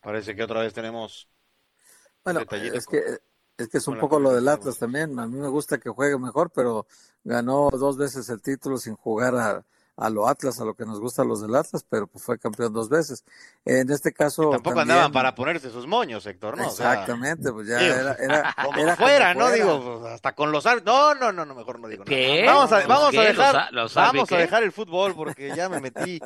parece 0.00 0.34
que 0.34 0.42
otra 0.42 0.62
vez 0.62 0.74
tenemos 0.74 1.28
bueno, 2.24 2.40
es 2.40 2.86
que 2.86 3.02
es 3.56 3.68
que 3.68 3.78
es 3.78 3.88
un 3.88 3.98
poco 3.98 4.20
lo 4.20 4.32
del 4.32 4.46
Atlas 4.48 4.78
también. 4.78 5.18
A 5.18 5.26
mí 5.26 5.36
me 5.36 5.48
gusta 5.48 5.78
que 5.78 5.88
juegue 5.88 6.18
mejor, 6.18 6.50
pero 6.54 6.86
ganó 7.24 7.70
dos 7.70 7.96
veces 7.96 8.28
el 8.28 8.40
título 8.40 8.76
sin 8.76 8.94
jugar 8.94 9.34
a, 9.34 9.64
a 9.98 10.10
lo 10.10 10.28
Atlas, 10.28 10.60
a 10.60 10.64
lo 10.64 10.74
que 10.74 10.86
nos 10.86 11.00
gusta 11.00 11.22
a 11.22 11.24
los 11.24 11.42
del 11.42 11.54
Atlas, 11.56 11.84
pero 11.88 12.06
pues 12.06 12.24
fue 12.24 12.38
campeón 12.38 12.72
dos 12.72 12.88
veces. 12.88 13.24
En 13.64 13.90
este 13.90 14.12
caso. 14.12 14.48
Y 14.48 14.52
tampoco 14.52 14.76
también... 14.76 14.92
andaban 14.92 15.12
para 15.12 15.34
ponerse 15.34 15.70
sus 15.70 15.88
moños, 15.88 16.24
Héctor, 16.24 16.56
¿no? 16.56 16.64
Exactamente, 16.64 17.50
pues 17.52 17.66
ya 17.66 17.80
era. 17.80 18.14
era, 18.14 18.54
como 18.64 18.78
era 18.78 18.96
fuera, 18.96 19.34
como 19.34 19.44
¿no? 19.44 19.50
fuera. 19.50 19.64
Digo, 19.64 20.00
pues, 20.00 20.12
hasta 20.12 20.34
con 20.36 20.52
los 20.52 20.64
árbitros. 20.66 20.94
No, 20.94 21.14
no, 21.14 21.32
no, 21.32 21.44
no, 21.44 21.54
mejor 21.54 21.80
no 21.80 21.88
digo 21.88 22.04
¿Qué? 22.04 22.42
nada. 22.44 22.54
Vamos 22.54 22.72
a, 22.72 22.78
¿Los 22.78 22.88
vamos 22.88 23.10
qué? 23.10 23.18
a 23.18 23.22
dejar, 23.22 23.54
¿Los, 23.54 23.72
los 23.72 23.94
vamos 23.94 24.32
a 24.32 24.36
dejar 24.36 24.62
el 24.62 24.72
fútbol 24.72 25.14
porque 25.16 25.54
ya 25.56 25.68
me 25.68 25.80
metí. 25.80 26.20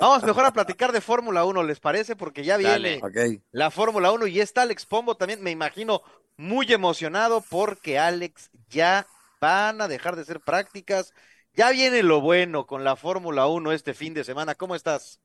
Vamos 0.00 0.24
mejor 0.24 0.44
a 0.44 0.52
platicar 0.52 0.90
de 0.90 1.00
Fórmula 1.00 1.44
1, 1.44 1.62
¿les 1.62 1.78
parece? 1.78 2.16
Porque 2.16 2.42
ya 2.42 2.56
viene 2.56 2.72
Dale. 2.72 3.00
Okay. 3.02 3.42
la 3.52 3.70
Fórmula 3.70 4.10
1 4.10 4.26
y 4.26 4.40
está 4.40 4.62
Alex 4.62 4.84
Pombo 4.84 5.16
también, 5.16 5.40
me 5.42 5.52
imagino, 5.52 6.02
muy 6.36 6.72
emocionado 6.72 7.40
porque 7.48 8.00
Alex 8.00 8.50
ya 8.68 9.06
van 9.40 9.80
a 9.80 9.86
dejar 9.86 10.16
de 10.16 10.24
ser 10.24 10.40
prácticas. 10.40 11.14
Ya 11.54 11.70
viene 11.70 12.02
lo 12.02 12.22
bueno 12.22 12.66
con 12.66 12.82
la 12.82 12.96
Fórmula 12.96 13.46
1 13.46 13.72
este 13.72 13.92
fin 13.92 14.14
de 14.14 14.24
semana. 14.24 14.54
¿Cómo 14.54 14.74
estás? 14.74 15.20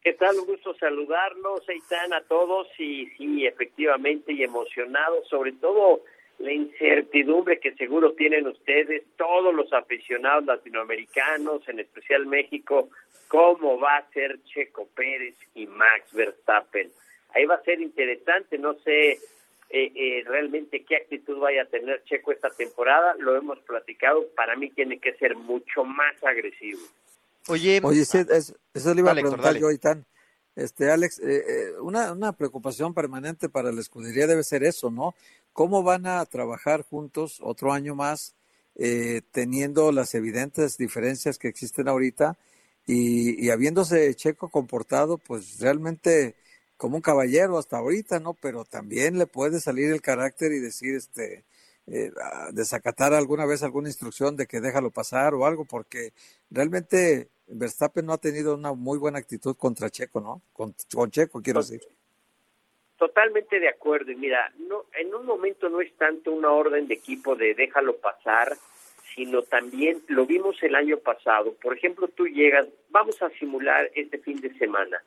¿Qué 0.00 0.12
tal? 0.12 0.38
Un 0.38 0.46
gusto 0.46 0.74
saludarlos, 0.76 1.68
Eitan, 1.68 2.12
a 2.12 2.20
todos 2.22 2.68
y 2.78 3.06
sí, 3.16 3.44
efectivamente, 3.44 4.32
y 4.32 4.44
emocionados, 4.44 5.26
sobre 5.28 5.52
todo 5.52 6.02
la 6.38 6.52
incertidumbre 6.52 7.58
que 7.58 7.74
seguro 7.74 8.12
tienen 8.12 8.46
ustedes, 8.46 9.02
todos 9.16 9.52
los 9.52 9.72
aficionados 9.72 10.44
latinoamericanos, 10.44 11.68
en 11.68 11.80
especial 11.80 12.26
México, 12.26 12.90
cómo 13.26 13.80
va 13.80 13.96
a 13.96 14.10
ser 14.12 14.40
Checo 14.44 14.86
Pérez 14.94 15.34
y 15.54 15.66
Max 15.66 16.12
Verstappen. 16.12 16.92
Ahí 17.34 17.44
va 17.46 17.56
a 17.56 17.62
ser 17.62 17.80
interesante, 17.80 18.56
no 18.58 18.74
sé 18.80 19.18
eh, 19.76 19.92
eh, 19.96 20.22
realmente 20.24 20.84
qué 20.84 20.94
actitud 20.96 21.38
vaya 21.38 21.62
a 21.62 21.66
tener 21.66 22.04
Checo 22.04 22.30
esta 22.30 22.48
temporada, 22.50 23.16
lo 23.18 23.36
hemos 23.36 23.58
platicado, 23.60 24.24
para 24.36 24.54
mí 24.56 24.70
tiene 24.70 25.00
que 25.00 25.14
ser 25.14 25.34
mucho 25.34 25.84
más 25.84 26.14
agresivo. 26.22 26.78
Oye, 27.48 27.80
Oye, 27.82 28.04
sí, 28.04 28.18
es- 28.30 28.54
eso 28.72 28.94
le 28.94 29.00
iba 29.00 29.10
Dale, 29.10 29.20
a 29.20 29.24
preguntar 29.24 29.46
dale. 29.54 29.60
yo, 29.60 29.70
Itán. 29.72 30.06
Este, 30.54 30.90
Alex, 30.92 31.18
eh, 31.18 31.42
eh, 31.48 31.80
una, 31.80 32.12
una 32.12 32.32
preocupación 32.32 32.94
permanente 32.94 33.48
para 33.48 33.72
la 33.72 33.80
escudería 33.80 34.28
debe 34.28 34.44
ser 34.44 34.62
eso, 34.62 34.92
¿no? 34.92 35.14
¿Cómo 35.52 35.82
van 35.82 36.06
a 36.06 36.24
trabajar 36.26 36.82
juntos 36.82 37.40
otro 37.42 37.72
año 37.72 37.96
más, 37.96 38.36
eh, 38.76 39.22
teniendo 39.32 39.90
las 39.90 40.14
evidentes 40.14 40.76
diferencias 40.78 41.38
que 41.38 41.48
existen 41.48 41.88
ahorita 41.88 42.36
y, 42.86 43.44
y 43.44 43.50
habiéndose 43.50 44.14
Checo 44.14 44.48
comportado, 44.50 45.18
pues 45.18 45.58
realmente 45.60 46.36
como 46.76 46.96
un 46.96 47.02
caballero 47.02 47.58
hasta 47.58 47.78
ahorita, 47.78 48.20
¿no? 48.20 48.34
Pero 48.34 48.64
también 48.64 49.18
le 49.18 49.26
puede 49.26 49.60
salir 49.60 49.92
el 49.92 50.00
carácter 50.02 50.52
y 50.52 50.58
decir, 50.60 50.94
este, 50.94 51.44
eh, 51.86 52.10
a- 52.20 52.50
desacatar 52.52 53.12
alguna 53.14 53.46
vez 53.46 53.62
alguna 53.62 53.88
instrucción 53.88 54.36
de 54.36 54.46
que 54.46 54.60
déjalo 54.60 54.90
pasar 54.90 55.34
o 55.34 55.46
algo, 55.46 55.64
porque 55.64 56.12
realmente 56.50 57.28
Verstappen 57.46 58.06
no 58.06 58.12
ha 58.14 58.18
tenido 58.18 58.54
una 58.54 58.72
muy 58.72 58.98
buena 58.98 59.18
actitud 59.18 59.56
contra 59.56 59.90
Checo, 59.90 60.20
¿no? 60.20 60.42
Con, 60.52 60.74
con 60.92 61.10
Checo, 61.10 61.42
quiero 61.42 61.60
decir. 61.60 61.82
Totalmente 62.96 63.60
de 63.60 63.68
acuerdo. 63.68 64.12
Y 64.12 64.16
mira, 64.16 64.52
no, 64.68 64.86
en 64.98 65.14
un 65.14 65.26
momento 65.26 65.68
no 65.68 65.80
es 65.80 65.92
tanto 65.96 66.32
una 66.32 66.50
orden 66.52 66.86
de 66.88 66.94
equipo 66.94 67.36
de 67.36 67.54
déjalo 67.54 67.96
pasar, 67.98 68.56
sino 69.14 69.42
también 69.42 70.02
lo 70.08 70.26
vimos 70.26 70.56
el 70.62 70.74
año 70.74 70.98
pasado. 70.98 71.52
Por 71.54 71.76
ejemplo, 71.76 72.08
tú 72.08 72.26
llegas, 72.26 72.66
vamos 72.90 73.20
a 73.22 73.28
simular 73.30 73.90
este 73.94 74.18
fin 74.18 74.40
de 74.40 74.56
semana. 74.58 75.02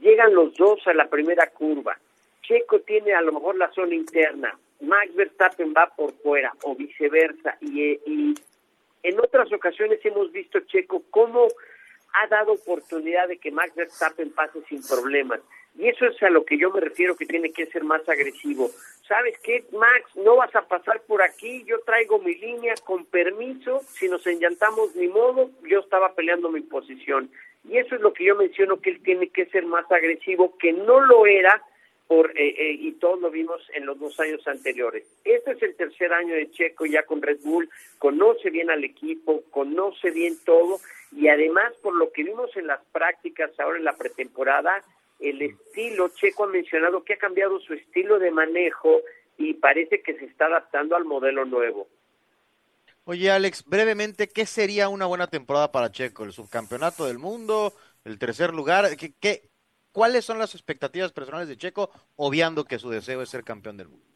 Llegan 0.00 0.34
los 0.34 0.54
dos 0.54 0.86
a 0.86 0.94
la 0.94 1.08
primera 1.08 1.48
curva. 1.48 1.98
Checo 2.42 2.80
tiene 2.80 3.12
a 3.14 3.20
lo 3.20 3.32
mejor 3.32 3.56
la 3.56 3.70
zona 3.72 3.94
interna, 3.94 4.58
Max 4.80 5.14
Verstappen 5.14 5.74
va 5.76 5.86
por 5.94 6.12
fuera 6.14 6.52
o 6.62 6.74
viceversa. 6.74 7.56
Y, 7.60 7.82
eh, 7.82 8.00
y 8.06 8.34
en 9.02 9.20
otras 9.20 9.52
ocasiones 9.52 10.00
hemos 10.04 10.32
visto 10.32 10.60
Checo 10.60 11.02
cómo 11.10 11.48
ha 12.12 12.26
dado 12.28 12.52
oportunidad 12.52 13.28
de 13.28 13.38
que 13.38 13.50
Max 13.50 13.74
Verstappen 13.74 14.30
pase 14.30 14.60
sin 14.68 14.82
problemas. 14.82 15.40
Y 15.78 15.88
eso 15.88 16.06
es 16.06 16.20
a 16.22 16.30
lo 16.30 16.44
que 16.44 16.58
yo 16.58 16.70
me 16.70 16.80
refiero 16.80 17.16
que 17.16 17.26
tiene 17.26 17.52
que 17.52 17.66
ser 17.66 17.84
más 17.84 18.06
agresivo. 18.08 18.70
¿Sabes 19.06 19.38
qué, 19.42 19.64
Max? 19.72 20.16
No 20.16 20.36
vas 20.36 20.54
a 20.54 20.62
pasar 20.62 21.00
por 21.02 21.22
aquí, 21.22 21.64
yo 21.64 21.80
traigo 21.80 22.18
mi 22.18 22.34
línea 22.34 22.74
con 22.84 23.04
permiso, 23.04 23.80
si 23.88 24.08
nos 24.08 24.26
enllantamos 24.26 24.94
ni 24.94 25.08
modo, 25.08 25.50
yo 25.62 25.80
estaba 25.80 26.14
peleando 26.14 26.50
mi 26.50 26.60
posición. 26.60 27.30
Y 27.68 27.78
eso 27.78 27.94
es 27.94 28.00
lo 28.00 28.12
que 28.12 28.24
yo 28.24 28.36
menciono 28.36 28.80
que 28.80 28.90
él 28.90 29.02
tiene 29.02 29.28
que 29.28 29.46
ser 29.46 29.66
más 29.66 29.90
agresivo, 29.90 30.56
que 30.58 30.72
no 30.72 31.00
lo 31.00 31.26
era 31.26 31.62
por 32.10 32.30
eh, 32.30 32.54
eh, 32.58 32.72
y 32.72 32.92
todos 32.92 33.20
lo 33.20 33.30
vimos 33.30 33.62
en 33.72 33.86
los 33.86 33.98
dos 34.00 34.18
años 34.18 34.44
anteriores. 34.48 35.04
Este 35.24 35.52
es 35.52 35.62
el 35.62 35.76
tercer 35.76 36.12
año 36.12 36.34
de 36.34 36.50
Checo 36.50 36.84
ya 36.84 37.04
con 37.04 37.22
Red 37.22 37.38
Bull, 37.44 37.70
conoce 37.98 38.50
bien 38.50 38.68
al 38.68 38.82
equipo, 38.82 39.44
conoce 39.50 40.10
bien 40.10 40.34
todo 40.44 40.80
y 41.12 41.28
además 41.28 41.72
por 41.82 41.94
lo 41.94 42.10
que 42.10 42.24
vimos 42.24 42.56
en 42.56 42.66
las 42.66 42.80
prácticas 42.90 43.52
ahora 43.60 43.78
en 43.78 43.84
la 43.84 43.96
pretemporada, 43.96 44.82
el 45.20 45.40
estilo, 45.40 46.08
Checo 46.08 46.44
ha 46.44 46.48
mencionado 46.48 47.04
que 47.04 47.12
ha 47.12 47.18
cambiado 47.18 47.60
su 47.60 47.74
estilo 47.74 48.18
de 48.18 48.32
manejo 48.32 49.02
y 49.38 49.54
parece 49.54 50.02
que 50.02 50.14
se 50.14 50.24
está 50.24 50.46
adaptando 50.46 50.96
al 50.96 51.04
modelo 51.04 51.44
nuevo. 51.44 51.86
Oye, 53.10 53.28
Alex, 53.28 53.64
brevemente, 53.64 54.28
¿qué 54.28 54.46
sería 54.46 54.88
una 54.88 55.04
buena 55.04 55.26
temporada 55.26 55.72
para 55.72 55.90
Checo? 55.90 56.22
¿El 56.22 56.30
subcampeonato 56.30 57.06
del 57.06 57.18
mundo? 57.18 57.74
¿El 58.04 58.20
tercer 58.20 58.54
lugar? 58.54 58.84
¿Qué, 58.96 59.14
qué, 59.18 59.48
¿Cuáles 59.90 60.24
son 60.24 60.38
las 60.38 60.54
expectativas 60.54 61.10
personales 61.10 61.48
de 61.48 61.56
Checo, 61.56 61.90
obviando 62.14 62.64
que 62.64 62.78
su 62.78 62.88
deseo 62.88 63.20
es 63.20 63.28
ser 63.28 63.42
campeón 63.42 63.78
del 63.78 63.88
mundo? 63.88 64.06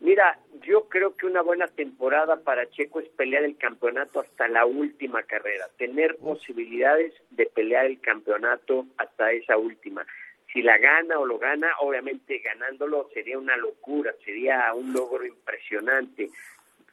Mira, 0.00 0.40
yo 0.62 0.88
creo 0.88 1.14
que 1.14 1.26
una 1.26 1.42
buena 1.42 1.68
temporada 1.68 2.40
para 2.40 2.68
Checo 2.68 2.98
es 2.98 3.08
pelear 3.10 3.44
el 3.44 3.56
campeonato 3.56 4.18
hasta 4.18 4.48
la 4.48 4.66
última 4.66 5.22
carrera, 5.22 5.68
tener 5.78 6.16
posibilidades 6.16 7.14
de 7.30 7.46
pelear 7.46 7.86
el 7.86 8.00
campeonato 8.00 8.86
hasta 8.96 9.30
esa 9.30 9.56
última. 9.56 10.04
Si 10.52 10.62
la 10.62 10.78
gana 10.78 11.20
o 11.20 11.26
lo 11.26 11.38
gana, 11.38 11.68
obviamente 11.78 12.40
ganándolo 12.40 13.08
sería 13.14 13.38
una 13.38 13.56
locura, 13.56 14.12
sería 14.24 14.74
un 14.74 14.92
logro 14.92 15.24
impresionante. 15.24 16.30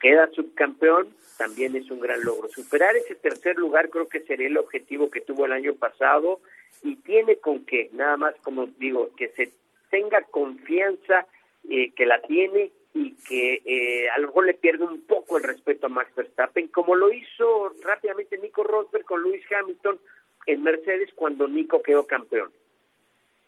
Queda 0.01 0.29
subcampeón, 0.31 1.09
también 1.37 1.75
es 1.75 1.89
un 1.89 1.99
gran 1.99 2.23
logro. 2.23 2.49
Superar 2.49 2.95
ese 2.95 3.15
tercer 3.15 3.57
lugar 3.57 3.89
creo 3.89 4.07
que 4.07 4.21
sería 4.21 4.47
el 4.47 4.57
objetivo 4.57 5.09
que 5.09 5.21
tuvo 5.21 5.45
el 5.45 5.53
año 5.53 5.75
pasado 5.75 6.39
y 6.83 6.95
tiene 6.97 7.37
con 7.37 7.65
que, 7.65 7.89
nada 7.93 8.17
más 8.17 8.35
como 8.43 8.67
digo, 8.67 9.09
que 9.15 9.29
se 9.29 9.51
tenga 9.89 10.21
confianza 10.23 11.27
eh, 11.69 11.91
que 11.93 12.05
la 12.05 12.21
tiene 12.21 12.71
y 12.93 13.13
que 13.27 13.61
eh, 13.65 14.09
a 14.09 14.19
lo 14.19 14.27
mejor 14.27 14.45
le 14.45 14.53
pierde 14.53 14.83
un 14.83 15.01
poco 15.01 15.37
el 15.37 15.43
respeto 15.43 15.85
a 15.85 15.89
Max 15.89 16.13
Verstappen, 16.15 16.67
como 16.67 16.95
lo 16.95 17.11
hizo 17.13 17.73
rápidamente 17.83 18.37
Nico 18.37 18.63
Rosberg 18.63 19.05
con 19.05 19.23
Lewis 19.23 19.43
Hamilton 19.51 19.99
en 20.47 20.63
Mercedes 20.63 21.09
cuando 21.15 21.47
Nico 21.47 21.81
quedó 21.81 22.05
campeón. 22.05 22.51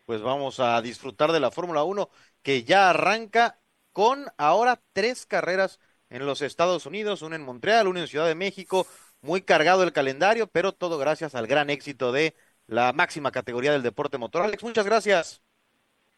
Pues 0.06 0.22
vamos 0.22 0.60
a 0.60 0.82
disfrutar 0.82 1.32
de 1.32 1.39
la 1.39 1.51
Fórmula 1.51 1.84
1 1.84 2.10
que 2.41 2.64
ya 2.64 2.89
arranca 2.89 3.60
con 3.91 4.26
ahora 4.38 4.82
tres 4.93 5.26
carreras 5.26 5.80
en 6.14 6.28
los 6.28 6.43
Estados 6.43 6.86
Unidos, 6.86 7.24
una 7.24 7.36
en 7.36 7.41
Montreal, 7.41 7.88
una 7.88 8.01
en 8.01 8.07
Ciudad 8.07 8.28
de 8.28 8.36
México, 8.36 8.86
muy 9.22 9.41
cargado 9.41 9.82
el 9.82 9.91
calendario, 9.91 10.45
pero 10.45 10.72
todo 10.72 10.99
gracias 10.99 11.34
al 11.34 11.47
gran 11.47 11.72
éxito 11.72 12.11
de 12.11 12.36
la 12.68 12.93
máxima 12.93 13.32
categoría 13.32 13.72
del 13.72 13.82
deporte 13.82 14.20
motor. 14.20 14.43
Alex, 14.43 14.64
muchas 14.64 14.86
gracias. 14.86 15.41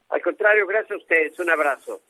Al 0.10 0.22
contrario, 0.22 0.68
gracias 0.68 0.92
a 0.92 0.98
ustedes. 0.98 1.40
Un 1.40 1.50
abrazo. 1.50 2.02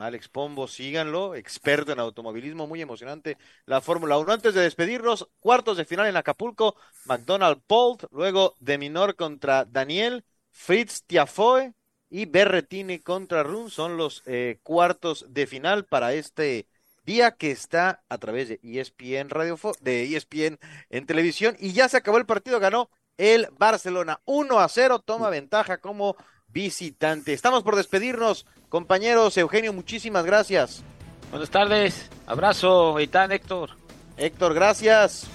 Alex 0.00 0.28
Pombo, 0.28 0.66
síganlo, 0.66 1.36
experto 1.36 1.92
en 1.92 2.00
automovilismo, 2.00 2.66
muy 2.66 2.82
emocionante 2.82 3.36
la 3.66 3.80
Fórmula 3.80 4.18
1. 4.18 4.32
Antes 4.32 4.54
de 4.54 4.62
despedirnos, 4.62 5.28
cuartos 5.38 5.76
de 5.76 5.84
final 5.84 6.08
en 6.08 6.16
Acapulco, 6.16 6.76
McDonald 7.04 7.62
Polt, 7.66 8.04
luego 8.10 8.56
de 8.58 8.78
Minor 8.78 9.14
contra 9.14 9.64
Daniel, 9.64 10.24
Fritz 10.50 11.04
Tiafoe 11.04 11.74
y 12.10 12.26
Berretini 12.26 12.98
contra 12.98 13.44
Run 13.44 13.70
son 13.70 13.96
los 13.96 14.22
eh, 14.26 14.58
cuartos 14.62 15.26
de 15.32 15.46
final 15.46 15.84
para 15.84 16.14
este 16.14 16.66
día 17.04 17.32
que 17.32 17.50
está 17.50 18.02
a 18.08 18.18
través 18.18 18.48
de 18.48 18.60
ESPN 18.62 19.30
Radio 19.30 19.58
de 19.80 20.16
ESPN 20.16 20.58
en 20.90 21.06
televisión 21.06 21.56
y 21.58 21.72
ya 21.72 21.88
se 21.88 21.96
acabó 21.96 22.18
el 22.18 22.26
partido, 22.26 22.60
ganó 22.60 22.90
el 23.18 23.48
Barcelona 23.58 24.20
1 24.24 24.58
a 24.58 24.68
0, 24.68 25.00
toma 25.00 25.30
ventaja 25.30 25.78
como 25.78 26.16
visitante. 26.48 27.32
Estamos 27.32 27.62
por 27.62 27.76
despedirnos, 27.76 28.46
compañeros. 28.68 29.36
Eugenio, 29.36 29.72
muchísimas 29.72 30.24
gracias. 30.24 30.82
Buenas 31.30 31.50
tardes, 31.50 32.10
abrazo, 32.26 32.98
Eitan, 32.98 33.32
Héctor. 33.32 33.70
Héctor, 34.16 34.54
gracias. 34.54 35.26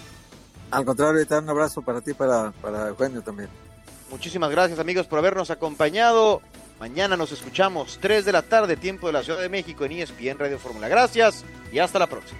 Al 0.69 0.85
contrario, 0.85 1.19
Eitan, 1.19 1.43
un 1.43 1.49
abrazo 1.49 1.81
para 1.81 2.01
ti, 2.01 2.13
para, 2.13 2.51
para 2.61 2.89
Eugenio 2.89 3.21
también. 3.21 3.49
Muchísimas 4.09 4.51
gracias, 4.51 4.79
amigos, 4.79 5.07
por 5.07 5.19
habernos 5.19 5.49
acompañado. 5.49 6.41
Mañana 6.79 7.17
nos 7.17 7.31
escuchamos 7.31 7.97
3 8.01 8.23
de 8.25 8.31
la 8.31 8.43
tarde, 8.43 8.77
tiempo 8.77 9.07
de 9.07 9.13
la 9.13 9.23
Ciudad 9.23 9.39
de 9.39 9.49
México 9.49 9.85
en 9.85 9.93
ESPN 9.93 10.37
Radio 10.37 10.59
Fórmula. 10.59 10.87
Gracias 10.87 11.43
y 11.71 11.79
hasta 11.79 11.97
la 11.97 12.07
próxima. 12.07 12.39